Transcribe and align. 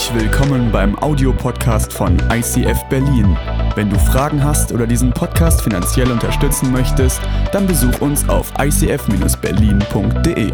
Herzlich 0.00 0.22
willkommen 0.22 0.72
beim 0.72 0.98
Audiopodcast 0.98 1.92
von 1.92 2.16
ICF 2.32 2.84
Berlin. 2.88 3.36
Wenn 3.74 3.90
du 3.90 3.98
Fragen 3.98 4.42
hast 4.42 4.72
oder 4.72 4.86
diesen 4.86 5.12
Podcast 5.12 5.60
finanziell 5.60 6.10
unterstützen 6.10 6.72
möchtest, 6.72 7.20
dann 7.52 7.66
besuch 7.66 8.00
uns 8.00 8.26
auf 8.26 8.50
icf-berlin.de. 8.58 10.52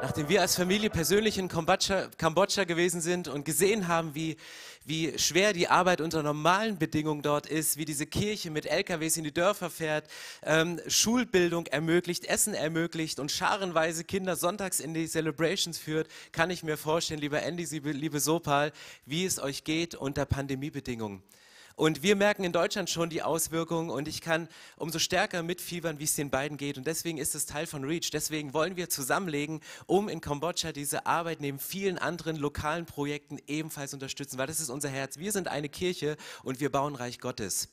Nachdem 0.00 0.28
wir 0.30 0.40
als 0.40 0.56
Familie 0.56 0.88
persönlich 0.88 1.36
in 1.36 1.48
Kambodscha, 1.48 2.06
Kambodscha 2.16 2.64
gewesen 2.64 3.02
sind 3.02 3.28
und 3.28 3.44
gesehen 3.44 3.88
haben, 3.88 4.14
wie, 4.14 4.38
wie 4.84 5.18
schwer 5.18 5.52
die 5.52 5.68
Arbeit 5.68 6.00
unter 6.00 6.22
normalen 6.22 6.78
Bedingungen 6.78 7.22
dort 7.22 7.46
ist, 7.46 7.76
wie 7.76 7.84
diese 7.84 8.06
Kirche 8.06 8.50
mit 8.50 8.66
LKWs 8.66 9.16
in 9.16 9.24
die 9.24 9.32
Dörfer 9.32 9.70
fährt, 9.70 10.08
ähm, 10.42 10.80
Schulbildung 10.86 11.66
ermöglicht, 11.66 12.24
Essen 12.24 12.54
ermöglicht 12.54 13.20
und 13.20 13.30
scharenweise 13.30 14.04
Kinder 14.04 14.36
sonntags 14.36 14.80
in 14.80 14.94
die 14.94 15.06
Celebrations 15.06 15.78
führt, 15.78 16.08
kann 16.32 16.50
ich 16.50 16.62
mir 16.62 16.76
vorstellen, 16.76 17.20
lieber 17.20 17.42
Andy, 17.42 17.64
liebe 17.64 18.20
Sopal, 18.20 18.72
wie 19.06 19.24
es 19.24 19.38
euch 19.38 19.64
geht 19.64 19.94
unter 19.94 20.24
Pandemiebedingungen. 20.24 21.22
Und 21.76 22.02
wir 22.02 22.16
merken 22.16 22.44
in 22.44 22.52
Deutschland 22.52 22.90
schon 22.90 23.10
die 23.10 23.22
Auswirkungen 23.22 23.90
und 23.90 24.08
ich 24.08 24.20
kann 24.20 24.48
umso 24.76 24.98
stärker 24.98 25.42
mitfiebern, 25.42 25.98
wie 25.98 26.04
es 26.04 26.14
den 26.14 26.30
beiden 26.30 26.56
geht. 26.56 26.78
Und 26.78 26.86
deswegen 26.86 27.18
ist 27.18 27.34
es 27.34 27.46
Teil 27.46 27.66
von 27.66 27.84
REACH. 27.84 28.10
Deswegen 28.10 28.52
wollen 28.54 28.76
wir 28.76 28.88
zusammenlegen, 28.88 29.60
um 29.86 30.08
in 30.08 30.20
Kambodscha 30.20 30.72
diese 30.72 31.06
Arbeit 31.06 31.40
neben 31.40 31.58
vielen 31.58 31.98
anderen 31.98 32.36
lokalen 32.36 32.86
Projekten 32.86 33.38
ebenfalls 33.46 33.94
unterstützen, 33.94 34.38
weil 34.38 34.46
das 34.46 34.60
ist 34.60 34.70
unser 34.70 34.88
Herz. 34.88 35.18
Wir 35.18 35.32
sind 35.32 35.48
eine 35.48 35.68
Kirche 35.68 36.16
und 36.42 36.60
wir 36.60 36.70
bauen 36.70 36.94
Reich 36.94 37.18
Gottes. 37.20 37.68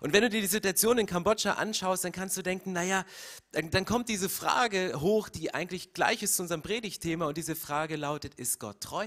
Und 0.00 0.12
wenn 0.12 0.22
du 0.22 0.30
dir 0.30 0.40
die 0.40 0.46
Situation 0.46 0.98
in 0.98 1.06
Kambodscha 1.06 1.52
anschaust, 1.52 2.04
dann 2.04 2.12
kannst 2.12 2.36
du 2.36 2.42
denken, 2.42 2.72
naja, 2.72 3.04
dann, 3.52 3.84
kommt 3.84 4.08
diese 4.08 4.28
Frage 4.28 5.00
hoch, 5.00 5.28
die 5.28 5.52
eigentlich 5.52 5.92
gleich 5.92 6.22
ist 6.22 6.36
zu 6.36 6.42
unserem 6.42 6.62
Predigtthema 6.62 7.26
und 7.26 7.36
diese 7.36 7.56
Frage 7.56 7.96
lautet, 7.96 8.34
ist 8.34 8.58
Gott 8.58 8.80
treu? 8.80 9.06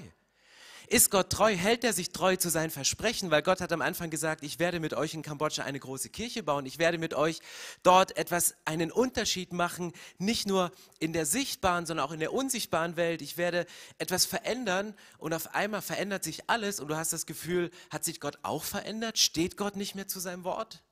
Ist 0.88 1.10
Gott 1.10 1.32
treu? 1.32 1.56
Hält 1.56 1.84
er 1.84 1.94
sich 1.94 2.12
treu 2.12 2.36
zu 2.36 2.50
seinen 2.50 2.70
Versprechen? 2.70 3.32
Weil 3.32 3.42
Gott 3.42 3.62
hat 3.62 3.72
am 3.72 3.82
Anfang 3.82 4.10
gesagt, 4.10 4.44
ich 4.44 4.60
werde 4.60 4.80
mit 4.80 4.94
euch 4.94 5.14
in 5.14 5.24
Kambodscha 5.24 5.64
eine 5.64 5.80
große 5.80 6.10
Kirche 6.10 6.44
bauen. 6.44 6.66
Ich 6.66 6.78
werde 6.78 6.98
mit 6.98 7.14
euch 7.14 7.40
dort 7.82 8.18
etwas, 8.18 8.56
einen 8.66 8.92
Unterschied 8.92 9.52
machen, 9.52 9.94
nicht 10.20 10.48
nur 10.48 10.72
in 11.00 11.14
der 11.14 11.26
sichtbaren, 11.26 11.86
sondern 11.86 12.06
auch 12.06 12.12
in 12.12 12.20
der 12.20 12.34
unsichtbaren 12.34 12.98
Welt. 12.98 13.22
Ich 13.22 13.38
werde 13.38 13.66
etwas 13.98 14.26
verändern 14.26 14.94
und 15.18 15.34
auf 15.34 15.56
einmal 15.56 15.82
verändert 15.82 16.24
sich 16.24 16.50
alles 16.50 16.80
und 16.80 16.90
du 16.90 16.96
hast 16.96 17.14
das 17.14 17.26
Gefühl, 17.26 17.72
hat 17.90 18.04
sich 18.04 18.20
Gott 18.20 18.38
auch 18.44 18.64
verändert? 18.64 19.18
Steht 19.18 19.58
Gott 19.58 19.76
nicht 19.76 19.96
mehr 19.96 20.08
zu 20.08 20.20
seinem 20.20 20.44
Wort? 20.44 20.84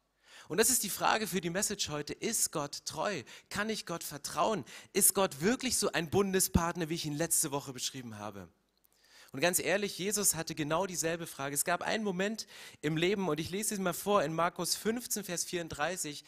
Und 0.47 0.59
das 0.59 0.69
ist 0.69 0.83
die 0.83 0.89
Frage 0.89 1.27
für 1.27 1.39
die 1.39 1.49
Message 1.49 1.89
heute. 1.89 2.13
Ist 2.13 2.51
Gott 2.51 2.85
treu? 2.85 3.23
Kann 3.49 3.69
ich 3.69 3.85
Gott 3.85 4.03
vertrauen? 4.03 4.65
Ist 4.91 5.13
Gott 5.13 5.41
wirklich 5.41 5.77
so 5.77 5.91
ein 5.91 6.09
Bundespartner, 6.09 6.89
wie 6.89 6.95
ich 6.95 7.05
ihn 7.05 7.15
letzte 7.15 7.51
Woche 7.51 7.73
beschrieben 7.73 8.17
habe? 8.17 8.49
Und 9.33 9.41
ganz 9.41 9.57
ehrlich, 9.57 9.97
Jesus 9.97 10.35
hatte 10.35 10.53
genau 10.53 10.85
dieselbe 10.85 11.25
Frage. 11.25 11.55
Es 11.55 11.65
gab 11.65 11.81
einen 11.81 12.03
Moment 12.03 12.45
im 12.81 12.97
Leben, 12.97 13.27
und 13.27 13.39
ich 13.39 13.49
lese 13.49 13.73
es 13.73 13.79
mal 13.79 13.93
vor, 13.93 14.23
in 14.23 14.31
Markus 14.31 14.75
15, 14.75 15.23
Vers 15.23 15.43
34, 15.43 16.23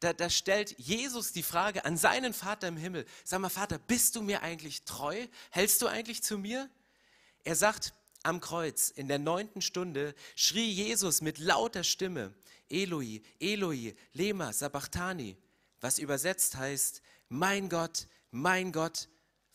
da, 0.00 0.12
da, 0.12 0.28
stellt 0.28 0.76
Jesus 0.76 1.32
die 1.32 1.44
Frage 1.44 1.84
an 1.84 1.96
seinen 1.96 2.34
Vater 2.34 2.66
im 2.66 2.76
Himmel. 2.76 3.06
Sag 3.24 3.40
mal, 3.40 3.48
Vater, 3.48 3.78
bist 3.78 4.16
du 4.16 4.22
mir 4.22 4.42
eigentlich 4.42 4.82
treu? 4.82 5.26
Hältst 5.50 5.82
du 5.82 5.86
eigentlich 5.86 6.22
zu 6.24 6.36
mir? 6.36 6.68
Er 7.44 7.54
sagt, 7.54 7.94
am 8.24 8.40
Kreuz, 8.40 8.90
in 8.90 9.06
der 9.06 9.20
neunten 9.20 9.62
Stunde, 9.62 10.14
schrie 10.34 10.70
Jesus 10.70 11.20
mit 11.20 11.38
lauter 11.38 11.84
Stimme, 11.84 12.34
Eloi, 12.68 13.22
Eloi, 13.38 13.94
lema 14.12 14.52
sabachthani, 14.52 15.36
was 15.80 16.00
übersetzt 16.00 16.56
heißt, 16.56 17.02
mein 17.28 17.68
Gott, 17.68 18.08
mein 18.32 18.72
Gott, 18.72 19.08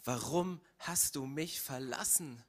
warum 0.06 0.62
hast 0.80 1.18
du 1.18 1.26
mich 1.26 1.60
verlassen? 1.60 2.42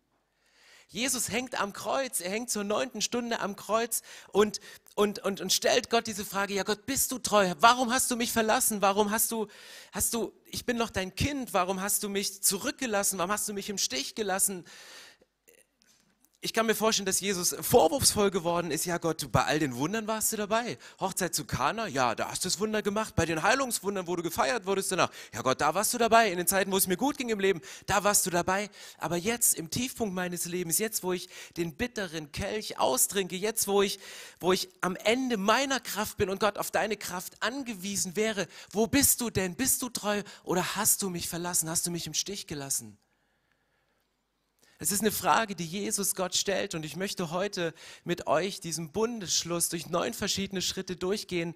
Jesus 0.94 1.28
hängt 1.28 1.60
am 1.60 1.72
Kreuz, 1.72 2.20
er 2.20 2.30
hängt 2.30 2.50
zur 2.50 2.62
neunten 2.62 3.02
Stunde 3.02 3.40
am 3.40 3.56
Kreuz 3.56 4.02
und, 4.30 4.60
und, 4.94 5.18
und, 5.18 5.40
und 5.40 5.52
stellt 5.52 5.90
Gott 5.90 6.06
diese 6.06 6.24
Frage, 6.24 6.54
ja 6.54 6.62
Gott, 6.62 6.86
bist 6.86 7.10
du 7.10 7.18
treu? 7.18 7.52
Warum 7.58 7.92
hast 7.92 8.12
du 8.12 8.16
mich 8.16 8.30
verlassen? 8.30 8.80
Warum 8.80 9.10
hast 9.10 9.32
du, 9.32 9.48
hast 9.90 10.14
du, 10.14 10.32
ich 10.46 10.64
bin 10.64 10.78
doch 10.78 10.90
dein 10.90 11.12
Kind, 11.16 11.52
warum 11.52 11.80
hast 11.80 12.04
du 12.04 12.08
mich 12.08 12.44
zurückgelassen? 12.44 13.18
Warum 13.18 13.32
hast 13.32 13.48
du 13.48 13.54
mich 13.54 13.68
im 13.70 13.78
Stich 13.78 14.14
gelassen? 14.14 14.64
Ich 16.44 16.52
kann 16.52 16.66
mir 16.66 16.74
vorstellen, 16.74 17.06
dass 17.06 17.20
Jesus 17.20 17.56
vorwurfsvoll 17.58 18.30
geworden 18.30 18.70
ist. 18.70 18.84
Ja 18.84 18.98
Gott, 18.98 19.32
bei 19.32 19.44
all 19.44 19.58
den 19.58 19.76
Wundern 19.76 20.06
warst 20.06 20.30
du 20.30 20.36
dabei. 20.36 20.76
Hochzeit 21.00 21.34
zu 21.34 21.46
Kana, 21.46 21.86
ja, 21.86 22.14
da 22.14 22.30
hast 22.30 22.44
du 22.44 22.48
das 22.48 22.60
Wunder 22.60 22.82
gemacht. 22.82 23.16
Bei 23.16 23.24
den 23.24 23.42
Heilungswundern, 23.42 24.06
wo 24.06 24.14
du 24.14 24.22
gefeiert 24.22 24.66
wurdest 24.66 24.92
danach, 24.92 25.10
ja 25.32 25.40
Gott, 25.40 25.62
da 25.62 25.74
warst 25.74 25.94
du 25.94 25.98
dabei. 25.98 26.30
In 26.30 26.36
den 26.36 26.46
Zeiten, 26.46 26.70
wo 26.70 26.76
es 26.76 26.86
mir 26.86 26.98
gut 26.98 27.16
ging 27.16 27.30
im 27.30 27.40
Leben, 27.40 27.62
da 27.86 28.04
warst 28.04 28.26
du 28.26 28.30
dabei. 28.30 28.68
Aber 28.98 29.16
jetzt, 29.16 29.54
im 29.54 29.70
Tiefpunkt 29.70 30.14
meines 30.14 30.44
Lebens, 30.44 30.76
jetzt, 30.76 31.02
wo 31.02 31.14
ich 31.14 31.30
den 31.56 31.76
bitteren 31.76 32.30
Kelch 32.30 32.78
austrinke, 32.78 33.36
jetzt, 33.36 33.66
wo 33.66 33.80
ich, 33.80 33.98
wo 34.38 34.52
ich 34.52 34.68
am 34.82 34.96
Ende 34.96 35.38
meiner 35.38 35.80
Kraft 35.80 36.18
bin 36.18 36.28
und 36.28 36.40
Gott 36.40 36.58
auf 36.58 36.70
deine 36.70 36.98
Kraft 36.98 37.42
angewiesen 37.42 38.16
wäre, 38.16 38.48
wo 38.70 38.86
bist 38.86 39.22
du 39.22 39.30
denn? 39.30 39.56
Bist 39.56 39.80
du 39.80 39.88
treu 39.88 40.22
oder 40.42 40.76
hast 40.76 41.00
du 41.00 41.08
mich 41.08 41.26
verlassen? 41.26 41.70
Hast 41.70 41.86
du 41.86 41.90
mich 41.90 42.06
im 42.06 42.12
Stich 42.12 42.46
gelassen? 42.46 42.98
Es 44.78 44.90
ist 44.90 45.00
eine 45.00 45.12
Frage, 45.12 45.54
die 45.54 45.66
Jesus 45.66 46.14
Gott 46.14 46.34
stellt 46.34 46.74
und 46.74 46.84
ich 46.84 46.96
möchte 46.96 47.30
heute 47.30 47.74
mit 48.02 48.26
euch 48.26 48.60
diesen 48.60 48.90
Bundesschluss 48.90 49.68
durch 49.68 49.88
neun 49.88 50.14
verschiedene 50.14 50.62
Schritte 50.62 50.96
durchgehen, 50.96 51.54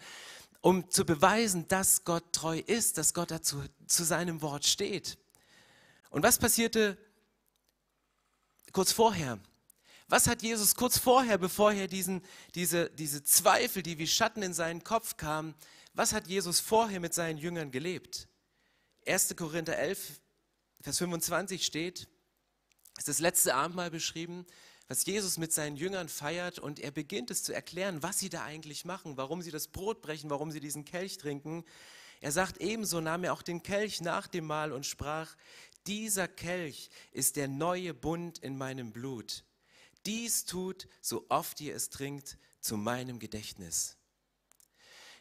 um 0.60 0.88
zu 0.90 1.04
beweisen, 1.04 1.66
dass 1.68 2.04
Gott 2.04 2.32
treu 2.32 2.58
ist, 2.58 2.96
dass 2.96 3.14
Gott 3.14 3.30
dazu 3.30 3.62
zu 3.86 4.04
seinem 4.04 4.40
Wort 4.40 4.66
steht. 4.66 5.18
Und 6.10 6.22
was 6.22 6.38
passierte 6.38 6.96
kurz 8.72 8.92
vorher? 8.92 9.38
Was 10.08 10.26
hat 10.26 10.42
Jesus 10.42 10.74
kurz 10.74 10.96
vorher, 10.98 11.38
bevor 11.38 11.72
er 11.72 11.86
diesen, 11.86 12.22
diese, 12.54 12.88
diese 12.90 13.22
Zweifel, 13.24 13.82
die 13.82 13.98
wie 13.98 14.06
Schatten 14.06 14.42
in 14.42 14.54
seinen 14.54 14.84
Kopf 14.84 15.16
kamen, 15.16 15.54
was 15.92 16.12
hat 16.12 16.28
Jesus 16.28 16.60
vorher 16.60 17.00
mit 17.00 17.12
seinen 17.12 17.38
Jüngern 17.38 17.70
gelebt? 17.70 18.28
1. 19.06 19.34
Korinther 19.36 19.76
11, 19.76 20.20
Vers 20.80 20.98
25 20.98 21.66
steht, 21.66 22.08
ist 22.98 23.08
das 23.08 23.20
letzte 23.20 23.54
Abendmahl 23.54 23.90
beschrieben, 23.90 24.44
was 24.88 25.04
Jesus 25.04 25.38
mit 25.38 25.52
seinen 25.52 25.76
Jüngern 25.76 26.08
feiert 26.08 26.58
und 26.58 26.80
er 26.80 26.90
beginnt 26.90 27.30
es 27.30 27.42
zu 27.42 27.52
erklären, 27.52 28.02
was 28.02 28.18
sie 28.18 28.30
da 28.30 28.42
eigentlich 28.44 28.84
machen, 28.84 29.16
warum 29.16 29.42
sie 29.42 29.50
das 29.50 29.68
Brot 29.68 30.00
brechen, 30.00 30.30
warum 30.30 30.50
sie 30.50 30.60
diesen 30.60 30.84
Kelch 30.84 31.18
trinken. 31.18 31.64
Er 32.20 32.32
sagt 32.32 32.58
ebenso, 32.58 33.00
nahm 33.00 33.24
er 33.24 33.34
auch 33.34 33.42
den 33.42 33.62
Kelch 33.62 34.00
nach 34.00 34.26
dem 34.26 34.46
Mahl 34.46 34.72
und 34.72 34.86
sprach, 34.86 35.36
dieser 35.86 36.26
Kelch 36.26 36.90
ist 37.12 37.36
der 37.36 37.48
neue 37.48 37.94
Bund 37.94 38.38
in 38.38 38.56
meinem 38.56 38.92
Blut. 38.92 39.44
Dies 40.06 40.46
tut, 40.46 40.88
so 41.00 41.26
oft 41.28 41.60
ihr 41.60 41.76
es 41.76 41.90
trinkt, 41.90 42.38
zu 42.60 42.76
meinem 42.76 43.18
Gedächtnis. 43.18 43.97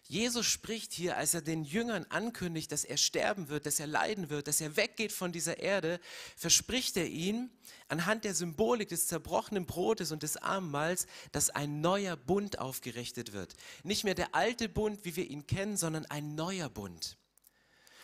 Jesus 0.07 0.45
spricht 0.45 0.93
hier, 0.93 1.17
als 1.17 1.33
er 1.33 1.41
den 1.41 1.63
Jüngern 1.63 2.05
ankündigt, 2.09 2.71
dass 2.71 2.85
er 2.85 2.97
sterben 2.97 3.49
wird, 3.49 3.65
dass 3.65 3.79
er 3.79 3.87
leiden 3.87 4.29
wird, 4.29 4.47
dass 4.47 4.61
er 4.61 4.77
weggeht 4.77 5.11
von 5.11 5.31
dieser 5.31 5.59
Erde, 5.59 5.99
verspricht 6.35 6.95
er 6.97 7.07
ihnen 7.07 7.49
anhand 7.89 8.23
der 8.23 8.33
Symbolik 8.33 8.89
des 8.89 9.07
zerbrochenen 9.07 9.65
Brotes 9.65 10.11
und 10.11 10.23
des 10.23 10.37
Abendmahls, 10.37 11.07
dass 11.31 11.49
ein 11.49 11.81
neuer 11.81 12.15
Bund 12.15 12.59
aufgerichtet 12.59 13.33
wird. 13.33 13.55
Nicht 13.83 14.03
mehr 14.03 14.15
der 14.15 14.33
alte 14.33 14.69
Bund, 14.69 15.03
wie 15.03 15.15
wir 15.15 15.29
ihn 15.29 15.45
kennen, 15.45 15.77
sondern 15.77 16.05
ein 16.05 16.35
neuer 16.35 16.69
Bund. 16.69 17.17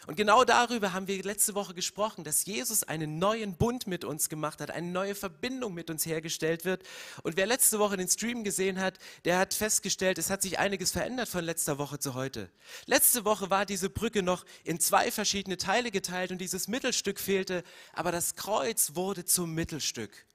Und 0.05 0.15
genau 0.15 0.43
darüber 0.43 0.91
haben 0.91 1.07
wir 1.07 1.23
letzte 1.23 1.55
Woche 1.55 1.73
gesprochen, 1.73 2.23
dass 2.23 2.45
Jesus 2.45 2.83
einen 2.83 3.19
neuen 3.19 3.55
Bund 3.55 3.87
mit 3.87 4.03
uns 4.03 4.27
gemacht 4.27 4.59
hat, 4.59 4.69
eine 4.69 4.87
neue 4.87 5.15
Verbindung 5.15 5.73
mit 5.73 5.89
uns 5.89 6.05
hergestellt 6.05 6.65
wird. 6.65 6.83
Und 7.23 7.37
wer 7.37 7.45
letzte 7.45 7.79
Woche 7.79 7.95
den 7.95 8.09
Stream 8.09 8.43
gesehen 8.43 8.79
hat, 8.79 8.97
der 9.23 9.37
hat 9.37 9.53
festgestellt, 9.53 10.17
es 10.17 10.29
hat 10.29 10.41
sich 10.41 10.59
einiges 10.59 10.91
verändert 10.91 11.29
von 11.29 11.43
letzter 11.45 11.77
Woche 11.77 11.99
zu 11.99 12.15
heute. 12.15 12.49
Letzte 12.85 13.23
Woche 13.23 13.49
war 13.49 13.65
diese 13.65 13.89
Brücke 13.89 14.23
noch 14.23 14.45
in 14.63 14.79
zwei 14.79 15.09
verschiedene 15.09 15.57
Teile 15.57 15.89
geteilt 15.89 16.31
und 16.31 16.39
dieses 16.39 16.67
Mittelstück 16.67 17.19
fehlte, 17.19 17.63
aber 17.93 18.11
das 18.11 18.35
Kreuz 18.35 18.95
wurde 18.95 19.23
zum 19.23 19.53
Mittelstück. 19.53 20.25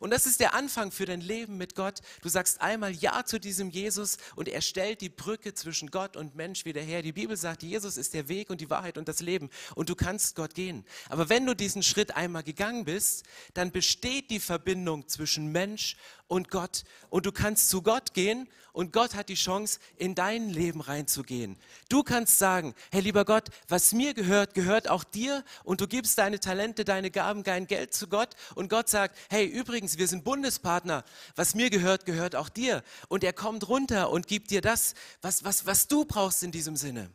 Und 0.00 0.10
das 0.10 0.26
ist 0.26 0.40
der 0.40 0.54
Anfang 0.54 0.90
für 0.90 1.06
dein 1.06 1.20
Leben 1.20 1.56
mit 1.56 1.74
Gott. 1.74 2.00
Du 2.22 2.28
sagst 2.28 2.60
einmal 2.60 2.92
Ja 2.92 3.24
zu 3.24 3.38
diesem 3.38 3.70
Jesus 3.70 4.18
und 4.34 4.48
er 4.48 4.60
stellt 4.60 5.00
die 5.00 5.08
Brücke 5.08 5.54
zwischen 5.54 5.90
Gott 5.90 6.16
und 6.16 6.34
Mensch 6.34 6.64
wieder 6.64 6.80
her. 6.80 7.02
Die 7.02 7.12
Bibel 7.12 7.36
sagt, 7.36 7.62
Jesus 7.62 7.96
ist 7.96 8.14
der 8.14 8.28
Weg 8.28 8.50
und 8.50 8.60
die 8.60 8.70
Wahrheit 8.70 8.98
und 8.98 9.08
das 9.08 9.20
Leben 9.20 9.50
und 9.74 9.88
du 9.88 9.94
kannst 9.94 10.36
Gott 10.36 10.54
gehen. 10.54 10.84
Aber 11.08 11.28
wenn 11.28 11.46
du 11.46 11.54
diesen 11.54 11.82
Schritt 11.82 12.16
einmal 12.16 12.42
gegangen 12.42 12.84
bist, 12.84 13.24
dann 13.54 13.72
besteht 13.72 14.30
die 14.30 14.40
Verbindung 14.40 15.08
zwischen 15.08 15.52
Mensch 15.52 15.96
und 16.28 16.50
Gott 16.50 16.84
und 17.10 17.26
du 17.26 17.32
kannst 17.32 17.68
zu 17.68 17.82
Gott 17.82 18.14
gehen 18.14 18.48
und 18.76 18.92
Gott 18.92 19.14
hat 19.14 19.30
die 19.30 19.36
Chance, 19.36 19.80
in 19.96 20.14
dein 20.14 20.50
Leben 20.50 20.82
reinzugehen. 20.82 21.56
Du 21.88 22.02
kannst 22.02 22.38
sagen, 22.38 22.74
Herr 22.92 23.00
lieber 23.00 23.24
Gott, 23.24 23.48
was 23.68 23.92
mir 23.92 24.12
gehört, 24.12 24.52
gehört 24.52 24.90
auch 24.90 25.02
dir 25.02 25.44
und 25.64 25.80
du 25.80 25.86
gibst 25.86 26.18
deine 26.18 26.40
Talente, 26.40 26.84
deine 26.84 27.10
Gaben, 27.10 27.42
dein 27.42 27.66
Geld 27.66 27.94
zu 27.94 28.06
Gott 28.06 28.36
und 28.54 28.68
Gott 28.68 28.90
sagt, 28.90 29.16
hey, 29.30 29.46
übrigens, 29.46 29.75
wir 29.82 30.08
sind 30.08 30.24
Bundespartner, 30.24 31.04
was 31.34 31.54
mir 31.54 31.70
gehört, 31.70 32.06
gehört 32.06 32.34
auch 32.34 32.48
dir 32.48 32.82
und 33.08 33.24
er 33.24 33.32
kommt 33.32 33.68
runter 33.68 34.10
und 34.10 34.26
gibt 34.26 34.50
dir 34.50 34.60
das, 34.60 34.94
was, 35.22 35.44
was, 35.44 35.66
was 35.66 35.88
du 35.88 36.04
brauchst 36.04 36.42
in 36.42 36.52
diesem 36.52 36.76
Sinne. 36.76 37.10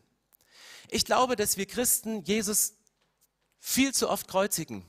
Ich 0.89 1.05
glaube, 1.05 1.35
dass 1.35 1.57
wir 1.57 1.65
Christen 1.65 2.23
Jesus 2.23 2.73
viel 3.59 3.93
zu 3.93 4.09
oft 4.09 4.27
kreuzigen. 4.27 4.85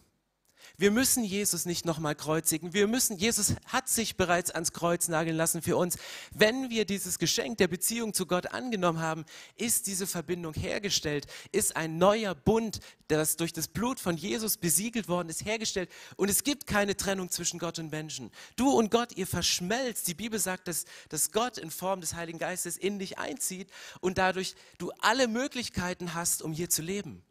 Wir 0.82 0.90
müssen 0.90 1.23
Jesus 1.23 1.64
nicht 1.64 1.84
nochmal 1.84 2.17
kreuzigen. 2.17 2.73
Wir 2.73 2.88
müssen, 2.88 3.17
Jesus 3.17 3.55
hat 3.67 3.88
sich 3.88 4.17
bereits 4.17 4.50
ans 4.50 4.73
Kreuz 4.73 5.06
nageln 5.06 5.37
lassen 5.37 5.62
für 5.62 5.76
uns. 5.76 5.96
Wenn 6.34 6.70
wir 6.70 6.84
dieses 6.84 7.20
Geschenk 7.20 7.58
der 7.58 7.69
Beziehung 7.69 8.14
zu 8.14 8.26
Gott 8.26 8.49
angenommen 8.49 8.99
haben, 8.99 9.25
ist 9.55 9.87
diese 9.87 10.08
Verbindung 10.08 10.55
hergestellt, 10.55 11.29
ist 11.52 11.76
ein 11.76 11.99
neuer 11.99 12.34
Bund, 12.34 12.81
das 13.06 13.37
durch 13.37 13.52
das 13.52 13.69
Blut 13.69 14.00
von 14.00 14.17
Jesus 14.17 14.56
besiegelt 14.56 15.06
worden 15.06 15.29
ist, 15.29 15.44
hergestellt. 15.44 15.88
Und 16.17 16.29
es 16.29 16.43
gibt 16.43 16.67
keine 16.67 16.96
Trennung 16.96 17.31
zwischen 17.31 17.61
Gott 17.61 17.78
und 17.78 17.93
Menschen. 17.93 18.32
Du 18.56 18.69
und 18.73 18.90
Gott, 18.90 19.17
ihr 19.17 19.28
verschmelzt. 19.28 20.08
Die 20.08 20.14
Bibel 20.14 20.40
sagt, 20.40 20.67
dass, 20.67 20.85
dass 21.11 21.31
Gott 21.31 21.58
in 21.58 21.70
Form 21.70 22.00
des 22.00 22.14
Heiligen 22.14 22.40
Geistes 22.40 22.76
in 22.76 22.99
dich 22.99 23.19
einzieht 23.19 23.70
und 24.00 24.19
dadurch 24.19 24.56
du 24.78 24.90
alle 24.99 25.28
Möglichkeiten 25.28 26.14
hast, 26.14 26.43
um 26.43 26.52
hier 26.52 26.70
zu 26.70 26.82
leben. 26.82 27.23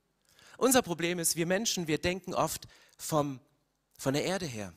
Unser 0.57 0.83
Problem 0.83 1.19
ist, 1.19 1.35
wir 1.35 1.47
Menschen, 1.47 1.87
wir 1.87 1.97
denken 1.97 2.33
oft, 2.33 2.67
vom, 3.01 3.39
von 3.97 4.13
der 4.13 4.23
Erde 4.23 4.45
her. 4.45 4.73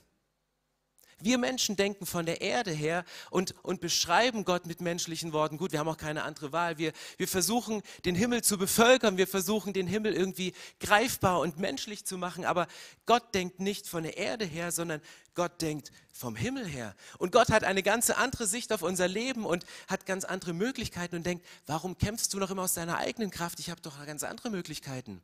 Wir 1.20 1.38
Menschen 1.38 1.76
denken 1.76 2.06
von 2.06 2.26
der 2.26 2.40
Erde 2.40 2.72
her 2.72 3.04
und, 3.30 3.54
und 3.62 3.80
beschreiben 3.80 4.44
Gott 4.44 4.66
mit 4.66 4.80
menschlichen 4.80 5.32
Worten. 5.32 5.56
Gut, 5.56 5.72
wir 5.72 5.78
haben 5.78 5.88
auch 5.88 5.96
keine 5.96 6.24
andere 6.24 6.52
Wahl. 6.52 6.76
Wir, 6.76 6.92
wir 7.16 7.28
versuchen, 7.28 7.82
den 8.04 8.14
Himmel 8.14 8.42
zu 8.42 8.58
bevölkern. 8.58 9.16
Wir 9.16 9.26
versuchen, 9.26 9.72
den 9.72 9.86
Himmel 9.86 10.12
irgendwie 10.12 10.54
greifbar 10.80 11.40
und 11.40 11.58
menschlich 11.58 12.04
zu 12.04 12.18
machen. 12.18 12.44
Aber 12.44 12.66
Gott 13.06 13.34
denkt 13.34 13.60
nicht 13.60 13.88
von 13.88 14.02
der 14.02 14.18
Erde 14.18 14.44
her, 14.44 14.72
sondern 14.72 15.00
Gott 15.34 15.62
denkt 15.62 15.92
vom 16.12 16.36
Himmel 16.36 16.66
her. 16.66 16.94
Und 17.18 17.32
Gott 17.32 17.48
hat 17.48 17.64
eine 17.64 17.82
ganz 17.82 18.10
andere 18.10 18.46
Sicht 18.46 18.72
auf 18.72 18.82
unser 18.82 19.08
Leben 19.08 19.46
und 19.46 19.64
hat 19.88 20.06
ganz 20.06 20.24
andere 20.24 20.52
Möglichkeiten 20.52 21.16
und 21.16 21.24
denkt, 21.24 21.46
warum 21.66 21.96
kämpfst 21.96 22.34
du 22.34 22.38
noch 22.38 22.50
immer 22.50 22.62
aus 22.62 22.74
deiner 22.74 22.98
eigenen 22.98 23.30
Kraft? 23.30 23.60
Ich 23.60 23.70
habe 23.70 23.80
doch 23.80 24.04
ganz 24.04 24.24
andere 24.24 24.50
Möglichkeiten. 24.50 25.22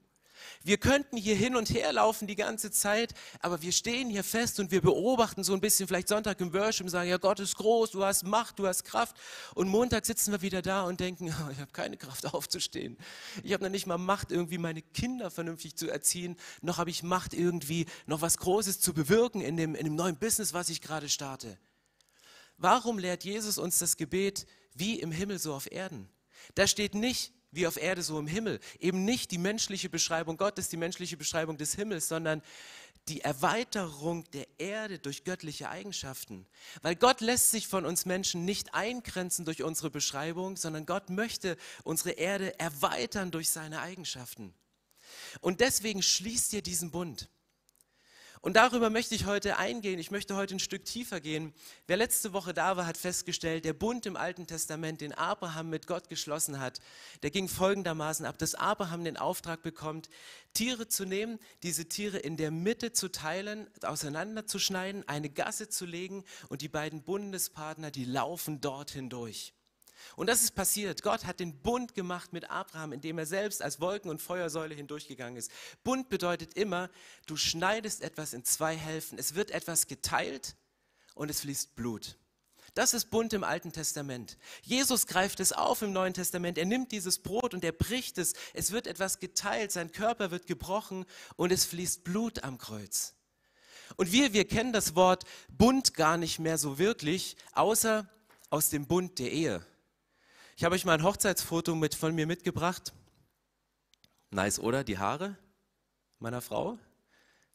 Wir 0.62 0.78
könnten 0.78 1.16
hier 1.16 1.34
hin 1.34 1.56
und 1.56 1.70
her 1.70 1.92
laufen 1.92 2.26
die 2.26 2.36
ganze 2.36 2.70
Zeit, 2.70 3.14
aber 3.40 3.62
wir 3.62 3.72
stehen 3.72 4.10
hier 4.10 4.24
fest 4.24 4.60
und 4.60 4.70
wir 4.70 4.80
beobachten 4.80 5.42
so 5.42 5.54
ein 5.54 5.60
bisschen, 5.60 5.88
vielleicht 5.88 6.08
Sonntag 6.08 6.40
im 6.40 6.52
Worship 6.52 6.84
und 6.84 6.90
sagen, 6.90 7.08
ja, 7.08 7.16
Gott 7.16 7.40
ist 7.40 7.56
groß, 7.56 7.90
du 7.92 8.04
hast 8.04 8.24
Macht, 8.24 8.58
du 8.58 8.66
hast 8.66 8.84
Kraft. 8.84 9.16
Und 9.54 9.68
Montag 9.68 10.06
sitzen 10.06 10.32
wir 10.32 10.42
wieder 10.42 10.62
da 10.62 10.82
und 10.82 11.00
denken, 11.00 11.26
ich 11.52 11.58
habe 11.58 11.72
keine 11.72 11.96
Kraft 11.96 12.32
aufzustehen. 12.32 12.98
Ich 13.42 13.52
habe 13.52 13.64
noch 13.64 13.70
nicht 13.70 13.86
mal 13.86 13.98
Macht, 13.98 14.32
irgendwie 14.32 14.58
meine 14.58 14.82
Kinder 14.82 15.30
vernünftig 15.30 15.76
zu 15.76 15.88
erziehen, 15.90 16.36
noch 16.62 16.78
habe 16.78 16.90
ich 16.90 17.02
Macht, 17.02 17.34
irgendwie 17.34 17.86
noch 18.06 18.20
was 18.20 18.38
Großes 18.38 18.80
zu 18.80 18.92
bewirken 18.92 19.40
in 19.40 19.56
dem, 19.56 19.74
in 19.74 19.84
dem 19.84 19.94
neuen 19.94 20.16
Business, 20.16 20.52
was 20.52 20.68
ich 20.68 20.80
gerade 20.80 21.08
starte. 21.08 21.58
Warum 22.56 22.98
lehrt 22.98 23.24
Jesus 23.24 23.56
uns 23.56 23.78
das 23.78 23.96
Gebet 23.96 24.46
wie 24.74 25.00
im 25.00 25.12
Himmel 25.12 25.38
so 25.38 25.54
auf 25.54 25.70
Erden? 25.72 26.10
Da 26.54 26.66
steht 26.66 26.94
nicht, 26.94 27.32
wie 27.52 27.66
auf 27.66 27.76
Erde 27.76 28.02
so 28.02 28.18
im 28.18 28.26
Himmel. 28.26 28.60
Eben 28.78 29.04
nicht 29.04 29.30
die 29.30 29.38
menschliche 29.38 29.88
Beschreibung 29.88 30.36
Gottes, 30.36 30.68
die 30.68 30.76
menschliche 30.76 31.16
Beschreibung 31.16 31.56
des 31.56 31.74
Himmels, 31.74 32.08
sondern 32.08 32.42
die 33.08 33.22
Erweiterung 33.22 34.24
der 34.30 34.46
Erde 34.58 34.98
durch 34.98 35.24
göttliche 35.24 35.68
Eigenschaften. 35.68 36.46
Weil 36.82 36.96
Gott 36.96 37.20
lässt 37.20 37.50
sich 37.50 37.66
von 37.66 37.84
uns 37.84 38.04
Menschen 38.04 38.44
nicht 38.44 38.74
eingrenzen 38.74 39.44
durch 39.44 39.62
unsere 39.62 39.90
Beschreibung, 39.90 40.56
sondern 40.56 40.86
Gott 40.86 41.10
möchte 41.10 41.56
unsere 41.82 42.10
Erde 42.10 42.58
erweitern 42.58 43.30
durch 43.30 43.50
seine 43.50 43.80
Eigenschaften. 43.80 44.54
Und 45.40 45.60
deswegen 45.60 46.02
schließt 46.02 46.52
ihr 46.52 46.62
diesen 46.62 46.90
Bund. 46.90 47.28
Und 48.42 48.56
darüber 48.56 48.88
möchte 48.88 49.14
ich 49.14 49.26
heute 49.26 49.58
eingehen. 49.58 49.98
Ich 49.98 50.10
möchte 50.10 50.34
heute 50.34 50.54
ein 50.54 50.60
Stück 50.60 50.86
tiefer 50.86 51.20
gehen. 51.20 51.52
Wer 51.86 51.98
letzte 51.98 52.32
Woche 52.32 52.54
da 52.54 52.78
war, 52.78 52.86
hat 52.86 52.96
festgestellt, 52.96 53.66
der 53.66 53.74
Bund 53.74 54.06
im 54.06 54.16
Alten 54.16 54.46
Testament, 54.46 55.02
den 55.02 55.12
Abraham 55.12 55.68
mit 55.68 55.86
Gott 55.86 56.08
geschlossen 56.08 56.58
hat, 56.58 56.80
der 57.22 57.30
ging 57.30 57.48
folgendermaßen 57.48 58.24
ab, 58.24 58.38
dass 58.38 58.54
Abraham 58.54 59.04
den 59.04 59.18
Auftrag 59.18 59.62
bekommt, 59.62 60.08
Tiere 60.54 60.88
zu 60.88 61.04
nehmen, 61.04 61.38
diese 61.62 61.86
Tiere 61.86 62.16
in 62.16 62.38
der 62.38 62.50
Mitte 62.50 62.92
zu 62.92 63.08
teilen, 63.12 63.68
auseinanderzuschneiden, 63.82 65.06
eine 65.06 65.28
Gasse 65.28 65.68
zu 65.68 65.84
legen 65.84 66.24
und 66.48 66.62
die 66.62 66.68
beiden 66.68 67.02
Bundespartner, 67.02 67.90
die 67.90 68.06
laufen 68.06 68.62
dort 68.62 68.90
hindurch. 68.90 69.52
Und 70.16 70.28
das 70.28 70.42
ist 70.42 70.54
passiert. 70.54 71.02
Gott 71.02 71.24
hat 71.24 71.40
den 71.40 71.60
Bund 71.62 71.94
gemacht 71.94 72.32
mit 72.32 72.50
Abraham, 72.50 72.92
indem 72.92 73.18
er 73.18 73.26
selbst 73.26 73.62
als 73.62 73.80
Wolken- 73.80 74.10
und 74.10 74.22
Feuersäule 74.22 74.74
hindurchgegangen 74.74 75.36
ist. 75.36 75.50
Bund 75.84 76.08
bedeutet 76.08 76.54
immer, 76.54 76.90
du 77.26 77.36
schneidest 77.36 78.02
etwas 78.02 78.32
in 78.32 78.44
zwei 78.44 78.76
Hälften. 78.76 79.18
Es 79.18 79.34
wird 79.34 79.50
etwas 79.50 79.86
geteilt 79.86 80.56
und 81.14 81.30
es 81.30 81.40
fließt 81.40 81.74
Blut. 81.74 82.16
Das 82.74 82.94
ist 82.94 83.10
Bund 83.10 83.32
im 83.32 83.42
Alten 83.42 83.72
Testament. 83.72 84.38
Jesus 84.62 85.06
greift 85.06 85.40
es 85.40 85.52
auf 85.52 85.82
im 85.82 85.92
Neuen 85.92 86.14
Testament. 86.14 86.56
Er 86.56 86.66
nimmt 86.66 86.92
dieses 86.92 87.18
Brot 87.18 87.52
und 87.52 87.64
er 87.64 87.72
bricht 87.72 88.16
es. 88.18 88.34
Es 88.54 88.70
wird 88.70 88.86
etwas 88.86 89.18
geteilt, 89.18 89.72
sein 89.72 89.90
Körper 89.90 90.30
wird 90.30 90.46
gebrochen 90.46 91.04
und 91.36 91.50
es 91.50 91.64
fließt 91.64 92.04
Blut 92.04 92.44
am 92.44 92.58
Kreuz. 92.58 93.14
Und 93.96 94.12
wir, 94.12 94.32
wir 94.32 94.46
kennen 94.46 94.72
das 94.72 94.94
Wort 94.94 95.24
Bund 95.48 95.94
gar 95.94 96.16
nicht 96.16 96.38
mehr 96.38 96.58
so 96.58 96.78
wirklich, 96.78 97.36
außer 97.52 98.08
aus 98.48 98.70
dem 98.70 98.86
Bund 98.86 99.18
der 99.18 99.32
Ehe. 99.32 99.66
Ich 100.60 100.64
habe 100.64 100.74
euch 100.74 100.84
mal 100.84 100.92
ein 100.92 101.04
Hochzeitsfoto 101.04 101.74
mit, 101.74 101.94
von 101.94 102.14
mir 102.14 102.26
mitgebracht. 102.26 102.92
Nice, 104.28 104.58
oder? 104.58 104.84
Die 104.84 104.98
Haare 104.98 105.38
meiner 106.18 106.42
Frau? 106.42 106.78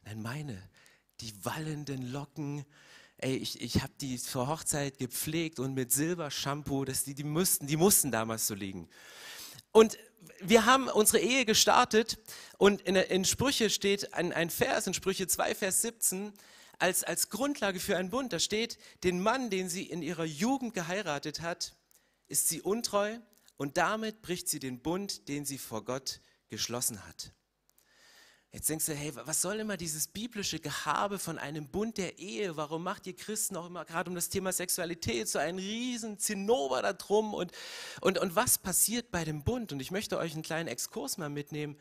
Nein, 0.01 0.23
meine. 0.23 0.69
Die 1.21 1.45
wallenden 1.45 2.11
Locken. 2.11 2.65
Ey, 3.17 3.35
ich, 3.35 3.61
ich 3.61 3.83
habe 3.83 3.93
die 4.01 4.17
zur 4.17 4.47
Hochzeit 4.47 4.97
gepflegt 4.97 5.59
und 5.59 5.75
mit 5.75 5.91
Silbershampoo, 5.91 6.83
das, 6.83 7.03
die, 7.03 7.13
die, 7.13 7.23
mussten, 7.23 7.67
die 7.67 7.77
mussten 7.77 8.11
damals 8.11 8.47
so 8.47 8.55
liegen. 8.55 8.89
Und 9.71 9.99
wir 10.39 10.65
haben 10.65 10.87
unsere 10.87 11.19
Ehe 11.19 11.45
gestartet 11.45 12.17
und 12.57 12.81
in, 12.81 12.95
in 12.95 13.23
Sprüche 13.23 13.69
steht 13.69 14.15
ein, 14.15 14.33
ein 14.33 14.49
Vers, 14.49 14.87
in 14.87 14.95
Sprüche 14.95 15.27
2, 15.27 15.53
Vers 15.53 15.83
17, 15.83 16.33
als, 16.79 17.03
als 17.03 17.29
Grundlage 17.29 17.79
für 17.79 17.97
einen 17.97 18.09
Bund. 18.09 18.33
Da 18.33 18.39
steht, 18.39 18.79
den 19.03 19.21
Mann, 19.21 19.51
den 19.51 19.69
sie 19.69 19.83
in 19.83 20.01
ihrer 20.01 20.25
Jugend 20.25 20.73
geheiratet 20.73 21.41
hat, 21.41 21.75
ist 22.27 22.47
sie 22.49 22.61
untreu 22.61 23.17
und 23.57 23.77
damit 23.77 24.21
bricht 24.21 24.49
sie 24.49 24.59
den 24.59 24.81
Bund, 24.81 25.27
den 25.27 25.45
sie 25.45 25.57
vor 25.57 25.83
Gott 25.85 26.21
geschlossen 26.47 27.05
hat. 27.07 27.31
Jetzt 28.55 28.69
denkst 28.69 28.85
du, 28.85 28.93
hey, 28.93 29.13
was 29.13 29.41
soll 29.41 29.59
immer 29.59 29.75
dieses 29.75 30.07
biblische 30.07 30.61
Gehabe 30.61 31.19
von 31.19 31.37
einem 31.37 31.67
Bund 31.67 31.97
der 31.97 32.19
Ehe? 32.19 32.55
Warum 32.55 32.83
macht 32.83 33.05
ihr 33.05 33.13
Christen 33.13 33.57
auch 33.57 33.65
immer 33.65 33.83
gerade 33.83 34.09
um 34.09 34.15
das 34.15 34.29
Thema 34.29 34.53
Sexualität 34.53 35.27
so 35.27 35.39
einen 35.39 35.59
riesen 35.59 36.19
Zinnober 36.19 36.81
da 36.81 36.93
drum? 36.93 37.33
Und, 37.33 37.51
und, 37.99 38.17
und 38.17 38.37
was 38.37 38.57
passiert 38.57 39.11
bei 39.11 39.25
dem 39.25 39.43
Bund? 39.43 39.73
Und 39.73 39.81
ich 39.81 39.91
möchte 39.91 40.17
euch 40.17 40.31
einen 40.33 40.41
kleinen 40.41 40.69
Exkurs 40.69 41.17
mal 41.17 41.29
mitnehmen, 41.29 41.77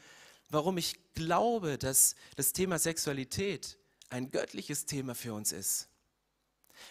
warum 0.50 0.76
ich 0.76 0.96
glaube, 1.14 1.78
dass 1.78 2.16
das 2.34 2.52
Thema 2.52 2.80
Sexualität 2.80 3.78
ein 4.10 4.32
göttliches 4.32 4.84
Thema 4.84 5.14
für 5.14 5.32
uns 5.32 5.52
ist. 5.52 5.88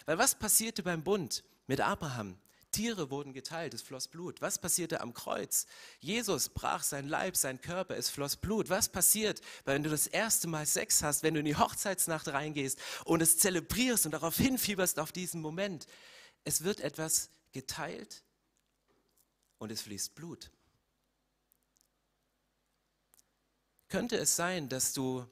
Weil 0.06 0.16
was 0.16 0.34
passierte 0.34 0.82
beim 0.82 1.04
Bund 1.04 1.44
mit 1.66 1.82
Abraham? 1.82 2.38
Tiere 2.74 3.08
wurden 3.08 3.32
geteilt, 3.32 3.72
es 3.72 3.82
floss 3.82 4.08
Blut. 4.08 4.42
Was 4.42 4.58
passierte 4.58 5.00
am 5.00 5.14
Kreuz? 5.14 5.66
Jesus 6.00 6.48
brach 6.48 6.82
sein 6.82 7.06
Leib, 7.06 7.36
sein 7.36 7.60
Körper, 7.60 7.96
es 7.96 8.10
floss 8.10 8.36
Blut. 8.36 8.68
Was 8.68 8.88
passiert, 8.88 9.40
wenn 9.64 9.84
du 9.84 9.90
das 9.90 10.08
erste 10.08 10.48
Mal 10.48 10.66
Sex 10.66 11.02
hast, 11.02 11.22
wenn 11.22 11.34
du 11.34 11.40
in 11.40 11.46
die 11.46 11.56
Hochzeitsnacht 11.56 12.26
reingehst 12.28 12.80
und 13.04 13.22
es 13.22 13.38
zelebrierst 13.38 14.06
und 14.06 14.12
darauf 14.12 14.36
hinfieberst 14.36 14.98
auf 14.98 15.12
diesen 15.12 15.40
Moment? 15.40 15.86
Es 16.42 16.64
wird 16.64 16.80
etwas 16.80 17.30
geteilt 17.52 18.24
und 19.58 19.70
es 19.70 19.82
fließt 19.82 20.16
Blut. 20.16 20.50
Könnte 23.88 24.16
es 24.16 24.34
sein, 24.34 24.68
dass 24.68 24.92
du 24.94 25.24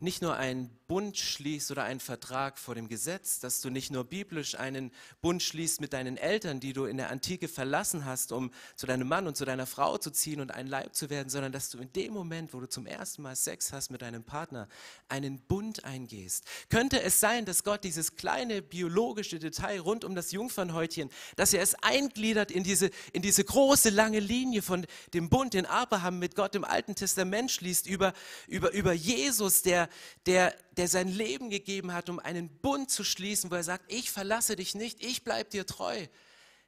nicht 0.00 0.22
nur 0.22 0.36
einen 0.36 0.76
Bund 0.92 1.16
schließt 1.16 1.70
oder 1.70 1.84
einen 1.84 2.00
Vertrag 2.00 2.58
vor 2.58 2.74
dem 2.74 2.86
Gesetz, 2.86 3.40
dass 3.40 3.62
du 3.62 3.70
nicht 3.70 3.90
nur 3.90 4.04
biblisch 4.04 4.56
einen 4.56 4.90
Bund 5.22 5.42
schließt 5.42 5.80
mit 5.80 5.94
deinen 5.94 6.18
Eltern, 6.18 6.60
die 6.60 6.74
du 6.74 6.84
in 6.84 6.98
der 6.98 7.08
Antike 7.08 7.48
verlassen 7.48 8.04
hast, 8.04 8.30
um 8.30 8.50
zu 8.76 8.84
deinem 8.84 9.08
Mann 9.08 9.26
und 9.26 9.34
zu 9.34 9.46
deiner 9.46 9.64
Frau 9.64 9.96
zu 9.96 10.10
ziehen 10.10 10.38
und 10.38 10.52
ein 10.52 10.66
Leib 10.66 10.94
zu 10.94 11.08
werden, 11.08 11.30
sondern 11.30 11.50
dass 11.50 11.70
du 11.70 11.78
in 11.78 11.90
dem 11.94 12.12
Moment, 12.12 12.52
wo 12.52 12.60
du 12.60 12.68
zum 12.68 12.84
ersten 12.84 13.22
Mal 13.22 13.36
Sex 13.36 13.72
hast 13.72 13.90
mit 13.90 14.02
deinem 14.02 14.22
Partner, 14.22 14.68
einen 15.08 15.40
Bund 15.40 15.82
eingehst. 15.86 16.44
Könnte 16.68 17.00
es 17.00 17.20
sein, 17.20 17.46
dass 17.46 17.64
Gott 17.64 17.84
dieses 17.84 18.16
kleine 18.16 18.60
biologische 18.60 19.38
Detail 19.38 19.80
rund 19.80 20.04
um 20.04 20.14
das 20.14 20.30
Jungfernhäutchen, 20.30 21.08
dass 21.36 21.54
er 21.54 21.62
es 21.62 21.74
eingliedert 21.76 22.50
in 22.50 22.64
diese, 22.64 22.90
in 23.14 23.22
diese 23.22 23.44
große 23.44 23.88
lange 23.88 24.20
Linie 24.20 24.60
von 24.60 24.86
dem 25.14 25.30
Bund, 25.30 25.54
den 25.54 25.64
Abraham 25.64 26.18
mit 26.18 26.36
Gott 26.36 26.54
im 26.54 26.66
Alten 26.66 26.94
Testament 26.94 27.50
schließt, 27.50 27.86
über, 27.86 28.12
über, 28.46 28.72
über 28.72 28.92
Jesus, 28.92 29.62
der 29.62 29.88
der, 30.26 30.54
der 30.76 30.88
sein 30.88 31.08
Leben 31.08 31.50
gegeben 31.50 31.92
hat, 31.92 32.08
um 32.08 32.18
einen 32.18 32.48
Bund 32.48 32.90
zu 32.90 33.04
schließen, 33.04 33.50
wo 33.50 33.54
er 33.54 33.64
sagt, 33.64 33.90
ich 33.92 34.10
verlasse 34.10 34.56
dich 34.56 34.74
nicht, 34.74 35.02
ich 35.04 35.22
bleibe 35.22 35.50
dir 35.50 35.66
treu. 35.66 36.06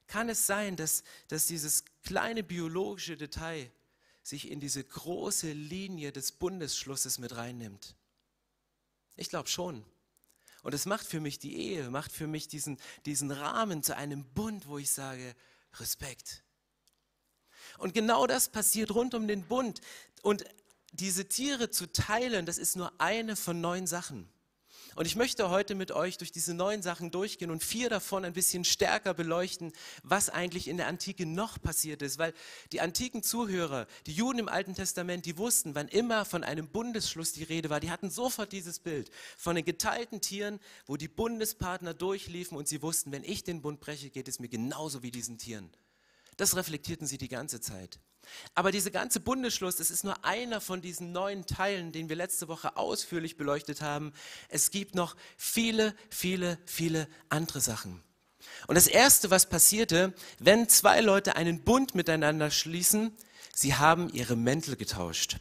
Kann 0.06 0.28
es 0.28 0.46
sein, 0.46 0.76
dass, 0.76 1.02
dass 1.28 1.46
dieses 1.46 1.84
kleine 2.02 2.42
biologische 2.42 3.16
Detail 3.16 3.70
sich 4.22 4.50
in 4.50 4.60
diese 4.60 4.84
große 4.84 5.52
Linie 5.52 6.12
des 6.12 6.32
Bundesschlusses 6.32 7.18
mit 7.18 7.34
reinnimmt? 7.34 7.94
Ich 9.16 9.30
glaube 9.30 9.48
schon. 9.48 9.84
Und 10.62 10.74
es 10.74 10.86
macht 10.86 11.06
für 11.06 11.20
mich 11.20 11.38
die 11.38 11.56
Ehe, 11.56 11.90
macht 11.90 12.12
für 12.12 12.26
mich 12.26 12.48
diesen, 12.48 12.78
diesen 13.06 13.30
Rahmen 13.30 13.82
zu 13.82 13.96
einem 13.96 14.24
Bund, 14.24 14.66
wo 14.66 14.78
ich 14.78 14.90
sage, 14.90 15.34
Respekt. 15.74 16.42
Und 17.78 17.94
genau 17.94 18.26
das 18.26 18.48
passiert 18.48 18.94
rund 18.94 19.14
um 19.14 19.28
den 19.28 19.46
Bund. 19.46 19.80
Und 20.22 20.44
diese 20.94 21.28
Tiere 21.28 21.70
zu 21.70 21.90
teilen, 21.90 22.46
das 22.46 22.58
ist 22.58 22.76
nur 22.76 22.92
eine 22.98 23.36
von 23.36 23.60
neun 23.60 23.86
Sachen. 23.86 24.28
Und 24.96 25.06
ich 25.06 25.16
möchte 25.16 25.50
heute 25.50 25.74
mit 25.74 25.90
euch 25.90 26.18
durch 26.18 26.30
diese 26.30 26.54
neun 26.54 26.80
Sachen 26.80 27.10
durchgehen 27.10 27.50
und 27.50 27.64
vier 27.64 27.88
davon 27.88 28.24
ein 28.24 28.32
bisschen 28.32 28.64
stärker 28.64 29.12
beleuchten, 29.12 29.72
was 30.04 30.30
eigentlich 30.30 30.68
in 30.68 30.76
der 30.76 30.86
Antike 30.86 31.26
noch 31.26 31.60
passiert 31.60 32.00
ist. 32.00 32.18
Weil 32.18 32.32
die 32.70 32.80
antiken 32.80 33.24
Zuhörer, 33.24 33.88
die 34.06 34.12
Juden 34.12 34.38
im 34.38 34.48
Alten 34.48 34.76
Testament, 34.76 35.26
die 35.26 35.36
wussten, 35.36 35.74
wann 35.74 35.88
immer 35.88 36.24
von 36.24 36.44
einem 36.44 36.68
Bundesschluss 36.68 37.32
die 37.32 37.42
Rede 37.42 37.70
war, 37.70 37.80
die 37.80 37.90
hatten 37.90 38.08
sofort 38.08 38.52
dieses 38.52 38.78
Bild 38.78 39.10
von 39.36 39.56
den 39.56 39.64
geteilten 39.64 40.20
Tieren, 40.20 40.60
wo 40.86 40.96
die 40.96 41.08
Bundespartner 41.08 41.92
durchliefen 41.92 42.56
und 42.56 42.68
sie 42.68 42.80
wussten, 42.80 43.10
wenn 43.10 43.24
ich 43.24 43.42
den 43.42 43.62
Bund 43.62 43.80
breche, 43.80 44.10
geht 44.10 44.28
es 44.28 44.38
mir 44.38 44.48
genauso 44.48 45.02
wie 45.02 45.10
diesen 45.10 45.38
Tieren. 45.38 45.70
Das 46.36 46.54
reflektierten 46.54 47.06
sie 47.06 47.18
die 47.18 47.28
ganze 47.28 47.60
Zeit. 47.60 47.98
Aber 48.54 48.72
dieser 48.72 48.90
ganze 48.90 49.20
Bundesschluss, 49.20 49.76
das 49.76 49.90
ist 49.90 50.04
nur 50.04 50.24
einer 50.24 50.60
von 50.60 50.80
diesen 50.80 51.12
neuen 51.12 51.46
Teilen, 51.46 51.92
den 51.92 52.08
wir 52.08 52.16
letzte 52.16 52.48
Woche 52.48 52.76
ausführlich 52.76 53.36
beleuchtet 53.36 53.80
haben. 53.80 54.12
Es 54.48 54.70
gibt 54.70 54.94
noch 54.94 55.16
viele, 55.36 55.94
viele, 56.10 56.58
viele 56.66 57.08
andere 57.28 57.60
Sachen. 57.60 58.02
Und 58.66 58.74
das 58.76 58.86
Erste, 58.86 59.30
was 59.30 59.48
passierte, 59.48 60.14
wenn 60.38 60.68
zwei 60.68 61.00
Leute 61.00 61.36
einen 61.36 61.62
Bund 61.62 61.94
miteinander 61.94 62.50
schließen, 62.50 63.12
sie 63.54 63.74
haben 63.74 64.08
ihre 64.12 64.36
Mäntel 64.36 64.76
getauscht. 64.76 65.36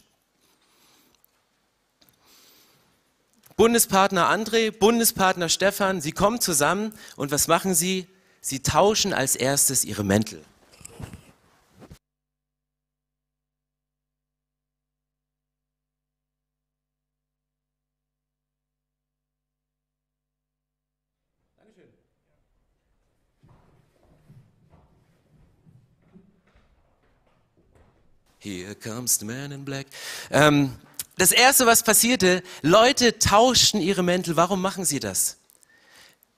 Bundespartner 3.55 4.29
André, 4.31 4.71
Bundespartner 4.71 5.47
Stefan, 5.47 6.01
sie 6.01 6.11
kommen 6.11 6.41
zusammen 6.41 6.93
und 7.15 7.31
was 7.31 7.47
machen 7.47 7.75
sie? 7.75 8.07
Sie 8.41 8.61
tauschen 8.61 9.13
als 9.13 9.35
erstes 9.35 9.85
ihre 9.85 10.03
Mäntel. 10.03 10.43
Here 28.43 28.75
comes 28.75 29.19
the 29.19 29.25
man 29.25 29.53
in 29.53 29.63
black. 29.63 29.87
Ähm, 30.29 30.75
das 31.17 31.31
erste, 31.31 31.65
was 31.65 31.81
passierte, 31.81 32.43
Leute 32.61 33.17
tauschten 33.17 33.79
ihre 33.79 34.03
Mäntel. 34.03 34.35
Warum 34.35 34.61
machen 34.61 34.83
sie 34.83 34.99
das? 34.99 35.37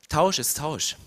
Tausch 0.08 0.38
ist 0.38 0.58
Tausch. 0.58 0.98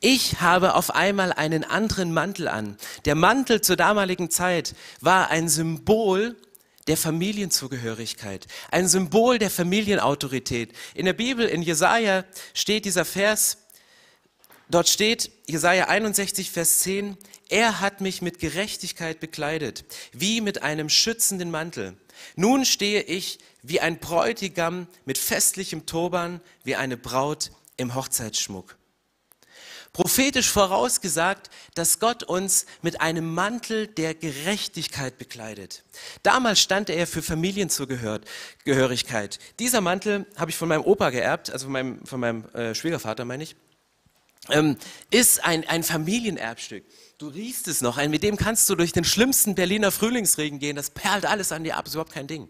Ich 0.00 0.42
habe 0.42 0.74
auf 0.74 0.94
einmal 0.94 1.32
einen 1.32 1.64
anderen 1.64 2.12
Mantel 2.12 2.48
an. 2.48 2.76
Der 3.06 3.14
Mantel 3.14 3.62
zur 3.62 3.76
damaligen 3.76 4.28
Zeit 4.28 4.74
war 5.00 5.30
ein 5.30 5.48
Symbol 5.48 6.36
der 6.88 6.98
Familienzugehörigkeit, 6.98 8.46
ein 8.70 8.86
Symbol 8.86 9.38
der 9.38 9.48
Familienautorität. 9.48 10.74
In 10.94 11.06
der 11.06 11.14
Bibel, 11.14 11.46
in 11.46 11.62
Jesaja, 11.62 12.24
steht 12.52 12.84
dieser 12.84 13.06
Vers, 13.06 13.63
dort 14.68 14.88
steht, 14.88 15.30
Jesaja 15.46 15.88
61, 15.88 16.50
Vers 16.50 16.80
10, 16.80 17.16
er 17.48 17.80
hat 17.80 18.00
mich 18.00 18.22
mit 18.22 18.38
Gerechtigkeit 18.38 19.20
bekleidet, 19.20 19.84
wie 20.12 20.40
mit 20.40 20.62
einem 20.62 20.88
schützenden 20.88 21.50
Mantel. 21.50 21.96
Nun 22.36 22.64
stehe 22.64 23.02
ich 23.02 23.38
wie 23.62 23.80
ein 23.80 23.98
Bräutigam 23.98 24.86
mit 25.04 25.18
festlichem 25.18 25.86
Turban, 25.86 26.40
wie 26.64 26.76
eine 26.76 26.96
Braut 26.96 27.50
im 27.76 27.94
Hochzeitsschmuck. 27.94 28.76
Prophetisch 29.94 30.50
vorausgesagt, 30.50 31.48
dass 31.76 31.98
Gott 32.00 32.24
uns 32.24 32.66
mit 32.82 33.00
einem 33.00 33.32
Mantel 33.32 33.86
der 33.86 34.12
Gerechtigkeit 34.12 35.16
bekleidet. 35.18 35.84
Damals 36.24 36.60
stand 36.60 36.90
er 36.90 37.06
für 37.06 37.22
Familienzugehörigkeit. 37.22 39.38
Dieser 39.60 39.80
Mantel 39.80 40.26
habe 40.34 40.50
ich 40.50 40.56
von 40.56 40.68
meinem 40.68 40.82
Opa 40.82 41.10
geerbt, 41.10 41.50
also 41.50 41.66
von 41.66 41.72
meinem, 41.72 42.04
von 42.04 42.18
meinem 42.18 42.44
äh, 42.54 42.74
Schwiegervater 42.74 43.24
meine 43.24 43.44
ich, 43.44 43.54
ähm, 44.50 44.76
ist 45.10 45.44
ein, 45.44 45.66
ein 45.68 45.82
Familienerbstück. 45.82 46.84
Du 47.18 47.28
riechst 47.28 47.68
es 47.68 47.80
noch, 47.80 47.96
mit 48.08 48.22
dem 48.22 48.36
kannst 48.36 48.68
du 48.68 48.74
durch 48.74 48.92
den 48.92 49.04
schlimmsten 49.04 49.54
Berliner 49.54 49.90
Frühlingsregen 49.90 50.58
gehen, 50.58 50.76
das 50.76 50.90
perlt 50.90 51.26
alles 51.26 51.52
an 51.52 51.64
dir 51.64 51.76
ab, 51.76 51.86
ist 51.86 51.94
überhaupt 51.94 52.12
kein 52.12 52.26
Ding. 52.26 52.48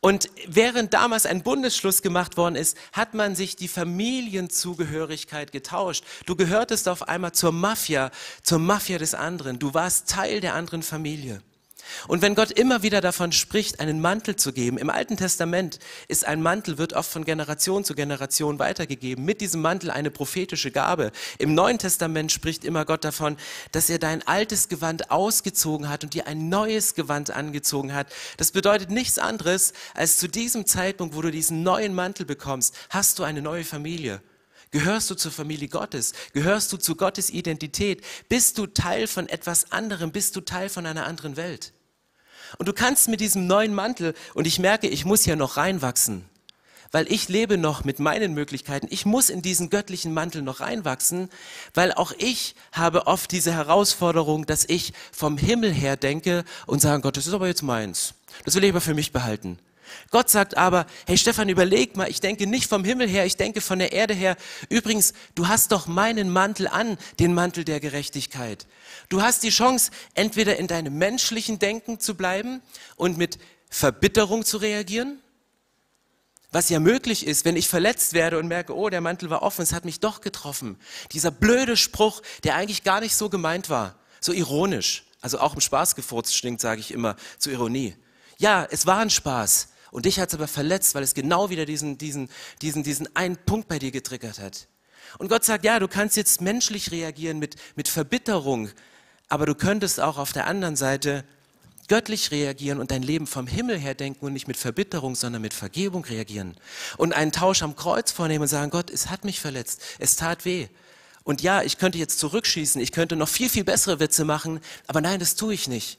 Und 0.00 0.30
während 0.46 0.94
damals 0.94 1.26
ein 1.26 1.42
Bundesschluss 1.42 2.02
gemacht 2.02 2.36
worden 2.36 2.54
ist, 2.54 2.76
hat 2.92 3.14
man 3.14 3.34
sich 3.34 3.56
die 3.56 3.66
Familienzugehörigkeit 3.66 5.50
getauscht. 5.50 6.04
Du 6.24 6.36
gehörtest 6.36 6.88
auf 6.88 7.08
einmal 7.08 7.32
zur 7.32 7.50
Mafia, 7.50 8.12
zur 8.42 8.60
Mafia 8.60 8.98
des 8.98 9.14
anderen. 9.14 9.58
Du 9.58 9.74
warst 9.74 10.08
Teil 10.08 10.40
der 10.40 10.54
anderen 10.54 10.84
Familie. 10.84 11.42
Und 12.06 12.22
wenn 12.22 12.34
Gott 12.34 12.50
immer 12.50 12.82
wieder 12.82 13.00
davon 13.00 13.32
spricht, 13.32 13.80
einen 13.80 14.00
Mantel 14.00 14.36
zu 14.36 14.52
geben, 14.52 14.78
im 14.78 14.90
Alten 14.90 15.16
Testament 15.16 15.78
ist 16.08 16.26
ein 16.26 16.42
Mantel, 16.42 16.78
wird 16.78 16.92
oft 16.92 17.10
von 17.10 17.24
Generation 17.24 17.84
zu 17.84 17.94
Generation 17.94 18.58
weitergegeben, 18.58 19.24
mit 19.24 19.40
diesem 19.40 19.62
Mantel 19.62 19.90
eine 19.90 20.10
prophetische 20.10 20.70
Gabe. 20.70 21.12
Im 21.38 21.54
Neuen 21.54 21.78
Testament 21.78 22.32
spricht 22.32 22.64
immer 22.64 22.84
Gott 22.84 23.04
davon, 23.04 23.36
dass 23.72 23.90
er 23.90 23.98
dein 23.98 24.26
altes 24.26 24.68
Gewand 24.68 25.10
ausgezogen 25.10 25.88
hat 25.88 26.04
und 26.04 26.14
dir 26.14 26.26
ein 26.26 26.48
neues 26.48 26.94
Gewand 26.94 27.30
angezogen 27.30 27.94
hat. 27.94 28.08
Das 28.36 28.52
bedeutet 28.52 28.90
nichts 28.90 29.18
anderes, 29.18 29.72
als 29.94 30.18
zu 30.18 30.28
diesem 30.28 30.66
Zeitpunkt, 30.66 31.14
wo 31.14 31.22
du 31.22 31.30
diesen 31.30 31.62
neuen 31.62 31.94
Mantel 31.94 32.26
bekommst, 32.26 32.74
hast 32.90 33.18
du 33.18 33.24
eine 33.24 33.42
neue 33.42 33.64
Familie. 33.64 34.20
Gehörst 34.70 35.10
du 35.10 35.14
zur 35.14 35.32
Familie 35.32 35.68
Gottes? 35.68 36.12
Gehörst 36.32 36.72
du 36.72 36.76
zu 36.76 36.94
Gottes 36.94 37.30
Identität? 37.30 38.04
Bist 38.28 38.58
du 38.58 38.66
Teil 38.66 39.06
von 39.06 39.28
etwas 39.28 39.72
anderem? 39.72 40.12
Bist 40.12 40.36
du 40.36 40.40
Teil 40.40 40.68
von 40.68 40.84
einer 40.84 41.06
anderen 41.06 41.36
Welt? 41.36 41.72
Und 42.58 42.66
du 42.66 42.72
kannst 42.72 43.08
mit 43.08 43.20
diesem 43.20 43.46
neuen 43.46 43.74
Mantel, 43.74 44.14
und 44.34 44.46
ich 44.46 44.58
merke, 44.58 44.88
ich 44.88 45.04
muss 45.04 45.26
ja 45.26 45.36
noch 45.36 45.56
reinwachsen, 45.56 46.24
weil 46.90 47.10
ich 47.12 47.28
lebe 47.28 47.58
noch 47.58 47.84
mit 47.84 47.98
meinen 47.98 48.32
Möglichkeiten. 48.32 48.88
Ich 48.90 49.04
muss 49.04 49.28
in 49.28 49.42
diesen 49.42 49.68
göttlichen 49.68 50.14
Mantel 50.14 50.40
noch 50.40 50.60
reinwachsen, 50.60 51.28
weil 51.74 51.92
auch 51.92 52.12
ich 52.16 52.54
habe 52.72 53.06
oft 53.06 53.30
diese 53.32 53.52
Herausforderung, 53.52 54.46
dass 54.46 54.64
ich 54.66 54.92
vom 55.12 55.36
Himmel 55.36 55.72
her 55.72 55.96
denke 55.96 56.44
und 56.66 56.80
sage, 56.80 57.02
Gott, 57.02 57.16
das 57.16 57.26
ist 57.26 57.34
aber 57.34 57.46
jetzt 57.46 57.62
meins. 57.62 58.14
Das 58.44 58.54
will 58.54 58.64
ich 58.64 58.70
aber 58.70 58.80
für 58.80 58.94
mich 58.94 59.12
behalten. 59.12 59.58
Gott 60.10 60.30
sagt 60.30 60.56
aber, 60.56 60.86
hey 61.06 61.18
Stefan, 61.18 61.48
überleg 61.48 61.96
mal, 61.96 62.08
ich 62.08 62.20
denke 62.20 62.46
nicht 62.46 62.68
vom 62.68 62.84
Himmel 62.84 63.08
her, 63.08 63.26
ich 63.26 63.36
denke 63.36 63.60
von 63.60 63.78
der 63.78 63.92
Erde 63.92 64.14
her. 64.14 64.36
Übrigens, 64.68 65.12
du 65.34 65.48
hast 65.48 65.72
doch 65.72 65.86
meinen 65.86 66.30
Mantel 66.30 66.68
an, 66.68 66.98
den 67.18 67.34
Mantel 67.34 67.64
der 67.64 67.80
Gerechtigkeit. 67.80 68.66
Du 69.08 69.22
hast 69.22 69.42
die 69.42 69.50
Chance, 69.50 69.90
entweder 70.14 70.56
in 70.56 70.66
deinem 70.66 70.98
menschlichen 70.98 71.58
Denken 71.58 72.00
zu 72.00 72.14
bleiben 72.14 72.62
und 72.96 73.18
mit 73.18 73.38
Verbitterung 73.70 74.44
zu 74.44 74.58
reagieren, 74.58 75.20
was 76.50 76.70
ja 76.70 76.80
möglich 76.80 77.26
ist, 77.26 77.44
wenn 77.44 77.56
ich 77.56 77.68
verletzt 77.68 78.14
werde 78.14 78.38
und 78.38 78.48
merke, 78.48 78.74
oh, 78.74 78.88
der 78.88 79.00
Mantel 79.00 79.28
war 79.28 79.42
offen, 79.42 79.62
es 79.62 79.72
hat 79.72 79.84
mich 79.84 80.00
doch 80.00 80.20
getroffen. 80.20 80.78
Dieser 81.12 81.30
blöde 81.30 81.76
Spruch, 81.76 82.22
der 82.44 82.54
eigentlich 82.54 82.84
gar 82.84 83.00
nicht 83.00 83.14
so 83.14 83.28
gemeint 83.28 83.68
war, 83.68 83.96
so 84.20 84.32
ironisch. 84.32 85.04
Also 85.20 85.40
auch 85.40 85.54
im 85.54 85.60
Spaß 85.60 85.94
gefurzt 85.94 86.34
stinkt, 86.34 86.60
sage 86.60 86.80
ich 86.80 86.92
immer, 86.92 87.16
zur 87.38 87.52
Ironie. 87.52 87.96
Ja, 88.38 88.66
es 88.70 88.86
war 88.86 88.98
ein 88.98 89.10
Spaß. 89.10 89.68
Und 89.90 90.04
dich 90.06 90.20
hat 90.20 90.28
es 90.28 90.34
aber 90.34 90.48
verletzt, 90.48 90.94
weil 90.94 91.02
es 91.02 91.14
genau 91.14 91.50
wieder 91.50 91.64
diesen, 91.64 91.98
diesen, 91.98 92.28
diesen, 92.62 92.82
diesen 92.82 93.14
einen 93.16 93.36
Punkt 93.36 93.68
bei 93.68 93.78
dir 93.78 93.90
getriggert 93.90 94.38
hat. 94.38 94.68
Und 95.16 95.28
Gott 95.28 95.44
sagt, 95.44 95.64
ja, 95.64 95.78
du 95.78 95.88
kannst 95.88 96.16
jetzt 96.16 96.40
menschlich 96.40 96.90
reagieren 96.90 97.38
mit, 97.38 97.56
mit 97.76 97.88
Verbitterung, 97.88 98.70
aber 99.28 99.46
du 99.46 99.54
könntest 99.54 100.00
auch 100.00 100.18
auf 100.18 100.32
der 100.32 100.46
anderen 100.46 100.76
Seite 100.76 101.24
göttlich 101.88 102.30
reagieren 102.30 102.78
und 102.78 102.90
dein 102.90 103.02
Leben 103.02 103.26
vom 103.26 103.46
Himmel 103.46 103.78
her 103.78 103.94
denken 103.94 104.26
und 104.26 104.34
nicht 104.34 104.46
mit 104.46 104.58
Verbitterung, 104.58 105.14
sondern 105.14 105.40
mit 105.40 105.54
Vergebung 105.54 106.04
reagieren. 106.04 106.54
Und 106.98 107.14
einen 107.14 107.32
Tausch 107.32 107.62
am 107.62 107.76
Kreuz 107.76 108.12
vornehmen 108.12 108.42
und 108.42 108.48
sagen, 108.48 108.70
Gott, 108.70 108.90
es 108.90 109.08
hat 109.08 109.24
mich 109.24 109.40
verletzt, 109.40 109.82
es 109.98 110.16
tat 110.16 110.44
weh. 110.44 110.68
Und 111.24 111.42
ja, 111.42 111.62
ich 111.62 111.78
könnte 111.78 111.98
jetzt 111.98 112.18
zurückschießen, 112.18 112.80
ich 112.80 112.92
könnte 112.92 113.16
noch 113.16 113.28
viel, 113.28 113.48
viel 113.48 113.64
bessere 113.64 114.00
Witze 114.00 114.24
machen, 114.24 114.60
aber 114.86 115.00
nein, 115.00 115.18
das 115.18 115.34
tue 115.34 115.54
ich 115.54 115.68
nicht. 115.68 115.98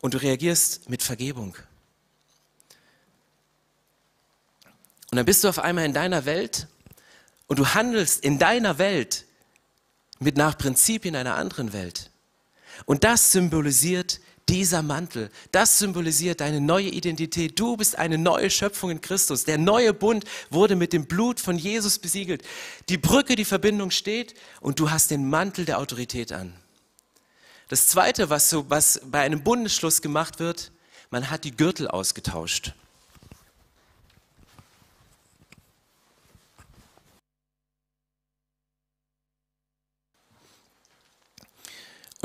Und 0.00 0.14
du 0.14 0.18
reagierst 0.18 0.88
mit 0.88 1.02
Vergebung. 1.02 1.56
Und 5.16 5.20
dann 5.20 5.24
bist 5.24 5.44
du 5.44 5.48
auf 5.48 5.58
einmal 5.58 5.86
in 5.86 5.94
deiner 5.94 6.26
Welt 6.26 6.66
und 7.46 7.58
du 7.58 7.68
handelst 7.68 8.22
in 8.22 8.38
deiner 8.38 8.76
Welt 8.76 9.24
mit 10.18 10.36
nach 10.36 10.58
Prinzipien 10.58 11.16
einer 11.16 11.36
anderen 11.36 11.72
Welt. 11.72 12.10
Und 12.84 13.02
das 13.02 13.32
symbolisiert 13.32 14.20
dieser 14.50 14.82
Mantel. 14.82 15.30
Das 15.52 15.78
symbolisiert 15.78 16.42
deine 16.42 16.60
neue 16.60 16.90
Identität. 16.90 17.58
Du 17.58 17.78
bist 17.78 17.96
eine 17.96 18.18
neue 18.18 18.50
Schöpfung 18.50 18.90
in 18.90 19.00
Christus. 19.00 19.44
Der 19.44 19.56
neue 19.56 19.94
Bund 19.94 20.26
wurde 20.50 20.76
mit 20.76 20.92
dem 20.92 21.06
Blut 21.06 21.40
von 21.40 21.56
Jesus 21.56 21.98
besiegelt. 21.98 22.42
Die 22.90 22.98
Brücke, 22.98 23.36
die 23.36 23.46
Verbindung 23.46 23.92
steht 23.92 24.34
und 24.60 24.80
du 24.80 24.90
hast 24.90 25.10
den 25.10 25.30
Mantel 25.30 25.64
der 25.64 25.78
Autorität 25.78 26.30
an. 26.30 26.52
Das 27.68 27.86
Zweite, 27.86 28.28
was, 28.28 28.50
so, 28.50 28.68
was 28.68 29.00
bei 29.02 29.20
einem 29.22 29.42
Bundesschluss 29.42 30.02
gemacht 30.02 30.40
wird, 30.40 30.72
man 31.08 31.30
hat 31.30 31.44
die 31.44 31.56
Gürtel 31.56 31.88
ausgetauscht. 31.88 32.74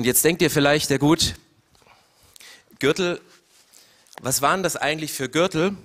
Und 0.02 0.06
jetzt 0.06 0.26
denkt 0.26 0.42
ihr 0.42 0.50
vielleicht, 0.50 0.90
ja 0.90 0.98
gut, 0.98 1.36
Gürtel, 2.80 3.22
was 4.20 4.42
waren 4.42 4.64
das 4.64 4.76
eigentlich 4.76 5.14
für 5.14 5.30
Gürtel? 5.30 5.78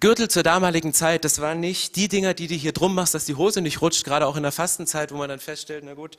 Gürtel 0.00 0.26
zur 0.26 0.42
damaligen 0.42 0.92
Zeit, 0.92 1.24
das 1.24 1.40
waren 1.40 1.60
nicht 1.60 1.94
die 1.94 2.08
Dinger, 2.08 2.34
die 2.34 2.48
du 2.48 2.54
hier 2.56 2.72
drum 2.72 2.96
machst, 2.96 3.14
dass 3.14 3.26
die 3.26 3.36
Hose 3.36 3.60
nicht 3.60 3.80
rutscht, 3.80 4.02
gerade 4.02 4.26
auch 4.26 4.34
in 4.34 4.42
der 4.42 4.50
Fastenzeit, 4.50 5.12
wo 5.12 5.18
man 5.18 5.28
dann 5.28 5.38
feststellt, 5.38 5.84
na 5.86 5.94
gut, 5.94 6.16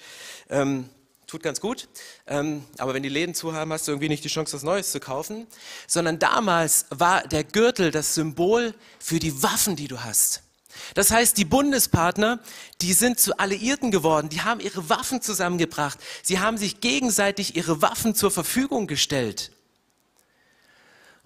ähm, 0.49 0.87
tut 1.27 1.43
ganz 1.43 1.59
gut, 1.59 1.89
ähm, 2.25 2.63
aber 2.77 2.93
wenn 2.93 3.03
die 3.03 3.09
Läden 3.09 3.35
zu 3.35 3.51
haben, 3.51 3.73
hast 3.73 3.85
du 3.89 3.91
irgendwie 3.91 4.07
nicht 4.07 4.23
die 4.23 4.29
Chance, 4.29 4.53
was 4.53 4.63
Neues 4.63 4.93
zu 4.93 5.01
kaufen, 5.01 5.45
sondern 5.87 6.19
damals 6.19 6.85
war 6.89 7.27
der 7.27 7.43
Gürtel 7.43 7.91
das 7.91 8.15
Symbol 8.15 8.73
für 8.97 9.19
die 9.19 9.43
Waffen, 9.43 9.75
die 9.75 9.89
du 9.89 9.99
hast. 10.05 10.46
Das 10.93 11.11
heißt, 11.11 11.37
die 11.37 11.45
Bundespartner, 11.45 12.39
die 12.81 12.93
sind 12.93 13.19
zu 13.19 13.37
Alliierten 13.37 13.91
geworden, 13.91 14.29
die 14.29 14.41
haben 14.41 14.59
ihre 14.59 14.89
Waffen 14.89 15.21
zusammengebracht, 15.21 15.99
sie 16.23 16.39
haben 16.39 16.57
sich 16.57 16.81
gegenseitig 16.81 17.55
ihre 17.55 17.81
Waffen 17.81 18.15
zur 18.15 18.31
Verfügung 18.31 18.87
gestellt. 18.87 19.51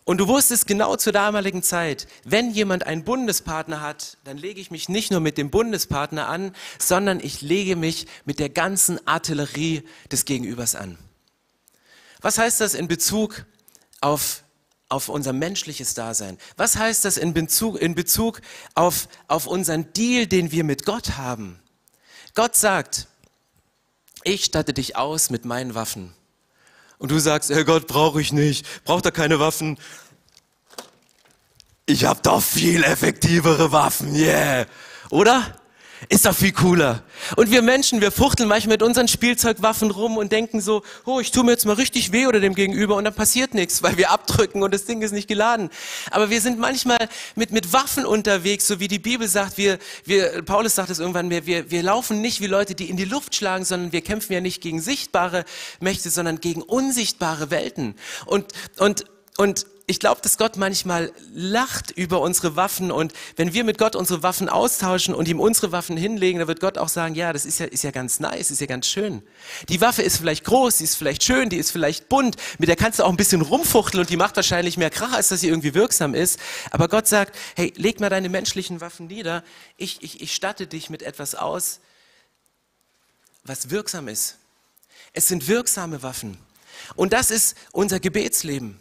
Und 0.03 0.17
du 0.17 0.27
wusstest 0.27 0.65
genau 0.65 0.95
zur 0.95 1.13
damaligen 1.13 1.61
Zeit, 1.61 2.07
wenn 2.25 2.51
jemand 2.51 2.85
einen 2.85 3.03
Bundespartner 3.03 3.81
hat, 3.81 4.17
dann 4.23 4.37
lege 4.37 4.59
ich 4.59 4.71
mich 4.71 4.89
nicht 4.89 5.11
nur 5.11 5.19
mit 5.19 5.37
dem 5.37 5.51
Bundespartner 5.51 6.27
an, 6.27 6.55
sondern 6.79 7.19
ich 7.19 7.41
lege 7.41 7.75
mich 7.75 8.07
mit 8.25 8.39
der 8.39 8.49
ganzen 8.49 9.05
Artillerie 9.07 9.83
des 10.11 10.25
Gegenübers 10.25 10.75
an. 10.75 10.97
Was 12.19 12.39
heißt 12.39 12.61
das 12.61 12.73
in 12.73 12.87
Bezug 12.87 13.45
auf, 13.99 14.43
auf 14.91 15.09
unser 15.09 15.33
menschliches 15.33 15.93
Dasein? 15.93 16.37
Was 16.57 16.75
heißt 16.75 17.05
das 17.05 17.17
in 17.17 17.33
Bezug, 17.33 17.79
in 17.79 17.95
Bezug 17.95 18.41
auf, 18.75 19.07
auf 19.27 19.47
unseren 19.47 19.91
Deal, 19.93 20.27
den 20.27 20.51
wir 20.51 20.63
mit 20.63 20.85
Gott 20.85 21.17
haben? 21.17 21.59
Gott 22.35 22.55
sagt, 22.55 23.07
ich 24.23 24.45
statte 24.45 24.73
dich 24.73 24.95
aus 24.95 25.29
mit 25.29 25.45
meinen 25.45 25.75
Waffen 25.75 26.13
und 26.97 27.09
du 27.09 27.19
sagst, 27.19 27.49
hey 27.49 27.63
Gott, 27.63 27.87
brauche 27.87 28.21
ich 28.21 28.31
nicht, 28.31 28.83
braucht 28.83 29.05
er 29.05 29.11
keine 29.11 29.39
Waffen. 29.39 29.79
Ich 31.87 32.05
habe 32.05 32.19
doch 32.21 32.43
viel 32.43 32.83
effektivere 32.83 33.71
Waffen, 33.71 34.13
yeah. 34.13 34.67
Oder? 35.09 35.60
Ist 36.09 36.25
doch 36.25 36.35
viel 36.35 36.51
cooler. 36.51 37.03
Und 37.35 37.51
wir 37.51 37.61
Menschen, 37.61 38.01
wir 38.01 38.11
fuchteln 38.11 38.49
manchmal 38.49 38.75
mit 38.75 38.83
unseren 38.83 39.07
Spielzeugwaffen 39.07 39.91
rum 39.91 40.17
und 40.17 40.31
denken 40.31 40.59
so, 40.59 40.81
oh, 41.05 41.19
ich 41.19 41.31
tue 41.31 41.43
mir 41.43 41.51
jetzt 41.51 41.65
mal 41.65 41.73
richtig 41.73 42.11
weh 42.11 42.25
oder 42.25 42.39
dem 42.39 42.55
Gegenüber 42.55 42.95
und 42.95 43.03
dann 43.03 43.13
passiert 43.13 43.53
nichts, 43.53 43.83
weil 43.83 43.97
wir 43.97 44.09
abdrücken 44.09 44.63
und 44.63 44.73
das 44.73 44.85
Ding 44.85 45.03
ist 45.03 45.11
nicht 45.11 45.27
geladen. 45.27 45.69
Aber 46.09 46.31
wir 46.31 46.41
sind 46.41 46.57
manchmal 46.57 47.07
mit, 47.35 47.51
mit 47.51 47.71
Waffen 47.71 48.05
unterwegs, 48.05 48.67
so 48.67 48.79
wie 48.79 48.87
die 48.87 48.99
Bibel 48.99 49.27
sagt, 49.27 49.57
wir, 49.57 49.77
wir, 50.03 50.41
Paulus 50.41 50.75
sagt 50.75 50.89
es 50.89 50.99
irgendwann 50.99 51.27
mehr, 51.27 51.45
wir, 51.45 51.69
wir 51.69 51.83
laufen 51.83 52.19
nicht 52.19 52.41
wie 52.41 52.47
Leute, 52.47 52.73
die 52.73 52.89
in 52.89 52.97
die 52.97 53.05
Luft 53.05 53.35
schlagen, 53.35 53.63
sondern 53.63 53.91
wir 53.91 54.01
kämpfen 54.01 54.33
ja 54.33 54.41
nicht 54.41 54.61
gegen 54.61 54.81
sichtbare 54.81 55.45
Mächte, 55.79 56.09
sondern 56.09 56.39
gegen 56.39 56.63
unsichtbare 56.63 57.51
Welten. 57.51 57.95
Und, 58.25 58.47
und, 58.79 59.05
und 59.37 59.67
ich 59.91 59.99
glaube, 59.99 60.21
dass 60.21 60.37
Gott 60.37 60.55
manchmal 60.55 61.11
lacht 61.33 61.91
über 61.91 62.21
unsere 62.21 62.55
Waffen 62.55 62.91
und 62.91 63.11
wenn 63.35 63.53
wir 63.53 63.65
mit 63.65 63.77
Gott 63.77 63.97
unsere 63.97 64.23
Waffen 64.23 64.47
austauschen 64.47 65.13
und 65.13 65.27
ihm 65.27 65.41
unsere 65.41 65.73
Waffen 65.73 65.97
hinlegen, 65.97 66.39
dann 66.39 66.47
wird 66.47 66.61
Gott 66.61 66.77
auch 66.77 66.87
sagen, 66.87 67.13
ja, 67.13 67.33
das 67.33 67.45
ist 67.45 67.59
ja, 67.59 67.65
ist 67.65 67.83
ja 67.83 67.91
ganz 67.91 68.21
nice, 68.21 68.51
ist 68.51 68.61
ja 68.61 68.67
ganz 68.67 68.87
schön. 68.87 69.21
Die 69.67 69.81
Waffe 69.81 70.01
ist 70.01 70.15
vielleicht 70.15 70.45
groß, 70.45 70.77
die 70.77 70.85
ist 70.85 70.95
vielleicht 70.95 71.23
schön, 71.23 71.49
die 71.49 71.57
ist 71.57 71.71
vielleicht 71.71 72.07
bunt, 72.07 72.37
mit 72.57 72.69
der 72.69 72.77
kannst 72.77 72.99
du 72.99 73.03
auch 73.03 73.09
ein 73.09 73.17
bisschen 73.17 73.41
rumfuchteln 73.41 73.99
und 73.99 74.09
die 74.09 74.15
macht 74.15 74.37
wahrscheinlich 74.37 74.77
mehr 74.77 74.89
Krach, 74.89 75.11
als 75.11 75.27
dass 75.27 75.41
sie 75.41 75.49
irgendwie 75.49 75.73
wirksam 75.73 76.15
ist. 76.15 76.39
Aber 76.71 76.87
Gott 76.87 77.09
sagt, 77.09 77.37
hey, 77.57 77.73
leg 77.75 77.99
mal 77.99 78.09
deine 78.09 78.29
menschlichen 78.29 78.79
Waffen 78.79 79.07
nieder, 79.07 79.43
ich, 79.75 80.01
ich, 80.01 80.21
ich 80.21 80.33
statte 80.33 80.67
dich 80.67 80.89
mit 80.89 81.03
etwas 81.03 81.35
aus, 81.35 81.81
was 83.43 83.69
wirksam 83.69 84.07
ist. 84.07 84.37
Es 85.11 85.27
sind 85.27 85.49
wirksame 85.49 86.01
Waffen. 86.01 86.37
Und 86.95 87.11
das 87.11 87.29
ist 87.29 87.57
unser 87.73 87.99
Gebetsleben. 87.99 88.80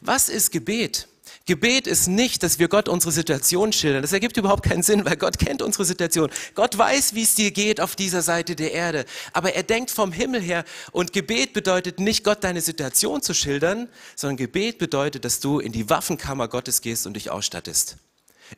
Was 0.00 0.28
ist 0.28 0.50
Gebet? 0.50 1.08
Gebet 1.46 1.86
ist 1.86 2.06
nicht, 2.06 2.42
dass 2.42 2.58
wir 2.58 2.68
Gott 2.68 2.88
unsere 2.88 3.12
Situation 3.12 3.72
schildern. 3.72 4.02
Das 4.02 4.12
ergibt 4.12 4.36
überhaupt 4.36 4.62
keinen 4.62 4.82
Sinn, 4.82 5.04
weil 5.04 5.16
Gott 5.16 5.38
kennt 5.38 5.62
unsere 5.62 5.84
Situation. 5.84 6.30
Gott 6.54 6.76
weiß, 6.76 7.14
wie 7.14 7.22
es 7.22 7.34
dir 7.34 7.50
geht 7.50 7.80
auf 7.80 7.96
dieser 7.96 8.22
Seite 8.22 8.54
der 8.54 8.72
Erde. 8.72 9.04
Aber 9.32 9.54
er 9.54 9.62
denkt 9.62 9.90
vom 9.90 10.12
Himmel 10.12 10.40
her. 10.40 10.64
Und 10.92 11.12
Gebet 11.12 11.52
bedeutet 11.52 11.98
nicht, 11.98 12.24
Gott 12.24 12.44
deine 12.44 12.60
Situation 12.60 13.20
zu 13.22 13.34
schildern, 13.34 13.88
sondern 14.16 14.36
Gebet 14.36 14.78
bedeutet, 14.78 15.24
dass 15.24 15.40
du 15.40 15.58
in 15.58 15.72
die 15.72 15.90
Waffenkammer 15.90 16.48
Gottes 16.48 16.82
gehst 16.82 17.06
und 17.06 17.14
dich 17.14 17.30
ausstattest. 17.30 17.96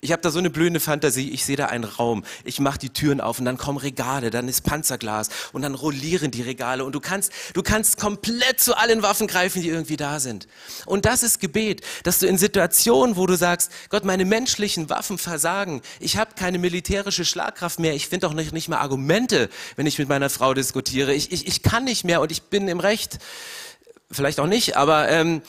Ich 0.01 0.13
habe 0.13 0.23
da 0.23 0.31
so 0.31 0.39
eine 0.39 0.51
blühende 0.51 0.81
Fantasie, 0.81 1.31
ich 1.31 1.45
sehe 1.45 1.57
da 1.57 1.67
einen 1.67 1.85
Raum, 1.85 2.25
ich 2.45 2.61
mache 2.61 2.79
die 2.79 2.91
Türen 2.91 3.21
auf 3.21 3.39
und 3.39 3.45
dann 3.45 3.59
kommen 3.59 3.79
Regale, 3.79 4.31
dann 4.31 4.49
ist 4.49 4.63
Panzerglas 4.63 5.29
und 5.53 5.63
dann 5.63 5.75
rollieren 5.75 6.31
die 6.31 6.43
Regale 6.43 6.85
und 6.85 6.93
du 6.93 7.01
kannst, 7.01 7.33
du 7.55 7.63
kannst 7.63 7.99
komplett 7.99 8.61
zu 8.61 8.77
allen 8.77 9.03
Waffen 9.03 9.27
greifen, 9.27 9.63
die 9.63 9.69
irgendwie 9.69 9.97
da 9.97 10.21
sind. 10.21 10.49
Und 10.87 11.05
das 11.05 11.23
ist 11.23 11.41
Gebet, 11.41 11.83
dass 12.05 12.19
du 12.19 12.27
in 12.27 12.39
Situationen, 12.39 13.17
wo 13.17 13.27
du 13.27 13.37
sagst, 13.37 13.71
Gott, 13.91 14.05
meine 14.05 14.25
menschlichen 14.25 14.89
Waffen 14.89 15.19
versagen, 15.19 15.83
ich 16.01 16.17
habe 16.17 16.35
keine 16.35 16.59
militärische 16.59 17.25
Schlagkraft 17.25 17.79
mehr, 17.79 17.95
ich 17.95 18.09
finde 18.09 18.29
auch 18.29 18.35
nicht, 18.35 18.53
nicht 18.53 18.69
mehr 18.69 18.81
Argumente, 18.81 19.51
wenn 19.77 19.87
ich 19.87 19.99
mit 19.99 20.09
meiner 20.09 20.31
Frau 20.31 20.55
diskutiere, 20.55 21.13
ich, 21.13 21.33
ich, 21.33 21.47
ich 21.47 21.63
kann 21.63 21.85
nicht 21.85 22.05
mehr 22.05 22.21
und 22.21 22.33
ich 22.33 22.45
bin 22.45 22.69
im 22.69 22.81
Recht, 22.81 23.19
vielleicht 24.11 24.41
auch 24.41 24.47
nicht, 24.47 24.77
aber 24.77 25.09
ähm, 25.09 25.43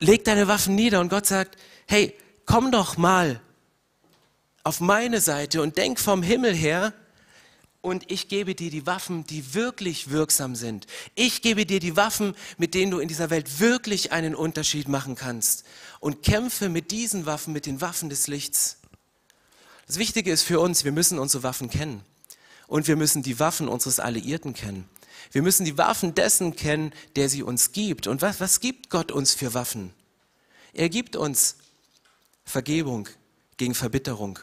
leg 0.00 0.24
deine 0.24 0.48
Waffen 0.48 0.74
nieder 0.74 1.00
und 1.00 1.10
Gott 1.10 1.26
sagt, 1.26 1.56
hey, 1.86 2.14
komm 2.50 2.72
doch 2.72 2.96
mal 2.96 3.40
auf 4.64 4.80
meine 4.80 5.20
Seite 5.20 5.62
und 5.62 5.76
denk 5.76 6.00
vom 6.00 6.20
Himmel 6.20 6.52
her 6.52 6.92
und 7.80 8.10
ich 8.10 8.26
gebe 8.26 8.56
dir 8.56 8.72
die 8.72 8.86
Waffen, 8.86 9.24
die 9.24 9.54
wirklich 9.54 10.10
wirksam 10.10 10.56
sind. 10.56 10.88
Ich 11.14 11.42
gebe 11.42 11.64
dir 11.64 11.78
die 11.78 11.96
Waffen, 11.96 12.34
mit 12.58 12.74
denen 12.74 12.90
du 12.90 12.98
in 12.98 13.06
dieser 13.06 13.30
Welt 13.30 13.60
wirklich 13.60 14.10
einen 14.10 14.34
Unterschied 14.34 14.88
machen 14.88 15.14
kannst 15.14 15.62
und 16.00 16.24
kämpfe 16.24 16.68
mit 16.68 16.90
diesen 16.90 17.24
Waffen, 17.24 17.52
mit 17.52 17.66
den 17.66 17.80
Waffen 17.80 18.10
des 18.10 18.26
Lichts. 18.26 18.78
Das 19.86 19.98
Wichtige 19.98 20.32
ist 20.32 20.42
für 20.42 20.58
uns, 20.58 20.84
wir 20.84 20.92
müssen 20.92 21.20
unsere 21.20 21.44
Waffen 21.44 21.70
kennen 21.70 22.02
und 22.66 22.88
wir 22.88 22.96
müssen 22.96 23.22
die 23.22 23.38
Waffen 23.38 23.68
unseres 23.68 24.00
Alliierten 24.00 24.54
kennen. 24.54 24.88
Wir 25.30 25.42
müssen 25.42 25.64
die 25.64 25.78
Waffen 25.78 26.16
dessen 26.16 26.56
kennen, 26.56 26.92
der 27.14 27.28
sie 27.28 27.44
uns 27.44 27.70
gibt. 27.70 28.08
Und 28.08 28.22
was, 28.22 28.40
was 28.40 28.58
gibt 28.58 28.90
Gott 28.90 29.12
uns 29.12 29.34
für 29.34 29.54
Waffen? 29.54 29.92
Er 30.72 30.88
gibt 30.88 31.14
uns 31.14 31.56
Vergebung 32.50 33.08
gegen 33.56 33.74
Verbitterung. 33.74 34.38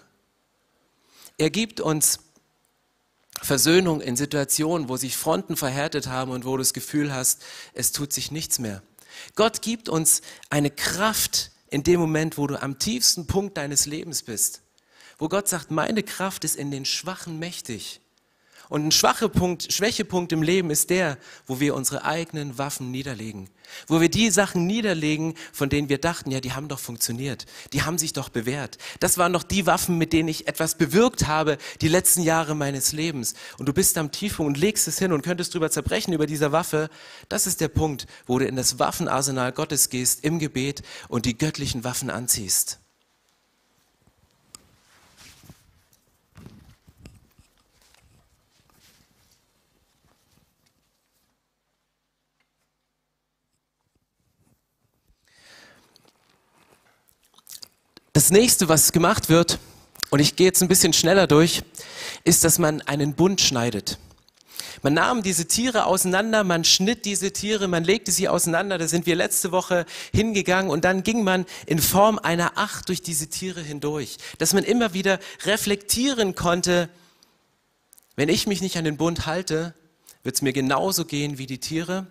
Er 1.37 1.49
gibt 1.49 1.79
uns 1.79 2.19
Versöhnung 3.41 4.01
in 4.01 4.15
Situationen, 4.15 4.89
wo 4.89 4.97
sich 4.97 5.15
Fronten 5.15 5.55
verhärtet 5.55 6.07
haben 6.07 6.31
und 6.31 6.45
wo 6.45 6.53
du 6.53 6.59
das 6.59 6.73
Gefühl 6.73 7.13
hast, 7.13 7.43
es 7.73 7.91
tut 7.91 8.11
sich 8.11 8.31
nichts 8.31 8.57
mehr. 8.57 8.81
Gott 9.35 9.61
gibt 9.61 9.89
uns 9.89 10.21
eine 10.49 10.71
Kraft 10.71 11.51
in 11.69 11.83
dem 11.83 11.99
Moment, 11.99 12.37
wo 12.37 12.47
du 12.47 12.61
am 12.61 12.79
tiefsten 12.79 13.27
Punkt 13.27 13.57
deines 13.57 13.85
Lebens 13.85 14.23
bist. 14.23 14.61
Wo 15.19 15.27
Gott 15.27 15.47
sagt, 15.47 15.71
meine 15.71 16.03
Kraft 16.03 16.43
ist 16.43 16.55
in 16.55 16.71
den 16.71 16.85
Schwachen 16.85 17.39
mächtig. 17.39 18.01
Und 18.69 18.85
ein 18.85 18.91
schwacher 18.91 19.29
Punkt, 19.29 19.71
Schwächepunkt 19.71 20.31
im 20.31 20.41
Leben 20.41 20.69
ist 20.69 20.89
der, 20.89 21.17
wo 21.45 21.59
wir 21.59 21.75
unsere 21.75 22.03
eigenen 22.03 22.57
Waffen 22.57 22.91
niederlegen. 22.91 23.49
Wo 23.87 24.01
wir 24.01 24.09
die 24.09 24.29
Sachen 24.29 24.65
niederlegen, 24.65 25.35
von 25.53 25.69
denen 25.69 25.89
wir 25.89 25.97
dachten, 25.97 26.31
ja, 26.31 26.39
die 26.39 26.53
haben 26.53 26.67
doch 26.67 26.79
funktioniert. 26.79 27.45
Die 27.73 27.83
haben 27.83 27.97
sich 27.97 28.13
doch 28.13 28.29
bewährt. 28.29 28.77
Das 28.99 29.17
waren 29.17 29.33
doch 29.33 29.43
die 29.43 29.65
Waffen, 29.65 29.97
mit 29.97 30.13
denen 30.13 30.29
ich 30.29 30.47
etwas 30.47 30.75
bewirkt 30.75 31.27
habe, 31.27 31.57
die 31.81 31.87
letzten 31.87 32.21
Jahre 32.21 32.55
meines 32.55 32.91
Lebens. 32.91 33.35
Und 33.57 33.67
du 33.67 33.73
bist 33.73 33.97
am 33.97 34.11
Tiefpunkt 34.11 34.55
und 34.55 34.57
legst 34.57 34.87
es 34.87 34.99
hin 34.99 35.11
und 35.13 35.23
könntest 35.23 35.53
drüber 35.53 35.71
zerbrechen 35.71 36.13
über 36.13 36.25
dieser 36.25 36.51
Waffe. 36.51 36.89
Das 37.29 37.47
ist 37.47 37.61
der 37.61 37.69
Punkt, 37.69 38.07
wo 38.25 38.39
du 38.39 38.45
in 38.45 38.55
das 38.55 38.79
Waffenarsenal 38.79 39.51
Gottes 39.51 39.89
gehst, 39.89 40.23
im 40.23 40.39
Gebet 40.39 40.81
und 41.07 41.25
die 41.25 41.37
göttlichen 41.37 41.83
Waffen 41.83 42.09
anziehst. 42.09 42.79
Das 58.17 58.31
nächste, 58.31 58.67
was 58.67 58.93
gemacht 58.93 59.29
wird, 59.29 59.59
und 60.09 60.19
ich 60.21 60.35
gehe 60.35 60.47
jetzt 60.47 60.63
ein 60.63 60.67
bisschen 60.67 60.91
schneller 60.91 61.27
durch, 61.27 61.61
ist, 62.23 62.43
dass 62.43 62.57
man 62.57 62.81
einen 62.81 63.13
Bund 63.13 63.41
schneidet. 63.41 63.99
Man 64.81 64.95
nahm 64.95 65.21
diese 65.21 65.47
Tiere 65.47 65.85
auseinander, 65.85 66.43
man 66.43 66.63
schnitt 66.63 67.05
diese 67.05 67.31
Tiere, 67.31 67.67
man 67.67 67.83
legte 67.83 68.11
sie 68.11 68.27
auseinander. 68.27 68.79
Da 68.79 68.87
sind 68.87 69.05
wir 69.05 69.15
letzte 69.15 69.51
Woche 69.51 69.85
hingegangen 70.11 70.71
und 70.71 70.83
dann 70.83 71.03
ging 71.03 71.23
man 71.23 71.45
in 71.67 71.77
Form 71.77 72.17
einer 72.17 72.57
Acht 72.57 72.89
durch 72.89 73.03
diese 73.03 73.27
Tiere 73.27 73.61
hindurch, 73.61 74.17
dass 74.39 74.51
man 74.51 74.63
immer 74.63 74.95
wieder 74.95 75.19
reflektieren 75.43 76.33
konnte, 76.33 76.89
wenn 78.15 78.29
ich 78.29 78.47
mich 78.47 78.61
nicht 78.61 78.77
an 78.77 78.85
den 78.85 78.97
Bund 78.97 79.27
halte, 79.27 79.75
wird 80.23 80.37
es 80.37 80.41
mir 80.41 80.53
genauso 80.53 81.05
gehen 81.05 81.37
wie 81.37 81.45
die 81.45 81.59
Tiere. 81.59 82.07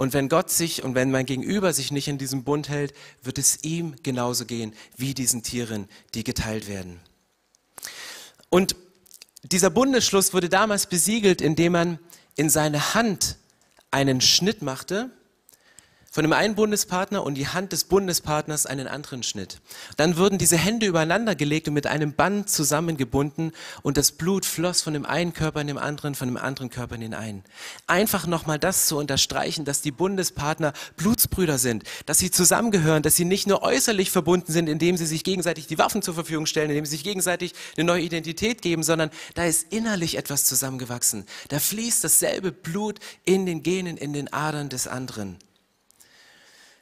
Und 0.00 0.14
wenn 0.14 0.30
Gott 0.30 0.48
sich 0.48 0.82
und 0.82 0.94
wenn 0.94 1.10
mein 1.10 1.26
Gegenüber 1.26 1.74
sich 1.74 1.92
nicht 1.92 2.08
in 2.08 2.16
diesem 2.16 2.42
Bund 2.42 2.70
hält, 2.70 2.94
wird 3.22 3.36
es 3.36 3.64
ihm 3.64 3.96
genauso 4.02 4.46
gehen 4.46 4.72
wie 4.96 5.12
diesen 5.12 5.42
Tieren, 5.42 5.90
die 6.14 6.24
geteilt 6.24 6.68
werden. 6.68 7.00
Und 8.48 8.76
dieser 9.42 9.68
Bundesschluss 9.68 10.32
wurde 10.32 10.48
damals 10.48 10.86
besiegelt, 10.86 11.42
indem 11.42 11.72
man 11.72 11.98
in 12.34 12.48
seine 12.48 12.94
Hand 12.94 13.36
einen 13.90 14.22
Schnitt 14.22 14.62
machte 14.62 15.10
von 16.12 16.24
dem 16.24 16.32
einen 16.32 16.56
Bundespartner 16.56 17.22
und 17.22 17.34
die 17.34 17.46
Hand 17.46 17.70
des 17.70 17.84
Bundespartners 17.84 18.66
einen 18.66 18.88
anderen 18.88 19.22
Schnitt. 19.22 19.60
Dann 19.96 20.16
wurden 20.16 20.38
diese 20.38 20.56
Hände 20.56 20.86
übereinander 20.86 21.36
gelegt 21.36 21.68
und 21.68 21.74
mit 21.74 21.86
einem 21.86 22.14
Band 22.14 22.50
zusammengebunden 22.50 23.52
und 23.82 23.96
das 23.96 24.10
Blut 24.10 24.44
floss 24.44 24.82
von 24.82 24.92
dem 24.92 25.06
einen 25.06 25.32
Körper 25.32 25.60
in 25.60 25.68
den 25.68 25.78
anderen, 25.78 26.16
von 26.16 26.26
dem 26.26 26.36
anderen 26.36 26.68
Körper 26.68 26.96
in 26.96 27.00
den 27.00 27.14
einen. 27.14 27.44
Einfach 27.86 28.26
nochmal 28.26 28.58
das 28.58 28.86
zu 28.86 28.98
unterstreichen, 28.98 29.64
dass 29.64 29.82
die 29.82 29.92
Bundespartner 29.92 30.72
Blutsbrüder 30.96 31.58
sind, 31.58 31.84
dass 32.06 32.18
sie 32.18 32.32
zusammengehören, 32.32 33.04
dass 33.04 33.14
sie 33.14 33.24
nicht 33.24 33.46
nur 33.46 33.62
äußerlich 33.62 34.10
verbunden 34.10 34.52
sind, 34.52 34.68
indem 34.68 34.96
sie 34.96 35.06
sich 35.06 35.22
gegenseitig 35.22 35.68
die 35.68 35.78
Waffen 35.78 36.02
zur 36.02 36.14
Verfügung 36.14 36.46
stellen, 36.46 36.70
indem 36.70 36.86
sie 36.86 36.96
sich 36.96 37.04
gegenseitig 37.04 37.54
eine 37.76 37.84
neue 37.84 38.02
Identität 38.02 38.62
geben, 38.62 38.82
sondern 38.82 39.10
da 39.34 39.44
ist 39.44 39.72
innerlich 39.72 40.16
etwas 40.16 40.44
zusammengewachsen. 40.44 41.24
Da 41.50 41.60
fließt 41.60 42.02
dasselbe 42.02 42.50
Blut 42.50 42.98
in 43.24 43.46
den 43.46 43.62
Genen, 43.62 43.96
in 43.96 44.12
den 44.12 44.32
Adern 44.32 44.70
des 44.70 44.88
anderen. 44.88 45.38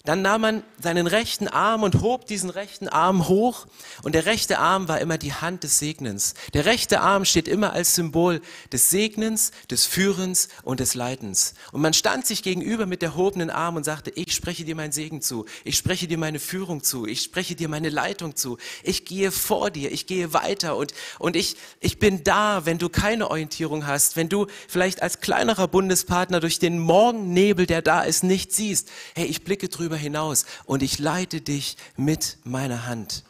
Dann 0.04 0.22
nahm 0.22 0.40
man 0.40 0.62
seinen 0.80 1.06
rechten 1.06 1.48
Arm 1.48 1.82
und 1.82 2.00
hob 2.00 2.26
diesen 2.26 2.50
rechten 2.50 2.88
Arm 2.88 3.28
hoch. 3.28 3.66
Und 4.02 4.14
der 4.14 4.26
rechte 4.26 4.58
Arm 4.58 4.88
war 4.88 5.00
immer 5.00 5.18
die 5.18 5.34
Hand 5.34 5.64
des 5.64 5.80
Segnens. 5.80 6.34
Der 6.54 6.64
rechte 6.64 7.00
Arm 7.00 7.24
steht 7.24 7.48
immer 7.48 7.72
als 7.72 7.96
Symbol 7.96 8.40
des 8.72 8.90
Segnens, 8.90 9.50
des 9.70 9.86
Führens 9.86 10.48
und 10.62 10.80
des 10.80 10.94
Leitens. 10.94 11.54
Und 11.72 11.82
man 11.82 11.94
stand 11.94 12.26
sich 12.26 12.42
gegenüber 12.42 12.86
mit 12.86 13.02
erhobenen 13.02 13.50
Arm 13.50 13.76
und 13.76 13.84
sagte, 13.84 14.10
ich 14.14 14.34
spreche 14.34 14.64
dir 14.64 14.76
meinen 14.76 14.92
Segen 14.92 15.20
zu, 15.20 15.46
ich 15.64 15.76
spreche 15.76 16.06
dir 16.06 16.16
meine 16.16 16.38
Führung 16.38 16.82
zu, 16.82 17.04
ich 17.04 17.22
spreche 17.22 17.56
dir 17.56 17.68
meine 17.68 17.88
Leitung 17.88 18.36
zu, 18.36 18.56
ich 18.84 19.04
gehe 19.04 19.32
vor 19.32 19.70
dir, 19.70 19.90
ich 19.90 20.06
gehe 20.06 20.32
weiter. 20.32 20.76
Und, 20.76 20.94
und 21.18 21.34
ich, 21.34 21.56
ich 21.80 21.98
bin 21.98 22.22
da, 22.22 22.64
wenn 22.64 22.78
du 22.78 22.88
keine 22.88 23.30
Orientierung 23.30 23.86
hast, 23.86 24.16
wenn 24.16 24.28
du 24.28 24.46
vielleicht 24.68 25.02
als 25.02 25.20
kleinerer 25.20 25.66
Bundespartner 25.66 26.38
durch 26.40 26.60
den 26.60 26.78
Morgennebel, 26.78 27.66
der 27.66 27.82
da 27.82 28.02
ist, 28.02 28.22
nicht 28.22 28.52
siehst. 28.52 28.88
Hey, 29.14 29.26
ich 29.26 29.42
blicke 29.42 29.68
drüber 29.68 29.87
hinaus 29.96 30.46
und 30.64 30.82
ich 30.82 30.98
leite 30.98 31.40
dich 31.40 31.76
mit 31.96 32.38
meiner 32.44 32.86
Hand. 32.86 33.24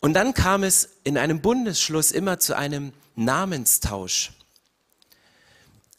Und 0.00 0.14
dann 0.14 0.34
kam 0.34 0.62
es 0.62 0.90
in 1.04 1.16
einem 1.16 1.40
Bundesschluss 1.40 2.12
immer 2.12 2.38
zu 2.38 2.56
einem 2.56 2.92
Namenstausch. 3.16 4.32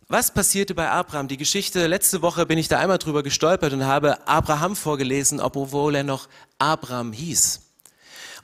Was 0.07 0.31
passierte 0.31 0.75
bei 0.75 0.91
Abraham? 0.91 1.27
Die 1.27 1.37
Geschichte, 1.37 1.87
letzte 1.87 2.21
Woche 2.21 2.45
bin 2.45 2.59
ich 2.59 2.67
da 2.67 2.77
einmal 2.77 2.99
drüber 2.99 3.23
gestolpert 3.23 3.73
und 3.73 3.85
habe 3.85 4.27
Abraham 4.27 4.75
vorgelesen, 4.75 5.39
obwohl 5.39 5.95
er 5.95 6.03
noch 6.03 6.29
Abraham 6.59 7.11
hieß. 7.11 7.61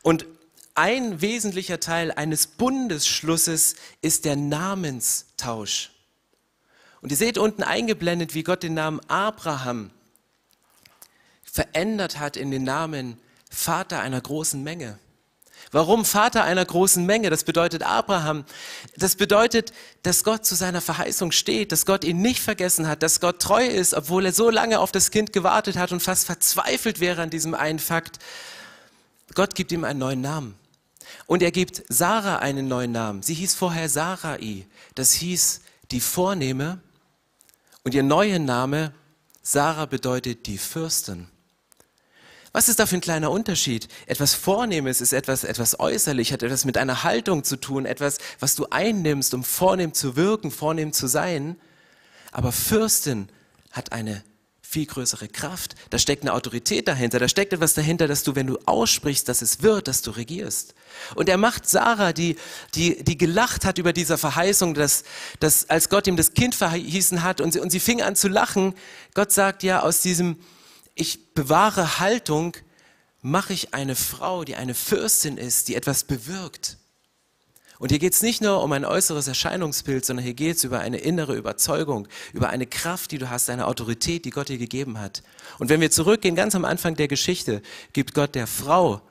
Und 0.01 0.25
ein 0.73 1.21
wesentlicher 1.21 1.80
Teil 1.80 2.12
eines 2.12 2.47
Bundesschlusses 2.47 3.75
ist 4.01 4.25
der 4.25 4.36
Namenstausch. 4.36 5.91
Und 7.01 7.12
ihr 7.12 7.17
seht 7.17 7.38
unten 7.38 7.62
eingeblendet, 7.62 8.34
wie 8.34 8.41
Gott 8.41 8.63
den 8.63 8.73
Namen 8.73 8.99
Abraham 9.08 9.91
verändert 11.51 12.19
hat 12.19 12.37
in 12.37 12.51
den 12.51 12.63
Namen 12.63 13.17
Vater 13.49 13.99
einer 13.99 14.21
großen 14.21 14.63
Menge. 14.63 14.97
Warum 15.71 16.05
Vater 16.05 16.43
einer 16.43 16.65
großen 16.65 17.05
Menge? 17.05 17.29
Das 17.29 17.43
bedeutet 17.43 17.83
Abraham. 17.83 18.45
Das 18.97 19.15
bedeutet, 19.15 19.71
dass 20.03 20.23
Gott 20.23 20.45
zu 20.45 20.55
seiner 20.55 20.81
Verheißung 20.81 21.31
steht, 21.31 21.71
dass 21.71 21.85
Gott 21.85 22.03
ihn 22.03 22.21
nicht 22.21 22.41
vergessen 22.41 22.87
hat, 22.87 23.03
dass 23.03 23.19
Gott 23.19 23.41
treu 23.41 23.65
ist, 23.65 23.93
obwohl 23.93 24.25
er 24.25 24.33
so 24.33 24.49
lange 24.49 24.79
auf 24.79 24.91
das 24.91 25.11
Kind 25.11 25.33
gewartet 25.33 25.77
hat 25.77 25.91
und 25.91 26.01
fast 26.01 26.25
verzweifelt 26.25 26.99
wäre 26.99 27.21
an 27.21 27.29
diesem 27.29 27.53
einen 27.53 27.79
Fakt. 27.79 28.19
Gott 29.33 29.55
gibt 29.55 29.71
ihm 29.71 29.83
einen 29.83 29.99
neuen 29.99 30.21
Namen. 30.21 30.55
Und 31.25 31.41
er 31.43 31.51
gibt 31.51 31.83
Sarah 31.89 32.37
einen 32.37 32.67
neuen 32.67 32.91
Namen. 32.91 33.21
Sie 33.21 33.33
hieß 33.33 33.55
vorher 33.55 33.87
Sarai. 33.89 34.67
Das 34.95 35.13
hieß 35.13 35.61
die 35.91 36.01
Vornehme. 36.01 36.79
Und 37.83 37.93
ihr 37.93 38.03
neuer 38.03 38.39
Name, 38.39 38.93
Sarah, 39.41 39.85
bedeutet 39.85 40.47
die 40.47 40.57
Fürstin. 40.57 41.27
Was 42.53 42.67
ist 42.67 42.79
da 42.79 42.85
für 42.85 42.95
ein 42.95 43.01
kleiner 43.01 43.31
Unterschied? 43.31 43.87
Etwas 44.07 44.33
Vornehmes 44.33 44.99
ist 44.99 45.13
etwas, 45.13 45.45
etwas 45.45 45.79
äußerlich, 45.79 46.33
hat 46.33 46.43
etwas 46.43 46.65
mit 46.65 46.77
einer 46.77 47.03
Haltung 47.03 47.45
zu 47.45 47.55
tun, 47.55 47.85
etwas, 47.85 48.17
was 48.39 48.55
du 48.55 48.67
einnimmst, 48.69 49.33
um 49.33 49.43
vornehm 49.43 49.93
zu 49.93 50.17
wirken, 50.17 50.51
vornehm 50.51 50.91
zu 50.91 51.07
sein. 51.07 51.55
Aber 52.31 52.51
Fürstin 52.51 53.29
hat 53.71 53.93
eine 53.93 54.23
viel 54.71 54.85
größere 54.85 55.27
Kraft. 55.27 55.75
Da 55.89 55.99
steckt 55.99 56.23
eine 56.23 56.33
Autorität 56.33 56.87
dahinter. 56.87 57.19
Da 57.19 57.27
steckt 57.27 57.51
etwas 57.51 57.73
dahinter, 57.73 58.07
dass 58.07 58.23
du, 58.23 58.35
wenn 58.35 58.47
du 58.47 58.57
aussprichst, 58.65 59.27
dass 59.27 59.41
es 59.41 59.61
wird, 59.61 59.89
dass 59.89 60.01
du 60.01 60.11
regierst. 60.11 60.75
Und 61.15 61.27
er 61.27 61.37
macht 61.37 61.67
Sarah, 61.67 62.13
die, 62.13 62.37
die, 62.75 63.03
die 63.03 63.17
gelacht 63.17 63.65
hat 63.65 63.77
über 63.77 63.91
dieser 63.91 64.17
Verheißung, 64.17 64.73
dass, 64.73 65.03
dass 65.41 65.69
als 65.69 65.89
Gott 65.89 66.07
ihm 66.07 66.15
das 66.15 66.33
Kind 66.33 66.55
verhießen 66.55 67.21
hat 67.21 67.41
und 67.41 67.51
sie, 67.51 67.59
und 67.59 67.69
sie 67.69 67.81
fing 67.81 68.01
an 68.01 68.15
zu 68.15 68.29
lachen. 68.29 68.73
Gott 69.13 69.33
sagt 69.33 69.63
ja 69.63 69.81
aus 69.81 70.01
diesem, 70.01 70.37
ich 70.95 71.34
bewahre 71.34 71.99
Haltung, 71.99 72.58
mache 73.21 73.54
ich 73.54 73.73
eine 73.73 73.95
Frau, 73.95 74.43
die 74.43 74.56
eine 74.56 74.73
Fürstin 74.73 75.38
ist, 75.38 75.67
die 75.67 75.75
etwas 75.75 76.04
bewirkt. 76.04 76.77
Und 77.82 77.89
hier 77.89 77.97
geht 77.97 78.13
es 78.13 78.21
nicht 78.21 78.41
nur 78.41 78.62
um 78.63 78.71
ein 78.73 78.86
äußeres 78.86 79.27
Erscheinungsbild, 79.27 80.06
sondern 80.06 80.23
hier 80.23 80.36
geht 80.36 80.58
es 80.58 80.63
über 80.63 80.82
eine 80.82 80.99
innere 80.99 81.36
Überzeugung, 81.36 82.08
über 82.32 82.49
eine 82.49 82.67
Kraft, 82.67 83.10
die 83.10 83.17
du 83.17 83.30
hast, 83.30 83.49
eine 83.49 83.65
Autorität, 83.65 84.25
die 84.25 84.30
Gott 84.30 84.49
dir 84.49 84.60
gegeben 84.60 84.99
hat. 84.99 85.23
Und 85.58 85.69
wenn 85.69 85.82
wir 85.82 85.89
zurückgehen, 85.89 86.36
ganz 86.36 86.54
am 86.54 86.63
Anfang 86.63 86.95
der 86.95 87.08
Geschichte, 87.08 87.63
gibt 87.93 88.13
Gott 88.13 88.36
der 88.36 88.45
Frau 88.45 89.01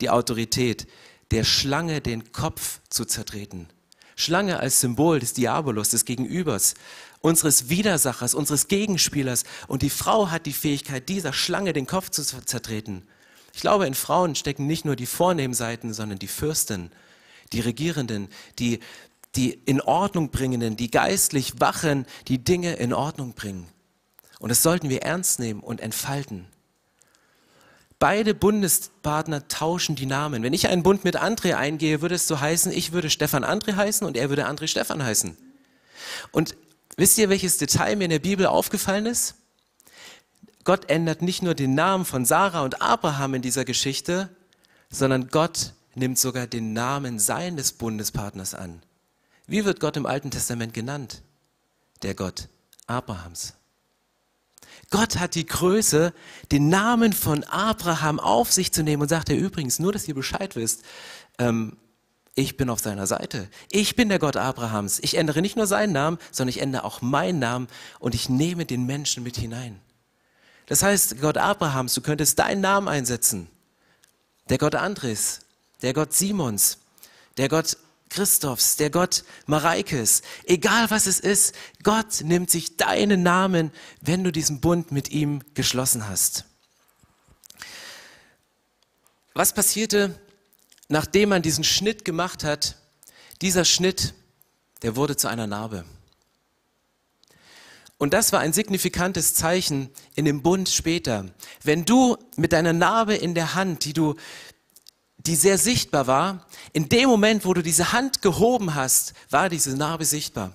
die 0.00 0.10
Autorität, 0.10 0.86
der 1.32 1.42
Schlange 1.42 2.00
den 2.00 2.32
Kopf 2.32 2.78
zu 2.88 3.04
zertreten. 3.04 3.66
Schlange 4.14 4.60
als 4.60 4.80
Symbol 4.80 5.18
des 5.18 5.32
Diabolos, 5.32 5.88
des 5.88 6.04
Gegenübers, 6.04 6.74
unseres 7.20 7.68
Widersachers, 7.68 8.34
unseres 8.34 8.68
Gegenspielers. 8.68 9.44
Und 9.68 9.82
die 9.82 9.90
Frau 9.90 10.30
hat 10.30 10.46
die 10.46 10.52
Fähigkeit, 10.52 11.08
dieser 11.08 11.32
Schlange 11.32 11.72
den 11.72 11.86
Kopf 11.86 12.10
zu 12.10 12.22
zertreten. 12.22 13.06
Ich 13.54 13.60
glaube, 13.60 13.86
in 13.86 13.94
Frauen 13.94 14.34
stecken 14.34 14.66
nicht 14.66 14.84
nur 14.84 14.96
die 14.96 15.06
vornehmen 15.06 15.54
Seiten, 15.54 15.92
sondern 15.92 16.18
die 16.18 16.28
Fürsten, 16.28 16.90
die 17.52 17.60
Regierenden, 17.60 18.28
die, 18.58 18.80
die 19.34 19.52
in 19.66 19.80
Ordnung 19.80 20.30
bringenden, 20.30 20.76
die 20.76 20.90
geistlich 20.90 21.60
wachen, 21.60 22.06
die 22.28 22.42
Dinge 22.42 22.74
in 22.74 22.92
Ordnung 22.92 23.34
bringen. 23.34 23.66
Und 24.38 24.48
das 24.48 24.62
sollten 24.62 24.88
wir 24.88 25.02
ernst 25.02 25.38
nehmen 25.38 25.60
und 25.60 25.80
entfalten. 25.80 26.46
Beide 27.98 28.34
Bundespartner 28.34 29.46
tauschen 29.48 29.94
die 29.94 30.06
Namen. 30.06 30.42
Wenn 30.42 30.54
ich 30.54 30.68
einen 30.68 30.82
Bund 30.82 31.04
mit 31.04 31.20
André 31.20 31.54
eingehe, 31.54 32.00
würde 32.00 32.14
es 32.14 32.26
so 32.26 32.40
heißen, 32.40 32.72
ich 32.72 32.92
würde 32.92 33.10
Stefan 33.10 33.44
André 33.44 33.76
heißen 33.76 34.06
und 34.06 34.16
er 34.16 34.30
würde 34.30 34.48
André 34.48 34.68
Stefan 34.68 35.04
heißen. 35.04 35.36
Und 36.32 36.56
Wisst 36.96 37.18
ihr, 37.18 37.28
welches 37.28 37.58
Detail 37.58 37.96
mir 37.96 38.04
in 38.04 38.10
der 38.10 38.18
Bibel 38.18 38.46
aufgefallen 38.46 39.06
ist? 39.06 39.34
Gott 40.64 40.90
ändert 40.90 41.22
nicht 41.22 41.42
nur 41.42 41.54
den 41.54 41.74
Namen 41.74 42.04
von 42.04 42.24
Sarah 42.24 42.62
und 42.62 42.82
Abraham 42.82 43.34
in 43.34 43.42
dieser 43.42 43.64
Geschichte, 43.64 44.28
sondern 44.90 45.28
Gott 45.28 45.72
nimmt 45.94 46.18
sogar 46.18 46.46
den 46.46 46.72
Namen 46.72 47.18
seines 47.18 47.72
Bundespartners 47.72 48.54
an. 48.54 48.82
Wie 49.46 49.64
wird 49.64 49.80
Gott 49.80 49.96
im 49.96 50.06
Alten 50.06 50.30
Testament 50.30 50.74
genannt? 50.74 51.22
Der 52.02 52.14
Gott 52.14 52.48
Abrahams. 52.86 53.54
Gott 54.90 55.18
hat 55.18 55.34
die 55.34 55.46
Größe, 55.46 56.12
den 56.50 56.68
Namen 56.68 57.12
von 57.12 57.44
Abraham 57.44 58.18
auf 58.18 58.52
sich 58.52 58.72
zu 58.72 58.82
nehmen 58.82 59.02
und 59.02 59.08
sagt 59.08 59.30
er 59.30 59.36
übrigens, 59.36 59.78
nur 59.78 59.92
dass 59.92 60.08
ihr 60.08 60.14
Bescheid 60.14 60.56
wisst, 60.56 60.82
ähm, 61.38 61.76
ich 62.40 62.56
bin 62.56 62.70
auf 62.70 62.80
seiner 62.80 63.06
Seite. 63.06 63.48
Ich 63.70 63.96
bin 63.96 64.08
der 64.08 64.18
Gott 64.18 64.36
Abrahams. 64.36 64.98
Ich 65.00 65.16
ändere 65.16 65.42
nicht 65.42 65.56
nur 65.56 65.66
seinen 65.66 65.92
Namen, 65.92 66.18
sondern 66.32 66.50
ich 66.50 66.60
ändere 66.60 66.84
auch 66.84 67.02
meinen 67.02 67.38
Namen 67.38 67.68
und 67.98 68.14
ich 68.14 68.28
nehme 68.28 68.64
den 68.64 68.86
Menschen 68.86 69.22
mit 69.22 69.36
hinein. 69.36 69.80
Das 70.66 70.82
heißt, 70.82 71.20
Gott 71.20 71.36
Abrahams, 71.36 71.94
du 71.94 72.00
könntest 72.00 72.38
deinen 72.38 72.60
Namen 72.60 72.88
einsetzen. 72.88 73.48
Der 74.48 74.58
Gott 74.58 74.74
Andres, 74.74 75.40
der 75.82 75.92
Gott 75.92 76.12
Simons, 76.12 76.78
der 77.36 77.48
Gott 77.48 77.76
Christophs, 78.08 78.76
der 78.76 78.90
Gott 78.90 79.24
Mareikes. 79.46 80.22
Egal 80.44 80.90
was 80.90 81.06
es 81.06 81.20
ist, 81.20 81.54
Gott 81.82 82.22
nimmt 82.22 82.50
sich 82.50 82.76
deinen 82.76 83.22
Namen, 83.22 83.70
wenn 84.00 84.24
du 84.24 84.32
diesen 84.32 84.60
Bund 84.60 84.90
mit 84.92 85.10
ihm 85.10 85.42
geschlossen 85.54 86.08
hast. 86.08 86.44
Was 89.34 89.54
passierte 89.54 90.18
nachdem 90.90 91.30
man 91.30 91.40
diesen 91.40 91.64
Schnitt 91.64 92.04
gemacht 92.04 92.44
hat, 92.44 92.76
dieser 93.40 93.64
Schnitt, 93.64 94.12
der 94.82 94.96
wurde 94.96 95.16
zu 95.16 95.28
einer 95.28 95.46
Narbe. 95.46 95.84
Und 97.96 98.12
das 98.12 98.32
war 98.32 98.40
ein 98.40 98.52
signifikantes 98.52 99.34
Zeichen 99.34 99.90
in 100.14 100.24
dem 100.24 100.42
Bund 100.42 100.68
später. 100.68 101.26
Wenn 101.62 101.84
du 101.84 102.16
mit 102.36 102.52
deiner 102.52 102.72
Narbe 102.72 103.14
in 103.14 103.34
der 103.34 103.54
Hand, 103.54 103.84
die 103.84 103.92
du, 103.92 104.16
die 105.18 105.36
sehr 105.36 105.58
sichtbar 105.58 106.06
war, 106.06 106.46
in 106.72 106.88
dem 106.88 107.08
Moment, 107.08 107.44
wo 107.44 107.54
du 107.54 107.62
diese 107.62 107.92
Hand 107.92 108.20
gehoben 108.20 108.74
hast, 108.74 109.12
war 109.28 109.48
diese 109.48 109.76
Narbe 109.76 110.04
sichtbar. 110.04 110.52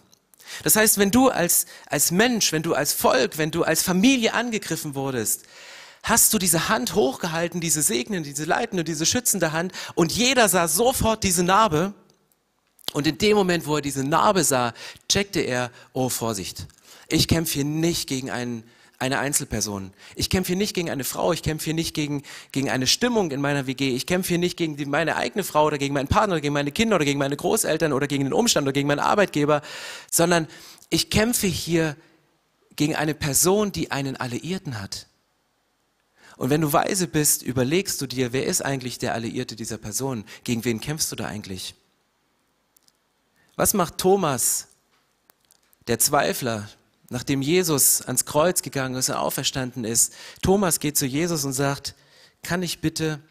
Das 0.64 0.76
heißt, 0.76 0.98
wenn 0.98 1.12
du 1.12 1.30
als, 1.30 1.66
als 1.86 2.12
Mensch, 2.12 2.52
wenn 2.52 2.64
du 2.64 2.74
als 2.74 2.94
Volk, 2.94 3.38
wenn 3.38 3.52
du 3.52 3.64
als 3.64 3.84
Familie 3.84 4.34
angegriffen 4.34 4.96
wurdest, 4.96 5.44
hast 6.06 6.34
du 6.34 6.38
diese 6.38 6.70
Hand 6.70 6.94
hochgehalten, 6.94 7.60
diese 7.60 7.82
segnende, 7.82 8.30
diese 8.30 8.46
leitende, 8.46 8.84
diese 8.84 9.06
schützende 9.08 9.52
Hand? 9.52 9.74
Und 9.96 10.12
jeder 10.12 10.48
sah 10.48 10.68
sofort 10.68 11.24
diese 11.24 11.44
Narbe. 11.44 11.94
Und 12.94 13.08
in 13.08 13.18
dem 13.18 13.36
Moment, 13.36 13.66
wo 13.66 13.76
er 13.76 13.82
diese 13.82 14.04
Narbe 14.04 14.44
sah, 14.44 14.74
checkte 15.10 15.42
er, 15.42 15.72
oh 15.94 16.10
Vorsicht, 16.10 16.68
ich 17.10 17.28
kämpfe 17.28 17.56
hier 17.56 17.66
nicht 17.66 18.08
gegen 18.08 18.30
einen, 18.30 18.64
eine 19.00 19.18
Einzelperson. 19.18 19.94
Ich 20.16 20.30
kämpfe 20.30 20.50
hier 20.50 20.58
nicht 20.58 20.76
gegen 20.76 20.92
eine 20.92 21.04
Frau, 21.04 21.34
ich 21.34 21.42
kämpfe 21.42 21.66
hier 21.66 21.74
nicht 21.74 21.96
gegen, 21.96 22.22
gegen 22.52 22.70
eine 22.70 22.86
Stimmung 22.86 23.32
in 23.32 23.42
meiner 23.42 23.66
WG, 23.66 23.96
ich 23.96 24.06
kämpfe 24.06 24.30
hier 24.30 24.38
nicht 24.38 24.58
gegen 24.58 24.78
die, 24.78 24.86
meine 24.86 25.16
eigene 25.16 25.44
Frau 25.44 25.66
oder 25.66 25.80
gegen 25.80 25.96
meinen 25.96 26.08
Partner 26.08 26.36
oder 26.36 26.42
gegen 26.42 26.54
meine 26.54 26.72
Kinder 26.72 26.98
oder 26.98 27.06
gegen 27.06 27.20
meine 27.20 27.36
Großeltern 27.36 27.92
oder 27.92 28.06
gegen 28.06 28.26
den 28.26 28.34
Umstand 28.34 28.66
oder 28.66 28.74
gegen 28.74 28.88
meinen 28.88 29.00
Arbeitgeber, 29.00 29.64
sondern 30.12 30.48
ich 30.92 31.10
kämpfe 31.10 31.48
hier 31.48 31.98
gegen 32.76 32.96
eine 32.96 33.16
Person, 33.16 33.72
die 33.72 33.90
einen 33.90 34.16
Alliierten 34.16 34.80
hat. 34.80 35.08
Und 36.38 36.50
wenn 36.50 36.62
du 36.62 36.74
weise 36.74 37.08
bist, 37.08 37.44
überlegst 37.44 38.02
du 38.02 38.08
dir, 38.08 38.34
wer 38.34 38.46
ist 38.46 38.62
eigentlich 38.62 38.98
der 38.98 39.14
Alliierte 39.14 39.56
dieser 39.56 39.78
Person? 39.78 40.26
Gegen 40.44 40.66
wen 40.66 40.82
kämpfst 40.82 41.12
du 41.12 41.16
da 41.16 41.28
eigentlich? 41.28 41.76
Was 43.56 43.74
macht 43.74 43.98
Thomas, 43.98 44.68
der 45.88 45.98
Zweifler, 46.00 46.68
nachdem 47.10 47.42
Jesus 47.42 48.02
ans 48.02 48.26
Kreuz 48.26 48.62
gegangen 48.62 48.96
ist 48.96 49.10
und 49.10 49.16
auferstanden 49.16 49.86
ist? 49.86 50.14
Thomas 50.42 50.80
geht 50.82 50.98
zu 50.98 51.06
Jesus 51.06 51.46
und 51.46 51.54
sagt, 51.54 51.96
kann 52.44 52.64
ich 52.64 52.82
bitte 52.82 53.22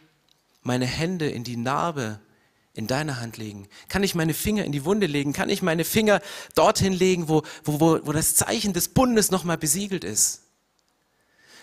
meine 0.62 0.87
Hände 0.87 1.29
in 1.29 1.45
die 1.45 1.59
Narbe 1.59 2.21
in 2.73 2.87
deine 2.87 3.21
Hand 3.21 3.37
legen? 3.37 3.69
Kann 3.88 4.03
ich 4.03 4.14
meine 4.14 4.33
Finger 4.33 4.64
in 4.64 4.73
die 4.73 4.87
Wunde 4.87 5.07
legen? 5.07 5.35
Kann 5.35 5.51
ich 5.51 5.61
meine 5.61 5.85
Finger 5.85 6.23
dorthin 6.55 6.95
legen, 6.95 7.29
wo, 7.29 7.43
wo, 7.64 7.81
wo, 7.81 8.07
wo 8.07 8.12
das 8.12 8.35
Zeichen 8.35 8.73
des 8.73 8.88
Bundes 8.88 9.31
nochmal 9.31 9.59
besiegelt 9.59 10.05
ist? 10.05 10.40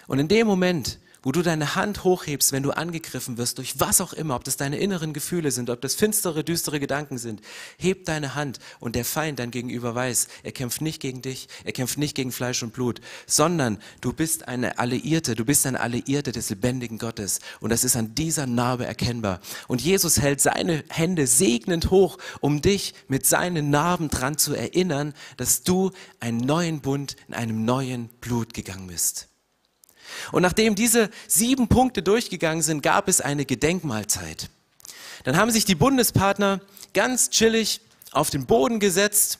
Und 0.07 0.19
in 0.19 0.27
dem 0.27 0.45
Moment, 0.45 0.99
wo 1.23 1.31
du 1.31 1.41
deine 1.41 1.75
Hand 1.75 2.03
hochhebst, 2.03 2.51
wenn 2.51 2.63
du 2.63 2.71
angegriffen 2.71 3.37
wirst, 3.37 3.59
durch 3.59 3.79
was 3.79 4.01
auch 4.01 4.13
immer, 4.13 4.35
ob 4.35 4.43
das 4.43 4.57
deine 4.57 4.77
inneren 4.77 5.13
Gefühle 5.13 5.51
sind, 5.51 5.69
ob 5.69 5.81
das 5.81 5.95
finstere, 5.95 6.43
düstere 6.43 6.79
Gedanken 6.79 7.17
sind, 7.17 7.41
heb 7.77 8.05
deine 8.05 8.35
Hand 8.35 8.59
und 8.79 8.95
der 8.95 9.05
Feind 9.05 9.39
dann 9.39 9.51
gegenüber 9.51 9.93
weiß, 9.93 10.27
er 10.43 10.51
kämpft 10.51 10.81
nicht 10.81 11.01
gegen 11.01 11.21
dich, 11.21 11.47
er 11.63 11.73
kämpft 11.73 11.97
nicht 11.97 12.15
gegen 12.15 12.31
Fleisch 12.31 12.63
und 12.63 12.73
Blut, 12.73 13.01
sondern 13.27 13.77
du 14.01 14.13
bist 14.13 14.47
eine 14.47 14.79
Alliierte, 14.79 15.35
du 15.35 15.45
bist 15.45 15.65
ein 15.65 15.75
Alliierte 15.75 16.31
des 16.31 16.49
lebendigen 16.49 16.97
Gottes 16.97 17.39
und 17.59 17.69
das 17.69 17.83
ist 17.83 17.95
an 17.95 18.15
dieser 18.15 18.47
Narbe 18.47 18.85
erkennbar. 18.85 19.39
Und 19.67 19.81
Jesus 19.81 20.19
hält 20.19 20.41
seine 20.41 20.83
Hände 20.89 21.27
segnend 21.27 21.91
hoch, 21.91 22.17
um 22.39 22.61
dich 22.61 22.93
mit 23.07 23.25
seinen 23.25 23.69
Narben 23.69 24.09
dran 24.09 24.37
zu 24.37 24.53
erinnern, 24.53 25.13
dass 25.37 25.63
du 25.63 25.91
einen 26.19 26.39
neuen 26.39 26.81
Bund 26.81 27.15
in 27.27 27.33
einem 27.35 27.63
neuen 27.63 28.09
Blut 28.21 28.53
gegangen 28.53 28.87
bist. 28.87 29.30
Und 30.31 30.41
nachdem 30.41 30.75
diese 30.75 31.09
sieben 31.27 31.67
Punkte 31.67 32.03
durchgegangen 32.03 32.61
sind, 32.61 32.81
gab 32.81 33.07
es 33.07 33.21
eine 33.21 33.45
Gedenkmahlzeit. 33.45 34.49
Dann 35.23 35.37
haben 35.37 35.51
sich 35.51 35.65
die 35.65 35.75
Bundespartner 35.75 36.61
ganz 36.93 37.29
chillig 37.29 37.81
auf 38.11 38.29
den 38.29 38.45
Boden 38.45 38.79
gesetzt. 38.79 39.39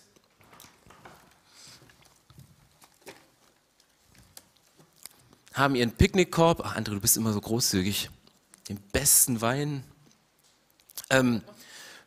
Haben 5.54 5.76
ihren 5.76 5.92
Picknickkorb, 5.92 6.62
ach 6.64 6.78
André, 6.78 6.92
du 6.92 7.02
bist 7.02 7.18
immer 7.18 7.34
so 7.34 7.42
großzügig, 7.42 8.10
den 8.70 8.80
besten 8.94 9.42
Wein. 9.42 9.84
Ähm, 11.10 11.42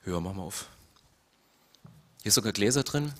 ja, 0.06 0.18
mach 0.18 0.32
mal 0.32 0.42
auf. 0.42 0.66
Hier 2.22 2.30
ist 2.30 2.36
sogar 2.36 2.52
Gläser 2.52 2.84
drin. 2.84 3.12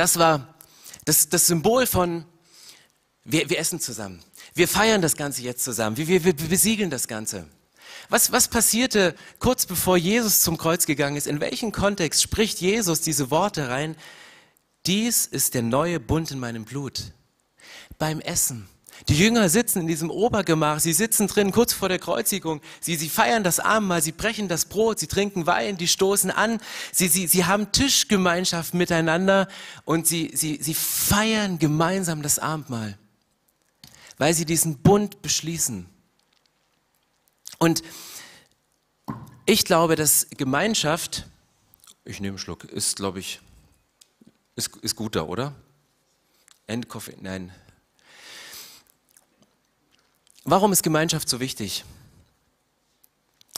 Das 0.00 0.18
war 0.18 0.54
das, 1.04 1.28
das 1.28 1.46
Symbol 1.46 1.86
von, 1.86 2.24
wir, 3.22 3.50
wir 3.50 3.58
essen 3.58 3.80
zusammen. 3.80 4.24
Wir 4.54 4.66
feiern 4.66 5.02
das 5.02 5.14
Ganze 5.14 5.42
jetzt 5.42 5.62
zusammen. 5.62 5.98
Wir, 5.98 6.08
wir, 6.08 6.24
wir 6.24 6.32
besiegeln 6.32 6.88
das 6.88 7.06
Ganze. 7.06 7.46
Was, 8.08 8.32
was 8.32 8.48
passierte 8.48 9.14
kurz 9.40 9.66
bevor 9.66 9.98
Jesus 9.98 10.40
zum 10.40 10.56
Kreuz 10.56 10.86
gegangen 10.86 11.18
ist? 11.18 11.26
In 11.26 11.42
welchem 11.42 11.70
Kontext 11.70 12.22
spricht 12.22 12.62
Jesus 12.62 13.02
diese 13.02 13.30
Worte 13.30 13.68
rein? 13.68 13.94
Dies 14.86 15.26
ist 15.26 15.52
der 15.52 15.60
neue 15.60 16.00
Bund 16.00 16.30
in 16.30 16.38
meinem 16.38 16.64
Blut. 16.64 17.12
Beim 17.98 18.20
Essen. 18.20 18.70
Die 19.08 19.16
Jünger 19.16 19.48
sitzen 19.48 19.80
in 19.80 19.86
diesem 19.86 20.10
Obergemach, 20.10 20.80
sie 20.80 20.92
sitzen 20.92 21.26
drin 21.26 21.52
kurz 21.52 21.72
vor 21.72 21.88
der 21.88 21.98
Kreuzigung, 21.98 22.60
sie, 22.80 22.96
sie 22.96 23.08
feiern 23.08 23.42
das 23.42 23.58
Abendmahl, 23.58 24.02
sie 24.02 24.12
brechen 24.12 24.48
das 24.48 24.66
Brot, 24.66 24.98
sie 24.98 25.06
trinken 25.06 25.46
Wein, 25.46 25.76
die 25.76 25.88
stoßen 25.88 26.30
an, 26.30 26.60
sie, 26.92 27.08
sie, 27.08 27.26
sie 27.26 27.44
haben 27.46 27.72
Tischgemeinschaft 27.72 28.74
miteinander 28.74 29.48
und 29.84 30.06
sie, 30.06 30.30
sie, 30.34 30.58
sie 30.60 30.74
feiern 30.74 31.58
gemeinsam 31.58 32.22
das 32.22 32.38
Abendmahl, 32.38 32.98
weil 34.18 34.34
sie 34.34 34.44
diesen 34.44 34.78
Bund 34.78 35.22
beschließen. 35.22 35.86
Und 37.58 37.82
ich 39.46 39.64
glaube, 39.64 39.96
dass 39.96 40.28
Gemeinschaft, 40.36 41.26
ich 42.04 42.20
nehme 42.20 42.34
einen 42.34 42.38
Schluck, 42.38 42.64
ist, 42.64 42.96
glaube 42.96 43.20
ich, 43.20 43.40
ist, 44.56 44.76
ist 44.76 44.96
guter, 44.96 45.28
oder? 45.28 45.54
Endkoffein, 46.66 47.18
nein, 47.20 47.52
Warum 50.50 50.72
ist 50.72 50.82
Gemeinschaft 50.82 51.28
so 51.28 51.38
wichtig? 51.38 51.84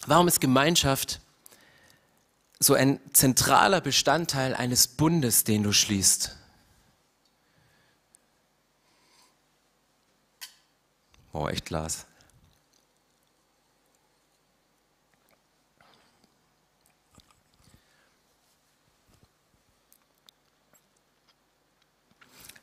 Warum 0.04 0.28
ist 0.28 0.42
Gemeinschaft 0.42 1.20
so 2.58 2.74
ein 2.74 3.00
zentraler 3.14 3.80
Bestandteil 3.80 4.54
eines 4.54 4.88
Bundes, 4.88 5.44
den 5.44 5.62
du 5.62 5.72
schließt? 5.72 6.36
Oh, 11.32 11.48
echt 11.48 11.64
Glas. 11.64 12.04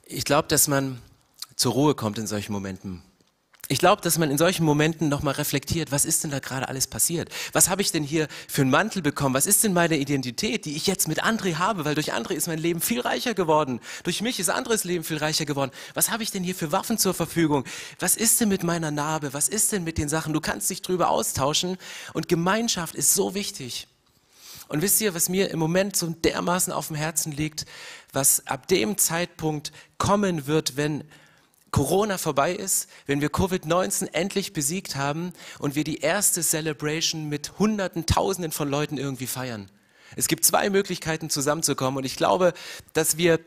Ich 0.05 0.23
glaube, 0.23 0.47
dass 0.49 0.67
man 0.67 1.01
zur 1.55 1.73
Ruhe 1.73 1.95
kommt 1.95 2.19
in 2.19 2.27
solchen 2.27 2.53
Momenten. 2.53 3.08
Ich 3.71 3.77
glaube, 3.77 4.01
dass 4.01 4.17
man 4.17 4.31
in 4.31 4.39
solchen 4.39 4.65
Momenten 4.65 5.09
nochmal 5.09 5.35
reflektiert, 5.35 5.91
was 5.91 6.03
ist 6.03 6.23
denn 6.23 6.31
da 6.31 6.39
gerade 6.39 6.67
alles 6.67 6.87
passiert? 6.87 7.29
Was 7.53 7.69
habe 7.69 7.83
ich 7.83 7.91
denn 7.91 8.03
hier 8.03 8.27
für 8.47 8.63
einen 8.63 8.71
Mantel 8.71 9.03
bekommen? 9.03 9.35
Was 9.35 9.45
ist 9.45 9.63
denn 9.63 9.73
meine 9.73 9.97
Identität, 9.97 10.65
die 10.65 10.75
ich 10.75 10.87
jetzt 10.87 11.07
mit 11.07 11.23
André 11.23 11.57
habe? 11.57 11.85
Weil 11.85 11.93
durch 11.93 12.11
André 12.11 12.31
ist 12.31 12.47
mein 12.47 12.57
Leben 12.57 12.81
viel 12.81 12.99
reicher 12.99 13.35
geworden. 13.35 13.79
Durch 14.03 14.23
mich 14.23 14.39
ist 14.39 14.49
anderes 14.49 14.85
Leben 14.85 15.03
viel 15.03 15.17
reicher 15.17 15.45
geworden. 15.45 15.69
Was 15.93 16.09
habe 16.09 16.23
ich 16.23 16.31
denn 16.31 16.43
hier 16.43 16.55
für 16.55 16.71
Waffen 16.71 16.97
zur 16.97 17.13
Verfügung? 17.13 17.63
Was 17.99 18.15
ist 18.15 18.41
denn 18.41 18.49
mit 18.49 18.63
meiner 18.63 18.89
Narbe? 18.89 19.33
Was 19.33 19.47
ist 19.47 19.71
denn 19.71 19.83
mit 19.83 19.99
den 19.99 20.09
Sachen? 20.09 20.33
Du 20.33 20.41
kannst 20.41 20.67
dich 20.71 20.81
drüber 20.81 21.11
austauschen. 21.11 21.77
Und 22.13 22.27
Gemeinschaft 22.27 22.95
ist 22.95 23.13
so 23.13 23.35
wichtig. 23.35 23.87
Und 24.67 24.81
wisst 24.81 24.99
ihr, 24.99 25.13
was 25.13 25.29
mir 25.29 25.51
im 25.51 25.59
Moment 25.59 25.95
so 25.95 26.07
dermaßen 26.07 26.73
auf 26.73 26.87
dem 26.87 26.95
Herzen 26.95 27.31
liegt, 27.31 27.67
was 28.13 28.47
ab 28.47 28.67
dem 28.67 28.97
Zeitpunkt 28.97 29.71
kommen 29.99 30.47
wird, 30.47 30.75
wenn 30.75 31.03
Corona 31.71 32.17
vorbei 32.17 32.53
ist, 32.53 32.89
wenn 33.05 33.21
wir 33.21 33.29
Covid-19 33.29 34.13
endlich 34.13 34.53
besiegt 34.53 34.95
haben 34.95 35.33
und 35.59 35.75
wir 35.75 35.83
die 35.83 35.99
erste 35.99 36.41
Celebration 36.41 37.29
mit 37.29 37.59
Hunderten, 37.59 38.05
Tausenden 38.05 38.51
von 38.51 38.69
Leuten 38.69 38.97
irgendwie 38.97 39.27
feiern. 39.27 39.69
Es 40.15 40.27
gibt 40.27 40.45
zwei 40.45 40.69
Möglichkeiten 40.69 41.29
zusammenzukommen 41.29 41.97
und 41.97 42.05
ich 42.05 42.15
glaube, 42.15 42.53
dass 42.93 43.17
wir, 43.17 43.39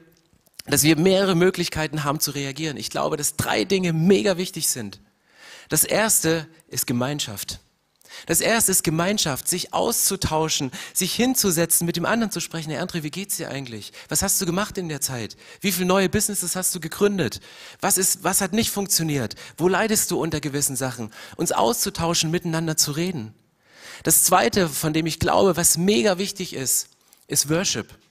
dass 0.66 0.82
wir 0.82 0.96
mehrere 0.96 1.34
Möglichkeiten 1.34 2.04
haben 2.04 2.20
zu 2.20 2.30
reagieren. 2.30 2.76
Ich 2.76 2.90
glaube, 2.90 3.16
dass 3.16 3.36
drei 3.36 3.64
Dinge 3.64 3.92
mega 3.92 4.36
wichtig 4.36 4.68
sind. 4.68 5.00
Das 5.68 5.84
erste 5.84 6.46
ist 6.68 6.86
Gemeinschaft. 6.86 7.60
Das 8.26 8.40
erste 8.40 8.72
ist 8.72 8.84
Gemeinschaft, 8.84 9.48
sich 9.48 9.72
auszutauschen, 9.72 10.70
sich 10.92 11.14
hinzusetzen, 11.14 11.86
mit 11.86 11.96
dem 11.96 12.04
anderen 12.06 12.30
zu 12.30 12.40
sprechen. 12.40 12.70
Herr 12.70 12.82
André, 12.84 13.02
wie 13.02 13.10
geht's 13.10 13.36
dir 13.36 13.50
eigentlich? 13.50 13.92
Was 14.08 14.22
hast 14.22 14.40
du 14.40 14.46
gemacht 14.46 14.78
in 14.78 14.88
der 14.88 15.00
Zeit? 15.00 15.36
Wie 15.60 15.72
viele 15.72 15.86
neue 15.86 16.08
Businesses 16.08 16.56
hast 16.56 16.74
du 16.74 16.80
gegründet? 16.80 17.40
Was 17.80 17.98
ist, 17.98 18.24
was 18.24 18.40
hat 18.40 18.52
nicht 18.52 18.70
funktioniert? 18.70 19.34
Wo 19.56 19.68
leidest 19.68 20.10
du 20.10 20.20
unter 20.20 20.40
gewissen 20.40 20.76
Sachen? 20.76 21.10
Uns 21.36 21.52
auszutauschen, 21.52 22.30
miteinander 22.30 22.76
zu 22.76 22.92
reden. 22.92 23.34
Das 24.02 24.24
zweite, 24.24 24.68
von 24.68 24.92
dem 24.92 25.06
ich 25.06 25.18
glaube, 25.18 25.56
was 25.56 25.76
mega 25.76 26.18
wichtig 26.18 26.54
ist, 26.54 26.88
ist 27.28 27.48
Worship 27.48 28.01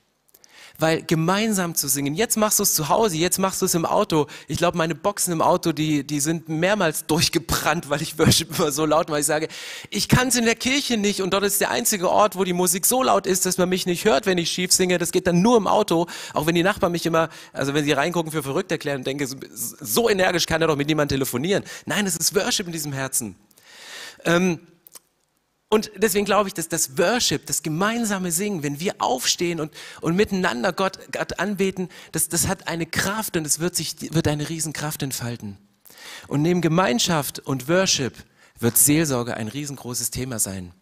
weil 0.82 1.04
gemeinsam 1.04 1.76
zu 1.76 1.88
singen, 1.88 2.16
jetzt 2.16 2.38
machst 2.38 2.60
du 2.60 2.64
es 2.64 2.74
zu 2.74 2.90
Hause, 2.90 3.18
jetzt 3.18 3.38
machst 3.38 3.62
du 3.62 3.66
es 3.66 3.76
im 3.76 3.86
Auto. 3.86 4.28
Ich 4.48 4.58
glaube, 4.58 4.78
meine 4.78 4.96
Boxen 4.96 5.32
im 5.32 5.42
Auto, 5.42 5.72
die, 5.72 6.04
die 6.06 6.20
sind 6.20 6.50
mehrmals 6.50 7.06
durchgebrannt, 7.08 7.90
weil 7.90 8.02
ich 8.02 8.18
Worship 8.18 8.58
immer 8.58 8.72
so 8.72 8.86
laut, 8.86 9.10
weil 9.10 9.22
ich 9.22 9.26
sage, 9.26 9.48
ich 9.90 10.08
kann 10.08 10.30
es 10.30 10.36
in 10.36 10.46
der 10.46 10.56
Kirche 10.56 10.98
nicht 10.98 11.22
und 11.22 11.34
dort 11.34 11.44
ist 11.44 11.62
der 11.62 11.72
einzige 11.72 12.10
Ort, 12.10 12.36
wo 12.36 12.44
die 12.44 12.54
Musik 12.54 12.86
so 12.86 13.04
laut 13.04 13.28
ist, 13.28 13.46
dass 13.46 13.58
man 13.58 13.70
mich 13.70 13.86
nicht 13.86 14.06
hört, 14.06 14.26
wenn 14.26 14.38
ich 14.38 14.50
schief 14.52 14.72
singe. 14.72 14.98
Das 14.98 15.12
geht 15.12 15.28
dann 15.28 15.42
nur 15.42 15.58
im 15.58 15.68
Auto, 15.68 16.08
auch 16.34 16.48
wenn 16.48 16.56
die 16.56 16.64
Nachbarn 16.64 16.92
mich 16.92 17.06
immer, 17.06 17.30
also 17.54 17.74
wenn 17.74 17.86
sie 17.86 17.92
reingucken, 17.92 18.32
für 18.32 18.44
verrückt 18.44 18.72
erklären 18.72 18.98
und 18.98 19.08
denke, 19.08 19.28
so 19.28 20.10
energisch 20.10 20.46
kann 20.46 20.62
er 20.62 20.68
doch 20.68 20.76
mit 20.76 20.88
niemandem 20.88 21.18
telefonieren. 21.18 21.64
Nein, 21.86 22.06
es 22.08 22.16
ist 22.18 22.36
Worship 22.36 22.66
in 22.68 22.74
diesem 22.74 22.94
Herzen. 22.94 23.36
Ähm, 24.26 24.60
und 25.72 25.90
deswegen 25.96 26.26
glaube 26.26 26.50
ich, 26.50 26.54
dass 26.54 26.68
das 26.68 26.98
Worship, 26.98 27.46
das 27.46 27.64
gemeinsame 27.64 28.34
Singen, 28.34 28.62
wenn 28.62 28.82
wir 28.82 28.96
aufstehen 29.00 29.62
und, 29.62 29.72
und 30.02 30.18
miteinander 30.18 30.74
Gott, 30.74 31.00
Gott 31.14 31.40
anbeten, 31.40 31.88
das, 32.12 32.28
das 32.28 32.50
hat 32.50 32.68
eine 32.68 32.86
Kraft 32.86 33.38
und 33.38 33.48
es 33.48 33.60
wird 33.60 33.78
sich, 33.78 33.96
wird 34.14 34.28
eine 34.28 34.50
Riesenkraft 34.50 35.02
entfalten. 35.02 35.58
Und 36.28 36.42
neben 36.42 36.60
Gemeinschaft 36.60 37.40
und 37.40 37.70
Worship 37.70 38.14
wird 38.60 38.78
Seelsorge 38.78 39.38
ein 39.38 39.48
riesengroßes 39.48 40.12
Thema 40.12 40.40
sein. 40.40 40.74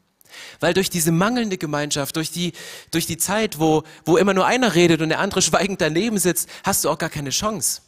Weil 0.59 0.73
durch 0.73 0.89
diese 0.89 1.11
mangelnde 1.11 1.59
Gemeinschaft, 1.59 2.15
durch 2.15 2.31
die, 2.31 2.53
durch 2.89 3.05
die 3.05 3.17
Zeit, 3.17 3.59
wo, 3.59 3.83
wo 4.05 4.17
immer 4.17 4.33
nur 4.33 4.47
einer 4.47 4.73
redet 4.73 5.03
und 5.03 5.09
der 5.09 5.19
andere 5.19 5.43
schweigend 5.43 5.81
daneben 5.81 6.17
sitzt, 6.17 6.49
hast 6.63 6.83
du 6.83 6.89
auch 6.89 6.97
gar 6.97 7.09
keine 7.09 7.29
Chance. 7.29 7.81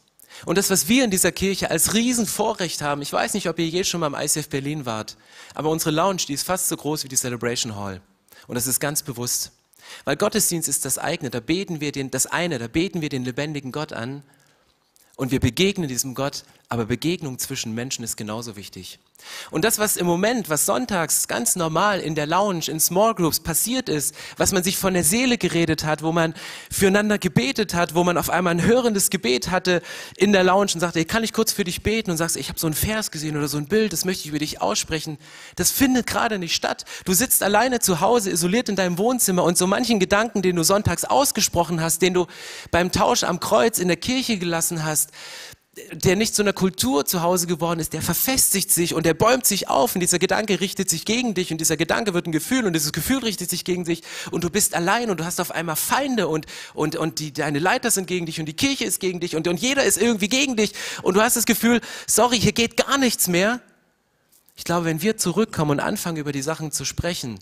Und 0.46 0.58
das, 0.58 0.70
was 0.70 0.88
wir 0.88 1.04
in 1.04 1.12
dieser 1.12 1.32
Kirche 1.32 1.70
als 1.70 1.94
Riesenvorrecht 1.94 2.82
haben, 2.82 3.02
ich 3.02 3.14
weiß 3.14 3.34
nicht, 3.34 3.48
ob 3.48 3.60
ihr 3.60 3.68
je 3.68 3.84
schon 3.84 4.00
mal 4.00 4.08
im 4.08 4.16
ICF 4.16 4.50
Berlin 4.50 4.86
wart, 4.86 5.18
aber 5.54 5.70
unsere 5.70 5.92
Lounge, 5.92 6.24
die 6.28 6.34
ist 6.34 6.44
fast 6.44 6.68
so 6.68 6.78
groß 6.78 7.04
wie 7.04 7.10
die 7.10 7.16
Celebration 7.16 7.76
Hall. 7.76 8.02
Und 8.48 8.56
das 8.56 8.68
ist 8.68 8.80
ganz 8.80 9.04
bewusst. 9.04 9.52
Weil 10.06 10.16
Gottesdienst 10.16 10.70
ist 10.70 10.86
das 10.86 10.98
eigene, 10.98 11.30
da 11.30 11.40
beten 11.40 11.82
wir 11.82 11.92
den, 11.92 12.12
das 12.12 12.26
eine, 12.26 12.60
da 12.60 12.68
beten 12.68 13.02
wir 13.02 13.10
den 13.10 13.24
lebendigen 13.26 13.72
Gott 13.72 13.94
an 13.94 14.24
und 15.16 15.32
wir 15.32 15.40
begegnen 15.40 15.88
diesem 15.88 16.16
Gott, 16.16 16.44
aber 16.72 16.86
Begegnung 16.86 17.38
zwischen 17.38 17.76
Menschen 17.76 18.02
ist 18.06 18.16
genauso 18.16 18.56
wichtig. 18.56 18.98
Und 19.52 19.66
das, 19.66 19.78
was 19.78 19.98
im 19.98 20.08
Moment, 20.08 20.50
was 20.50 20.66
sonntags 20.66 21.28
ganz 21.28 21.58
normal 21.58 22.00
in 22.00 22.16
der 22.16 22.26
Lounge, 22.26 22.70
in 22.70 22.80
Small 22.80 23.14
Groups 23.14 23.42
passiert 23.42 23.90
ist, 23.90 24.16
was 24.38 24.54
man 24.54 24.64
sich 24.64 24.78
von 24.78 24.94
der 24.94 25.04
Seele 25.04 25.38
geredet 25.38 25.84
hat, 25.84 26.02
wo 26.02 26.14
man 26.14 26.34
füreinander 26.72 27.18
gebetet 27.18 27.74
hat, 27.74 27.94
wo 27.94 28.06
man 28.06 28.18
auf 28.18 28.30
einmal 28.30 28.54
ein 28.54 28.64
hörendes 28.64 29.10
Gebet 29.10 29.52
hatte 29.52 29.82
in 30.16 30.32
der 30.32 30.46
Lounge 30.46 30.72
und 30.74 30.80
sagte, 30.80 31.00
hey, 31.00 31.06
kann 31.06 31.26
ich 31.26 31.34
kurz 31.34 31.52
für 31.52 31.66
dich 31.66 31.84
beten 31.84 32.10
und 32.10 32.16
sagst, 32.16 32.38
ich 32.38 32.48
habe 32.48 32.58
so 32.58 32.68
ein 32.68 32.74
Vers 32.74 33.12
gesehen 33.12 33.36
oder 33.36 33.50
so 33.50 33.58
ein 33.58 33.68
Bild, 33.68 33.92
das 33.92 34.06
möchte 34.06 34.22
ich 34.22 34.30
über 34.30 34.40
dich 34.40 34.62
aussprechen. 34.62 35.18
Das 35.58 35.72
findet 35.72 36.08
gerade 36.08 36.40
nicht 36.40 36.56
statt. 36.56 36.86
Du 37.04 37.12
sitzt 37.12 37.44
alleine 37.44 37.82
zu 37.82 38.00
Hause, 38.00 38.30
isoliert 38.30 38.70
in 38.70 38.78
deinem 38.78 38.98
Wohnzimmer 38.98 39.44
und 39.44 39.58
so 39.58 39.68
manchen 39.68 40.00
Gedanken, 40.00 40.42
den 40.42 40.56
du 40.56 40.64
sonntags 40.64 41.04
ausgesprochen 41.04 41.82
hast, 41.82 42.02
den 42.02 42.14
du 42.14 42.28
beim 42.72 42.94
Tausch 42.94 43.26
am 43.26 43.42
Kreuz 43.42 43.78
in 43.78 43.90
der 43.90 43.98
Kirche 43.98 44.38
gelassen 44.38 44.86
hast, 44.86 45.12
der 45.94 46.18
nicht 46.18 46.36
zu 46.36 46.42
einer 46.42 46.52
Kultur 46.52 47.06
zu 47.06 47.22
Hause 47.22 47.48
geworden 47.48 47.80
ist, 47.80 47.94
der 47.94 48.02
verfestigt 48.02 48.72
sich 48.72 48.94
und 48.94 49.06
der 49.06 49.14
bäumt 49.14 49.46
sich 49.46 49.70
auf 49.70 49.96
und 49.96 50.02
dieser 50.02 50.20
Gedanke 50.20 50.60
richtet 50.60 50.90
sich 50.90 51.06
gegen 51.06 51.34
dich 51.34 51.50
und 51.54 51.60
dieser 51.60 51.78
Gedanke 51.78 52.14
wird 52.14 52.28
ein 52.28 52.34
Gefühl 52.34 52.66
und 52.66 52.74
dieses 52.74 52.92
Gefühl 52.92 53.20
richtet 53.20 53.50
sich 53.50 53.64
gegen 53.64 53.86
dich 53.86 54.04
und 54.32 54.44
du 54.44 54.50
bist 54.50 54.76
allein 54.76 55.10
und 55.10 55.22
du 55.22 55.26
hast 55.26 55.40
auf 55.40 55.52
einmal 55.52 55.78
Feinde 55.78 56.28
und, 56.28 56.46
und, 56.74 56.98
und 56.98 57.20
die, 57.20 57.32
deine 57.32 57.60
Leiter 57.60 57.90
sind 57.90 58.08
gegen 58.08 58.26
dich 58.26 58.42
und 58.42 58.48
die 58.48 58.54
Kirche 58.54 58.84
ist 58.84 59.00
gegen 59.00 59.22
dich 59.22 59.38
und, 59.38 59.48
und 59.48 59.62
jeder 59.62 59.86
ist 59.86 59.98
irgendwie 59.98 60.28
gegen 60.28 60.58
dich 60.58 60.74
und 61.04 61.16
du 61.16 61.22
hast 61.22 61.38
das 61.38 61.46
Gefühl, 61.46 61.80
sorry, 62.06 62.38
hier 62.38 62.52
geht 62.52 62.76
gar 62.76 62.98
nichts 62.98 63.30
mehr. 63.30 63.62
Ich 64.58 64.66
glaube, 64.66 64.86
wenn 64.86 65.02
wir 65.02 65.16
zurückkommen 65.16 65.72
und 65.72 65.80
anfangen, 65.80 66.18
über 66.18 66.34
die 66.34 66.42
Sachen 66.42 66.74
zu 66.74 66.84
sprechen, 66.84 67.40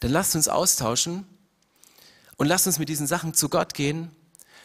dann 0.00 0.10
lasst 0.10 0.34
uns 0.36 0.48
austauschen 0.48 1.26
und 2.36 2.46
lasst 2.46 2.66
uns 2.66 2.78
mit 2.78 2.88
diesen 2.88 3.06
Sachen 3.06 3.34
zu 3.34 3.50
Gott 3.50 3.74
gehen 3.74 4.10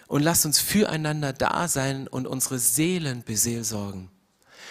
und 0.09 0.23
lasst 0.23 0.45
uns 0.45 0.59
füreinander 0.59 1.31
da 1.33 1.67
sein 1.67 2.07
und 2.07 2.27
unsere 2.27 2.57
Seelen 2.57 3.23
beseelsorgen. 3.23 4.09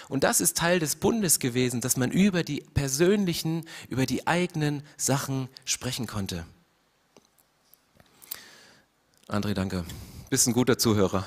Und 0.09 0.25
das 0.25 0.41
ist 0.41 0.57
Teil 0.57 0.79
des 0.79 0.97
Bundes 0.97 1.39
gewesen, 1.39 1.81
dass 1.81 1.95
man 1.95 2.11
über 2.11 2.43
die 2.43 2.61
persönlichen, 2.73 3.65
über 3.87 4.05
die 4.05 4.27
eigenen 4.27 4.83
Sachen 4.97 5.47
sprechen 5.63 6.07
konnte. 6.07 6.45
André, 9.27 9.53
danke. 9.53 9.85
Bist 10.29 10.45
ein 10.47 10.53
guter 10.53 10.77
Zuhörer. 10.77 11.25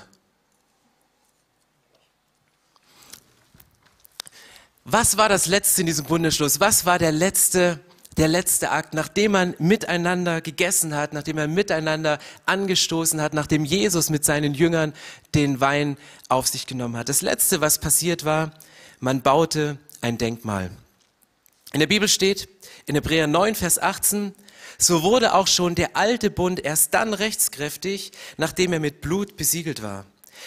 Was 4.85 5.16
war 5.16 5.31
das 5.31 5.46
Letzte 5.46 5.83
in 5.83 5.87
diesem 5.87 6.05
Bundesschluss? 6.05 6.61
Was 6.61 6.85
war 6.85 6.98
der 6.98 7.12
letzte 7.12 7.81
der 8.16 8.29
letzte 8.29 8.70
Akt, 8.70 8.94
nachdem 8.94 9.33
man 9.33 9.55
miteinander 9.59 10.40
gegessen 10.40 10.94
hat, 10.94 11.12
nachdem 11.12 11.38
er 11.38 11.48
miteinander 11.48 12.18
angestoßen 12.46 13.20
hat, 13.20 13.35
nachdem 13.35 13.64
Jesus 13.64 14.11
mit 14.11 14.25
seinen 14.25 14.55
Jüngern 14.55 14.92
den 15.35 15.61
Wein 15.61 15.96
auf 16.29 16.46
sich 16.46 16.66
genommen 16.66 16.96
hat. 16.96 17.09
Das 17.09 17.22
letzte, 17.22 17.61
was 17.61 17.79
passiert 17.79 18.25
war, 18.25 18.53
man 19.01 19.22
baute 19.22 19.79
ein 20.01 20.18
Denkmal. 20.18 20.70
In 21.72 21.81
der 21.81 21.87
Bibel 21.87 22.09
steht, 22.09 22.48
in 22.87 22.94
Hebräer 22.94 23.27
9, 23.27 23.55
Vers 23.55 23.79
18, 23.79 24.35
so 24.79 25.03
wurde 25.03 25.35
auch 25.35 25.46
schon 25.46 25.75
der 25.75 25.96
alte 25.96 26.31
Bund 26.31 26.61
erst 26.61 26.92
dann 26.92 27.14
rechtskräftig, 27.14 28.12
nachdem 28.37 28.72
er 28.72 28.81
mit 28.81 29.01
Blut 29.01 29.37
besiegelt 29.37 29.83
war. 29.83 30.05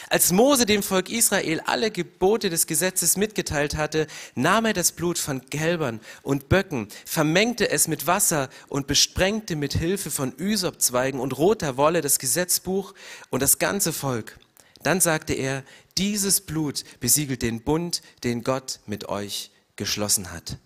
Als 0.10 0.32
Mose 0.32 0.66
dem 0.66 0.84
Volk 0.84 1.10
Israel 1.10 1.62
alle 1.66 1.92
Gebote 1.92 2.50
des 2.50 2.68
Gesetzes 2.68 3.18
mitgeteilt 3.18 3.76
hatte, 3.76 4.08
nahm 4.36 4.66
er 4.66 4.74
das 4.74 4.92
Blut 4.92 5.18
von 5.18 5.50
Kälbern 5.50 6.00
und 6.22 6.50
Böcken, 6.50 6.88
vermengte 7.06 7.70
es 7.70 7.88
mit 7.88 8.08
Wasser 8.08 8.50
und 8.68 8.88
besprengte 8.88 9.56
mit 9.56 9.74
Hilfe 9.74 10.12
von 10.12 10.34
Ysopzweigen 10.40 11.20
und 11.20 11.38
roter 11.38 11.78
Wolle 11.78 12.02
das 12.02 12.20
Gesetzbuch 12.20 12.94
und 13.30 13.42
das 13.42 13.60
ganze 13.60 13.94
Volk. 13.94 14.40
Dann 14.84 15.02
sagte 15.02 15.34
er, 15.34 15.64
dieses 15.98 16.42
Blut 16.42 16.84
besiegelt 17.00 17.42
den 17.42 17.62
Bund, 17.62 18.02
den 18.24 18.44
Gott 18.44 18.80
mit 18.86 19.10
euch 19.10 19.52
geschlossen 19.76 20.32
hat. 20.32 20.58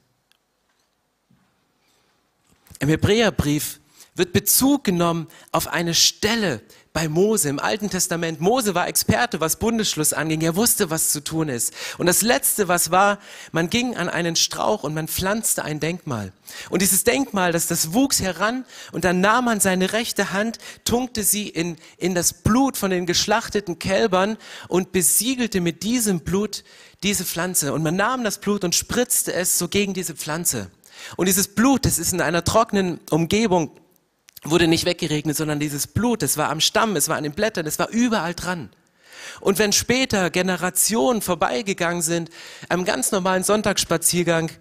Im 2.79 2.89
Hebräerbrief 2.89 3.79
wird 4.15 4.33
Bezug 4.33 4.83
genommen 4.83 5.27
auf 5.51 5.67
eine 5.67 5.93
Stelle 5.93 6.61
bei 6.99 7.07
Mose 7.07 7.47
im 7.47 7.59
Alten 7.59 7.89
Testament. 7.89 8.41
Mose 8.41 8.75
war 8.75 8.89
Experte, 8.89 9.39
was 9.39 9.55
Bundesschluss 9.55 10.11
anging. 10.11 10.41
Er 10.41 10.57
wusste, 10.57 10.89
was 10.89 11.11
zu 11.11 11.23
tun 11.23 11.47
ist. 11.47 11.73
Und 11.97 12.07
das 12.07 12.21
Letzte, 12.21 12.67
was 12.67 12.91
war, 12.91 13.19
man 13.53 13.69
ging 13.69 13.95
an 13.95 14.09
einen 14.09 14.35
Strauch 14.35 14.83
und 14.83 14.93
man 14.93 15.07
pflanzte 15.07 15.63
ein 15.63 15.79
Denkmal. 15.79 16.33
Und 16.69 16.81
dieses 16.81 17.05
Denkmal, 17.05 17.53
das, 17.53 17.67
das 17.67 17.93
wuchs 17.93 18.21
heran 18.21 18.65
und 18.91 19.05
dann 19.05 19.21
nahm 19.21 19.45
man 19.45 19.61
seine 19.61 19.93
rechte 19.93 20.33
Hand, 20.33 20.57
tunkte 20.83 21.23
sie 21.23 21.47
in, 21.47 21.77
in 21.97 22.15
das 22.15 22.33
Blut 22.33 22.75
von 22.75 22.91
den 22.91 23.05
geschlachteten 23.05 23.79
Kälbern 23.79 24.35
und 24.67 24.91
besiegelte 24.91 25.61
mit 25.61 25.83
diesem 25.83 26.19
Blut 26.19 26.65
diese 27.01 27.23
Pflanze. 27.23 27.71
Und 27.71 27.81
man 27.81 27.95
nahm 27.95 28.25
das 28.25 28.39
Blut 28.39 28.65
und 28.65 28.75
spritzte 28.75 29.31
es 29.31 29.57
so 29.57 29.69
gegen 29.69 29.93
diese 29.93 30.15
Pflanze. 30.15 30.69
Und 31.15 31.27
dieses 31.27 31.47
Blut, 31.47 31.85
das 31.85 31.97
ist 31.97 32.11
in 32.11 32.19
einer 32.19 32.43
trockenen 32.43 32.99
Umgebung 33.09 33.71
wurde 34.43 34.67
nicht 34.67 34.85
weggeregnet, 34.85 35.35
sondern 35.35 35.59
dieses 35.59 35.87
Blut, 35.87 36.21
das 36.21 36.37
war 36.37 36.49
am 36.49 36.59
Stamm, 36.59 36.95
es 36.95 37.09
war 37.09 37.17
an 37.17 37.23
den 37.23 37.33
Blättern, 37.33 37.65
es 37.65 37.79
war 37.79 37.89
überall 37.89 38.33
dran. 38.33 38.69
Und 39.41 39.59
wenn 39.59 39.73
später 39.73 40.29
Generationen 40.29 41.21
vorbeigegangen 41.21 42.01
sind, 42.01 42.29
am 42.69 42.85
ganz 42.85 43.11
normalen 43.11 43.43
Sonntagsspaziergang, 43.43 44.51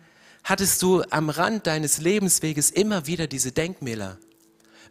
hattest 0.45 0.83
du 0.83 1.03
am 1.11 1.31
Rand 1.31 1.67
deines 1.67 1.99
Lebensweges 1.99 2.71
immer 2.71 3.07
wieder 3.07 3.27
diese 3.27 3.53
Denkmäler. 3.53 4.19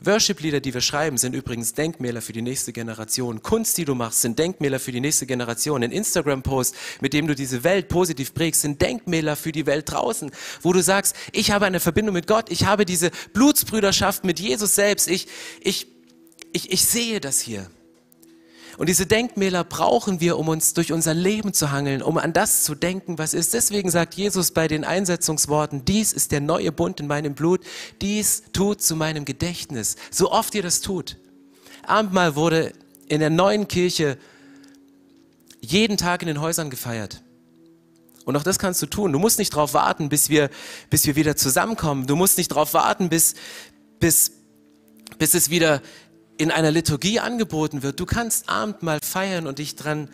Worship-Lieder, 0.01 0.59
die 0.59 0.73
wir 0.73 0.81
schreiben, 0.81 1.17
sind 1.17 1.33
übrigens 1.33 1.73
Denkmäler 1.73 2.21
für 2.21 2.33
die 2.33 2.41
nächste 2.41 2.73
Generation. 2.73 3.41
Kunst, 3.41 3.77
die 3.77 3.85
du 3.85 3.95
machst, 3.95 4.21
sind 4.21 4.37
Denkmäler 4.37 4.79
für 4.79 4.91
die 4.91 4.99
nächste 4.99 5.25
Generation. 5.25 5.83
Ein 5.83 5.91
Instagram-Post, 5.91 6.75
mit 7.01 7.13
dem 7.13 7.27
du 7.27 7.35
diese 7.35 7.63
Welt 7.63 7.87
positiv 7.87 8.33
prägst, 8.33 8.61
sind 8.61 8.81
Denkmäler 8.81 9.35
für 9.35 9.51
die 9.51 9.65
Welt 9.65 9.91
draußen, 9.91 10.31
wo 10.61 10.73
du 10.73 10.81
sagst, 10.81 11.15
ich 11.31 11.51
habe 11.51 11.65
eine 11.65 11.79
Verbindung 11.79 12.13
mit 12.13 12.27
Gott, 12.27 12.51
ich 12.51 12.65
habe 12.65 12.85
diese 12.85 13.11
Blutsbrüderschaft 13.33 14.23
mit 14.23 14.39
Jesus 14.39 14.75
selbst, 14.75 15.07
ich, 15.07 15.27
ich, 15.61 15.87
ich, 16.53 16.71
ich 16.71 16.85
sehe 16.85 17.19
das 17.19 17.39
hier. 17.39 17.69
Und 18.77 18.89
diese 18.89 19.07
Denkmäler 19.07 19.63
brauchen 19.63 20.21
wir, 20.21 20.37
um 20.37 20.47
uns 20.49 20.75
durch 20.75 20.91
unser 20.91 21.15
Leben 21.15 21.51
zu 21.51 21.71
hangeln, 21.71 22.03
um 22.03 22.19
an 22.19 22.31
das 22.31 22.63
zu 22.63 22.75
denken, 22.75 23.17
was 23.17 23.33
ist. 23.33 23.55
Deswegen 23.55 23.89
sagt 23.89 24.13
Jesus 24.13 24.51
bei 24.51 24.67
den 24.67 24.85
Einsetzungsworten, 24.85 25.83
dies 25.83 26.13
ist 26.13 26.31
der 26.31 26.41
neue 26.41 26.71
Bund 26.71 26.99
in 26.99 27.07
meinem 27.07 27.33
Blut, 27.33 27.61
dies 28.01 28.43
tut 28.53 28.83
zu 28.83 28.95
meinem 28.95 29.25
Gedächtnis. 29.25 29.95
So 30.11 30.31
oft 30.31 30.53
ihr 30.53 30.61
das 30.61 30.81
tut. 30.81 31.17
Abendmahl 31.87 32.35
wurde 32.35 32.71
in 33.07 33.19
der 33.19 33.31
neuen 33.31 33.67
Kirche 33.67 34.17
jeden 35.59 35.97
Tag 35.97 36.21
in 36.21 36.27
den 36.27 36.39
Häusern 36.39 36.69
gefeiert. 36.69 37.23
Und 38.25 38.35
auch 38.35 38.43
das 38.43 38.59
kannst 38.59 38.81
du 38.81 38.85
tun. 38.85 39.11
Du 39.11 39.19
musst 39.19 39.39
nicht 39.39 39.53
darauf 39.53 39.73
warten, 39.73 40.09
bis 40.09 40.29
wir, 40.29 40.49
bis 40.91 41.07
wir 41.07 41.15
wieder 41.15 41.35
zusammenkommen. 41.35 42.05
Du 42.05 42.15
musst 42.15 42.37
nicht 42.37 42.51
darauf 42.51 42.73
warten, 42.75 43.09
bis, 43.09 43.33
bis, 43.99 44.33
bis 45.17 45.33
es 45.33 45.49
wieder 45.49 45.81
in 46.37 46.51
einer 46.51 46.71
Liturgie 46.71 47.19
angeboten 47.19 47.83
wird. 47.83 47.99
Du 47.99 48.05
kannst 48.05 48.49
Abendmahl 48.49 48.99
feiern 49.01 49.47
und 49.47 49.59
dich 49.59 49.75
daran 49.75 50.09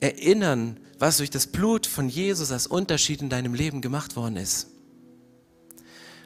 erinnern, 0.00 0.80
was 0.98 1.18
durch 1.18 1.30
das 1.30 1.46
Blut 1.46 1.86
von 1.86 2.08
Jesus 2.08 2.52
als 2.52 2.66
Unterschied 2.66 3.22
in 3.22 3.30
deinem 3.30 3.54
Leben 3.54 3.80
gemacht 3.80 4.16
worden 4.16 4.36
ist. 4.36 4.68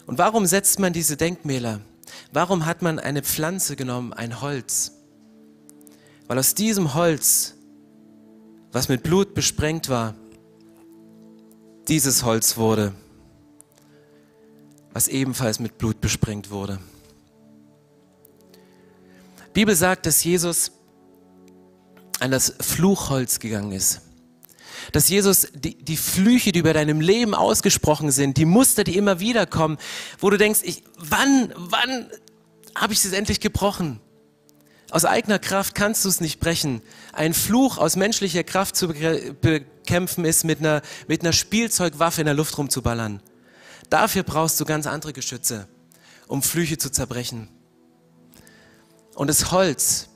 Und 0.07 0.19
warum 0.19 0.47
setzt 0.47 0.79
man 0.79 0.93
diese 0.93 1.17
Denkmäler? 1.17 1.81
Warum 2.33 2.67
hat 2.67 2.83
man 2.83 2.99
eine 2.99 3.23
Pflanze 3.23 3.77
genommen, 3.77 4.13
ein 4.13 4.41
Holz? 4.41 4.93
Weil 6.27 6.39
aus 6.39 6.55
diesem 6.55 6.95
Holz, 6.95 7.55
was 8.73 8.89
mit 8.89 9.03
Blut 9.03 9.35
besprengt 9.35 9.89
war, 9.89 10.15
dieses 11.89 12.25
Holz 12.25 12.57
wurde, 12.57 12.93
was 14.93 15.09
ebenfalls 15.09 15.59
mit 15.59 15.79
Blut 15.79 16.01
besprengt 16.01 16.51
wurde. 16.51 16.79
Bibel 19.55 19.75
sagt, 19.75 20.07
dass 20.07 20.23
Jesus 20.23 20.73
an 22.21 22.31
das 22.31 22.55
Fluchholz 22.61 23.39
gegangen 23.39 23.73
ist. 23.73 24.03
Dass 24.93 25.09
Jesus 25.09 25.49
die, 25.55 25.77
die 25.83 25.97
Flüche, 25.97 26.53
die 26.53 26.59
über 26.59 26.73
deinem 26.75 27.01
Leben 27.01 27.35
ausgesprochen 27.35 28.11
sind, 28.11 28.37
die 28.37 28.45
Muster, 28.45 28.85
die 28.85 28.97
immer 28.97 29.21
wieder 29.21 29.47
kommen, 29.47 29.79
wo 30.19 30.29
du 30.29 30.37
denkst, 30.37 30.61
ich, 30.65 30.83
wann, 30.99 31.53
wann 31.57 32.11
habe 32.75 32.93
ich 32.93 33.05
es 33.05 33.13
endlich 33.13 33.41
gebrochen? 33.41 34.01
Aus 34.91 35.05
eigener 35.05 35.39
Kraft 35.39 35.75
kannst 35.75 36.05
du 36.05 36.09
es 36.09 36.21
nicht 36.21 36.41
brechen. 36.41 36.83
Ein 37.13 37.33
Fluch 37.33 37.79
aus 37.79 37.97
menschlicher 37.97 38.45
Kraft 38.45 38.77
zu 38.77 38.93
kämpfen 39.87 40.25
ist, 40.25 40.45
mit 40.45 40.59
einer, 40.59 40.83
mit 41.09 41.23
einer 41.23 41.33
Spielzeugwaffe 41.33 42.21
in 42.21 42.27
der 42.27 42.35
Luft 42.35 42.59
rumzuballern. 42.59 43.21
Dafür 43.89 44.25
brauchst 44.25 44.61
du 44.61 44.65
ganz 44.65 44.87
andere 44.87 45.13
Geschütze, 45.13 45.69
um 46.27 46.43
Flüche 46.43 46.79
zu 46.79 46.91
zerbrechen. 46.91 47.49
Und 49.15 49.29
das 49.29 49.53
Holz 49.53 50.09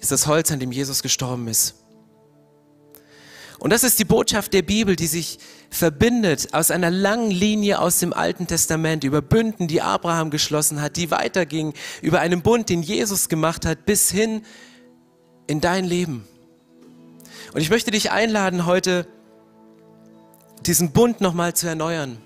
ist 0.00 0.10
das 0.10 0.26
Holz, 0.26 0.50
an 0.50 0.58
dem 0.58 0.72
Jesus 0.72 1.02
gestorben 1.02 1.46
ist. 1.46 1.76
Und 3.60 3.70
das 3.70 3.84
ist 3.84 4.00
die 4.00 4.04
Botschaft 4.04 4.52
der 4.54 4.62
Bibel, 4.62 4.96
die 4.96 5.06
sich 5.06 5.38
verbindet 5.70 6.52
aus 6.52 6.72
einer 6.72 6.90
langen 6.90 7.30
Linie 7.30 7.78
aus 7.78 8.00
dem 8.00 8.12
Alten 8.12 8.48
Testament 8.48 9.04
über 9.04 9.22
Bünden, 9.22 9.68
die 9.68 9.80
Abraham 9.80 10.30
geschlossen 10.30 10.82
hat, 10.82 10.96
die 10.96 11.12
weiterging 11.12 11.72
über 12.02 12.18
einen 12.18 12.42
Bund, 12.42 12.68
den 12.68 12.82
Jesus 12.82 13.28
gemacht 13.28 13.64
hat, 13.64 13.86
bis 13.86 14.10
hin 14.10 14.42
in 15.46 15.60
dein 15.60 15.84
Leben. 15.84 16.26
Und 17.54 17.60
ich 17.60 17.70
möchte 17.70 17.92
dich 17.92 18.10
einladen, 18.10 18.66
heute 18.66 19.06
diesen 20.66 20.90
Bund 20.90 21.20
nochmal 21.20 21.54
zu 21.54 21.68
erneuern, 21.68 22.18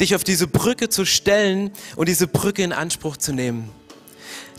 dich 0.00 0.14
auf 0.14 0.22
diese 0.22 0.46
Brücke 0.46 0.88
zu 0.88 1.04
stellen 1.04 1.72
und 1.96 2.08
diese 2.08 2.28
Brücke 2.28 2.62
in 2.62 2.72
Anspruch 2.72 3.16
zu 3.16 3.32
nehmen 3.32 3.70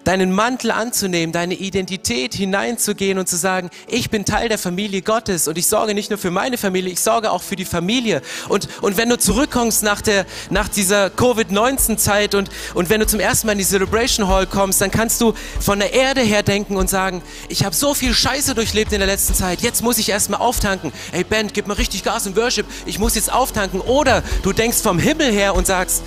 deinen 0.04 0.32
Mantel 0.32 0.72
anzunehmen, 0.72 1.32
deine 1.32 1.56
Identität 1.56 2.34
hineinzugehen 2.34 3.18
und 3.18 3.28
zu 3.28 3.36
sagen, 3.36 3.70
ich 3.88 4.10
bin 4.10 4.26
Teil 4.26 4.50
der 4.50 4.58
Familie 4.58 5.02
Gottes 5.02 5.48
und 5.48 5.58
ich 5.58 5.68
sorge 5.68 5.94
nicht 5.94 6.10
nur 6.10 6.20
für 6.20 6.32
meine 6.32 6.58
Familie, 6.58 6.92
ich 6.92 7.00
sorge 7.00 7.32
auch 7.32 7.42
für 7.42 7.56
die 7.56 7.66
Familie. 7.66 8.22
Und, 8.50 8.68
und 8.82 8.98
wenn 8.98 9.10
du 9.10 9.18
zurückkommst 9.18 9.84
nach, 9.84 10.02
der, 10.02 10.26
nach 10.50 10.68
dieser 10.68 11.10
Covid-19-Zeit 11.10 12.36
und, 12.36 12.50
und 12.74 12.90
wenn 12.90 13.00
du 13.00 13.08
zum 13.08 13.20
ersten 13.20 13.48
Mal 13.48 13.54
in 13.54 13.60
die 13.60 13.66
Celebration 13.66 14.28
Hall 14.28 14.48
kommst, 14.48 14.82
dann 14.82 14.92
kannst 14.92 15.22
du 15.22 15.34
von 15.60 15.80
der 15.80 15.94
Erde 15.94 16.22
her 16.22 16.44
denken 16.44 16.76
und 16.76 16.90
sagen, 16.90 17.22
ich 17.50 17.64
habe 17.64 17.76
so 17.76 17.94
viel 17.94 18.14
Scheiße 18.14 18.56
durchlebt 18.56 18.92
in 18.94 19.00
der 19.00 19.08
letzten 19.08 19.34
Zeit, 19.34 19.62
jetzt 19.62 19.82
muss 19.82 19.98
ich 19.98 20.10
erstmal 20.10 20.40
auftanken. 20.40 20.92
Ey 21.12 21.24
Band, 21.24 21.54
gib 21.54 21.68
mal 21.68 21.76
richtig 21.76 22.04
Gas 22.04 22.28
und 22.28 22.36
Worship, 22.36 22.66
ich 22.86 23.00
muss 23.00 23.16
jetzt 23.16 23.32
auftanken. 23.32 23.82
Oder 23.82 24.24
du 24.44 24.54
denkst 24.54 24.78
vom 24.78 25.00
Himmel 25.00 25.32
her 25.32 25.56
und 25.56 25.68
sagst, 25.68 26.04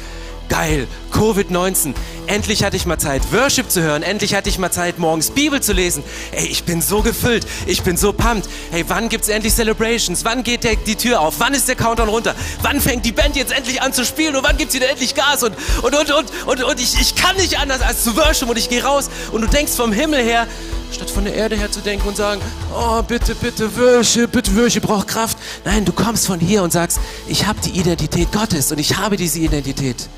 geil, 0.48 0.86
Covid-19. 1.12 1.94
Endlich 2.26 2.64
hatte 2.64 2.76
ich 2.76 2.86
mal 2.86 2.98
Zeit, 2.98 3.22
Worship 3.32 3.70
zu 3.70 3.82
hören. 3.82 4.02
Endlich 4.02 4.34
hatte 4.34 4.48
ich 4.48 4.58
mal 4.58 4.70
Zeit, 4.70 4.98
morgens 4.98 5.30
Bibel 5.30 5.60
zu 5.60 5.72
lesen. 5.72 6.02
Ey, 6.32 6.46
ich 6.46 6.64
bin 6.64 6.80
so 6.80 7.02
gefüllt. 7.02 7.46
Ich 7.66 7.82
bin 7.82 7.96
so 7.96 8.12
pumped. 8.12 8.48
Hey, 8.70 8.84
wann 8.88 9.08
gibt's 9.08 9.28
endlich 9.28 9.54
Celebrations? 9.54 10.24
Wann 10.24 10.42
geht 10.42 10.64
der, 10.64 10.76
die 10.76 10.96
Tür 10.96 11.20
auf? 11.20 11.34
Wann 11.38 11.54
ist 11.54 11.68
der 11.68 11.76
Countdown 11.76 12.08
runter? 12.08 12.34
Wann 12.62 12.80
fängt 12.80 13.04
die 13.04 13.12
Band 13.12 13.36
jetzt 13.36 13.52
endlich 13.52 13.82
an 13.82 13.92
zu 13.92 14.04
spielen? 14.04 14.36
Und 14.36 14.44
wann 14.44 14.56
gibt's 14.56 14.74
wieder 14.74 14.88
endlich 14.88 15.14
Gas? 15.14 15.42
Und, 15.42 15.54
und, 15.82 15.94
und, 15.94 16.10
und, 16.10 16.30
und, 16.46 16.64
und 16.64 16.80
ich, 16.80 16.98
ich 17.00 17.14
kann 17.14 17.36
nicht 17.36 17.58
anders 17.58 17.82
als 17.82 18.04
zu 18.04 18.16
worship 18.16 18.48
und 18.48 18.58
ich 18.58 18.68
gehe 18.68 18.82
raus 18.82 19.10
und 19.32 19.42
du 19.42 19.46
denkst 19.46 19.72
vom 19.72 19.92
Himmel 19.92 20.22
her, 20.22 20.46
statt 20.94 21.10
von 21.10 21.24
der 21.24 21.34
Erde 21.34 21.56
her 21.56 21.70
zu 21.70 21.80
denken 21.80 22.08
und 22.08 22.16
sagen, 22.16 22.40
oh, 22.74 23.02
bitte, 23.02 23.34
bitte, 23.34 23.76
Worship, 23.76 24.32
bitte, 24.32 24.54
Worship, 24.56 24.84
braucht 24.84 25.08
Kraft. 25.08 25.36
Nein, 25.64 25.84
du 25.84 25.92
kommst 25.92 26.26
von 26.26 26.40
hier 26.40 26.62
und 26.62 26.72
sagst, 26.72 27.00
ich 27.28 27.46
habe 27.46 27.60
die 27.60 27.78
Identität 27.78 28.32
Gottes 28.32 28.72
und 28.72 28.78
ich 28.78 28.96
habe 28.96 29.16
diese 29.16 29.40
Identität 29.40 30.08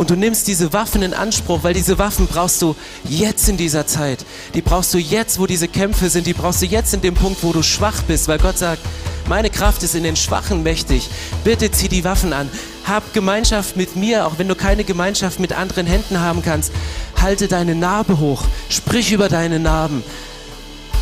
und 0.00 0.08
du 0.08 0.16
nimmst 0.16 0.48
diese 0.48 0.72
Waffen 0.72 1.02
in 1.02 1.12
Anspruch, 1.12 1.58
weil 1.62 1.74
diese 1.74 1.98
Waffen 1.98 2.26
brauchst 2.26 2.62
du 2.62 2.74
jetzt 3.04 3.50
in 3.50 3.58
dieser 3.58 3.86
Zeit. 3.86 4.24
Die 4.54 4.62
brauchst 4.62 4.94
du 4.94 4.98
jetzt, 4.98 5.38
wo 5.38 5.46
diese 5.46 5.68
Kämpfe 5.68 6.08
sind. 6.08 6.26
Die 6.26 6.32
brauchst 6.32 6.62
du 6.62 6.66
jetzt 6.66 6.94
in 6.94 7.02
dem 7.02 7.12
Punkt, 7.12 7.42
wo 7.42 7.52
du 7.52 7.62
schwach 7.62 8.00
bist, 8.04 8.26
weil 8.26 8.38
Gott 8.38 8.56
sagt, 8.56 8.80
meine 9.28 9.50
Kraft 9.50 9.82
ist 9.82 9.94
in 9.94 10.02
den 10.02 10.16
Schwachen 10.16 10.62
mächtig. 10.62 11.10
Bitte 11.44 11.70
zieh 11.70 11.90
die 11.90 12.02
Waffen 12.02 12.32
an. 12.32 12.48
Hab 12.86 13.12
Gemeinschaft 13.12 13.76
mit 13.76 13.94
mir, 13.94 14.26
auch 14.26 14.38
wenn 14.38 14.48
du 14.48 14.54
keine 14.54 14.84
Gemeinschaft 14.84 15.38
mit 15.38 15.52
anderen 15.52 15.86
Händen 15.86 16.18
haben 16.18 16.40
kannst. 16.40 16.72
Halte 17.20 17.46
deine 17.46 17.74
Narbe 17.74 18.20
hoch. 18.20 18.44
Sprich 18.70 19.12
über 19.12 19.28
deine 19.28 19.58
Narben. 19.58 20.02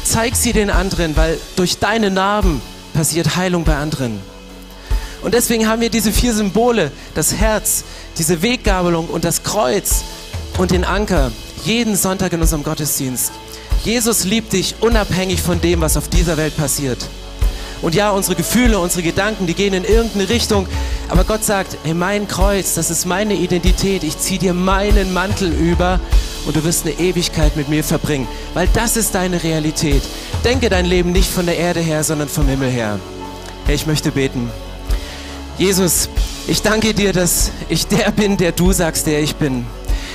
Zeig 0.02 0.34
sie 0.34 0.52
den 0.52 0.70
anderen, 0.70 1.16
weil 1.16 1.38
durch 1.54 1.78
deine 1.78 2.10
Narben 2.10 2.60
passiert 2.94 3.36
Heilung 3.36 3.62
bei 3.62 3.76
anderen. 3.76 4.18
Und 5.22 5.34
deswegen 5.34 5.68
haben 5.68 5.80
wir 5.80 5.90
diese 5.90 6.12
vier 6.12 6.32
Symbole, 6.32 6.92
das 7.14 7.34
Herz, 7.34 7.84
diese 8.18 8.42
Weggabelung 8.42 9.08
und 9.08 9.24
das 9.24 9.42
Kreuz 9.42 10.04
und 10.58 10.70
den 10.70 10.84
Anker, 10.84 11.32
jeden 11.64 11.96
Sonntag 11.96 12.32
in 12.32 12.40
unserem 12.40 12.62
Gottesdienst. 12.62 13.32
Jesus 13.84 14.24
liebt 14.24 14.52
dich 14.52 14.76
unabhängig 14.80 15.42
von 15.42 15.60
dem, 15.60 15.80
was 15.80 15.96
auf 15.96 16.08
dieser 16.08 16.36
Welt 16.36 16.56
passiert. 16.56 16.98
Und 17.80 17.94
ja, 17.94 18.10
unsere 18.10 18.34
Gefühle, 18.34 18.78
unsere 18.80 19.02
Gedanken, 19.02 19.46
die 19.46 19.54
gehen 19.54 19.72
in 19.72 19.84
irgendeine 19.84 20.28
Richtung. 20.28 20.66
Aber 21.08 21.24
Gott 21.24 21.44
sagt, 21.44 21.76
hey, 21.84 21.94
mein 21.94 22.26
Kreuz, 22.26 22.74
das 22.74 22.90
ist 22.90 23.06
meine 23.06 23.34
Identität. 23.34 24.02
Ich 24.02 24.18
ziehe 24.18 24.40
dir 24.40 24.52
meinen 24.52 25.12
Mantel 25.12 25.52
über 25.52 26.00
und 26.46 26.56
du 26.56 26.64
wirst 26.64 26.86
eine 26.86 26.98
Ewigkeit 26.98 27.56
mit 27.56 27.68
mir 27.68 27.84
verbringen. 27.84 28.26
Weil 28.54 28.68
das 28.74 28.96
ist 28.96 29.14
deine 29.14 29.42
Realität. 29.42 30.02
Denke 30.44 30.68
dein 30.70 30.86
Leben 30.86 31.12
nicht 31.12 31.30
von 31.30 31.46
der 31.46 31.56
Erde 31.56 31.80
her, 31.80 32.02
sondern 32.02 32.28
vom 32.28 32.48
Himmel 32.48 32.70
her. 32.70 32.98
Hey, 33.64 33.76
ich 33.76 33.86
möchte 33.86 34.10
beten. 34.10 34.50
Jesus, 35.58 36.08
ich 36.46 36.62
danke 36.62 36.94
dir, 36.94 37.12
dass 37.12 37.50
ich 37.68 37.88
der 37.88 38.12
bin, 38.12 38.36
der 38.36 38.52
du 38.52 38.72
sagst, 38.72 39.08
der 39.08 39.20
ich 39.20 39.34
bin. 39.34 39.66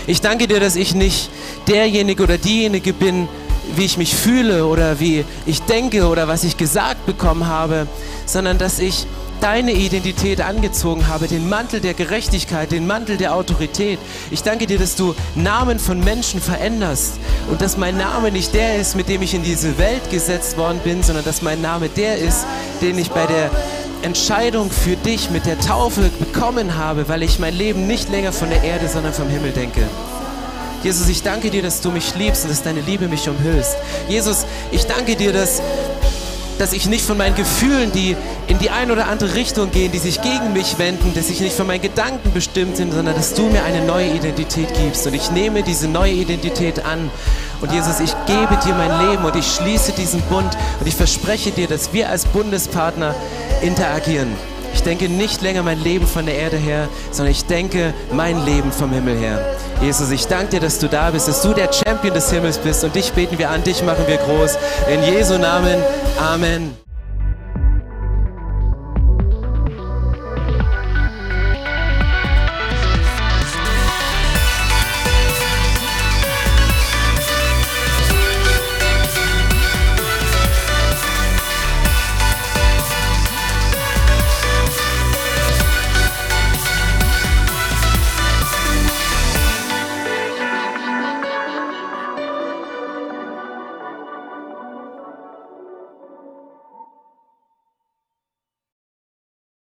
Ich 0.07 0.21
danke 0.21 0.47
dir, 0.47 0.61
dass 0.61 0.77
ich 0.77 0.95
nicht 0.95 1.29
derjenige 1.67 2.23
oder 2.23 2.37
diejenige 2.37 2.93
bin, 2.93 3.27
wie 3.75 3.83
ich 3.83 3.97
mich 3.97 4.15
fühle 4.15 4.65
oder 4.65 5.01
wie 5.01 5.25
ich 5.45 5.61
denke 5.63 6.07
oder 6.07 6.29
was 6.29 6.45
ich 6.45 6.55
gesagt 6.55 7.05
bekommen 7.05 7.45
habe, 7.45 7.87
sondern 8.25 8.57
dass 8.57 8.79
ich 8.79 9.05
deine 9.41 9.73
Identität 9.73 10.39
angezogen 10.39 11.09
habe, 11.09 11.27
den 11.27 11.49
Mantel 11.49 11.81
der 11.81 11.93
Gerechtigkeit, 11.93 12.71
den 12.71 12.87
Mantel 12.87 13.17
der 13.17 13.35
Autorität. 13.35 13.99
Ich 14.31 14.43
danke 14.43 14.65
dir, 14.65 14.79
dass 14.79 14.95
du 14.95 15.13
Namen 15.35 15.79
von 15.79 15.99
Menschen 15.99 16.39
veränderst 16.39 17.15
und 17.51 17.61
dass 17.61 17.75
mein 17.75 17.97
Name 17.97 18.31
nicht 18.31 18.53
der 18.53 18.77
ist, 18.77 18.95
mit 18.95 19.09
dem 19.09 19.21
ich 19.21 19.33
in 19.33 19.43
diese 19.43 19.77
Welt 19.77 20.09
gesetzt 20.09 20.55
worden 20.55 20.79
bin, 20.85 21.03
sondern 21.03 21.25
dass 21.25 21.41
mein 21.41 21.61
Name 21.61 21.89
der 21.89 22.17
ist, 22.17 22.45
den 22.81 22.97
ich 22.97 23.11
bei 23.11 23.25
der 23.25 23.51
Entscheidung 24.03 24.69
für 24.69 24.95
dich 24.95 25.29
mit 25.29 25.45
der 25.45 25.59
Taufe 25.59 26.09
bekommen 26.19 26.77
habe, 26.77 27.07
weil 27.07 27.23
ich 27.23 27.39
mein 27.39 27.55
Leben 27.55 27.87
nicht 27.87 28.09
länger 28.09 28.33
von 28.33 28.49
der 28.49 28.63
Erde, 28.63 28.87
sondern 28.87 29.13
vom 29.13 29.29
Himmel 29.29 29.51
denke. 29.51 29.87
Jesus, 30.83 31.07
ich 31.07 31.23
danke 31.23 31.49
dir, 31.49 31.61
dass 31.61 31.79
du 31.79 31.91
mich 31.91 32.13
liebst 32.15 32.43
und 32.43 32.51
dass 32.51 32.61
deine 32.61 32.81
Liebe 32.81 33.07
mich 33.07 33.29
umhüllst. 33.29 33.77
Jesus, 34.09 34.45
ich 34.71 34.85
danke 34.85 35.15
dir, 35.15 35.31
dass 35.31 35.61
dass 36.59 36.73
ich 36.73 36.87
nicht 36.87 37.03
von 37.03 37.17
meinen 37.17 37.35
Gefühlen, 37.35 37.91
die 37.91 38.15
in 38.47 38.59
die 38.59 38.69
eine 38.69 38.93
oder 38.93 39.07
andere 39.07 39.33
Richtung 39.35 39.71
gehen, 39.71 39.91
die 39.91 39.97
sich 39.97 40.21
gegen 40.21 40.53
mich 40.53 40.77
wenden, 40.77 41.13
dass 41.15 41.29
ich 41.29 41.39
nicht 41.39 41.55
von 41.55 41.67
meinen 41.67 41.81
Gedanken 41.81 42.31
bestimmt 42.31 42.77
bin, 42.77 42.91
sondern 42.91 43.15
dass 43.15 43.33
du 43.33 43.47
mir 43.47 43.63
eine 43.63 43.83
neue 43.85 44.11
Identität 44.11 44.73
gibst. 44.75 45.05
Und 45.07 45.13
ich 45.13 45.31
nehme 45.31 45.63
diese 45.63 45.87
neue 45.87 46.13
Identität 46.13 46.85
an. 46.85 47.09
Und 47.61 47.71
Jesus, 47.71 47.99
ich 47.99 48.13
gebe 48.27 48.57
dir 48.65 48.73
mein 48.75 49.09
Leben 49.09 49.25
und 49.25 49.35
ich 49.35 49.47
schließe 49.47 49.93
diesen 49.93 50.21
Bund 50.23 50.57
und 50.79 50.87
ich 50.87 50.95
verspreche 50.95 51.51
dir, 51.51 51.67
dass 51.67 51.93
wir 51.93 52.09
als 52.09 52.25
Bundespartner 52.25 53.15
interagieren. 53.63 54.27
Ich 54.73 54.81
denke 54.81 55.07
nicht 55.07 55.41
länger 55.41 55.63
mein 55.63 55.79
Leben 55.81 56.07
von 56.07 56.25
der 56.25 56.35
Erde 56.35 56.57
her, 56.57 56.89
sondern 57.11 57.31
ich 57.31 57.45
denke 57.45 57.93
mein 58.11 58.43
Leben 58.45 58.71
vom 58.71 58.91
Himmel 58.91 59.17
her. 59.17 59.55
Jesus, 59.81 60.11
ich 60.11 60.25
danke 60.27 60.51
dir, 60.51 60.59
dass 60.59 60.79
du 60.79 60.87
da 60.87 61.11
bist, 61.11 61.27
dass 61.27 61.41
du 61.41 61.53
der 61.53 61.71
Champion 61.71 62.13
des 62.13 62.31
Himmels 62.31 62.57
bist 62.57 62.83
und 62.83 62.95
dich 62.95 63.13
beten 63.13 63.37
wir 63.37 63.49
an, 63.49 63.63
dich 63.63 63.83
machen 63.83 64.05
wir 64.07 64.17
groß. 64.17 64.57
In 64.91 65.03
Jesu 65.03 65.37
Namen, 65.37 65.77
Amen. 66.19 66.75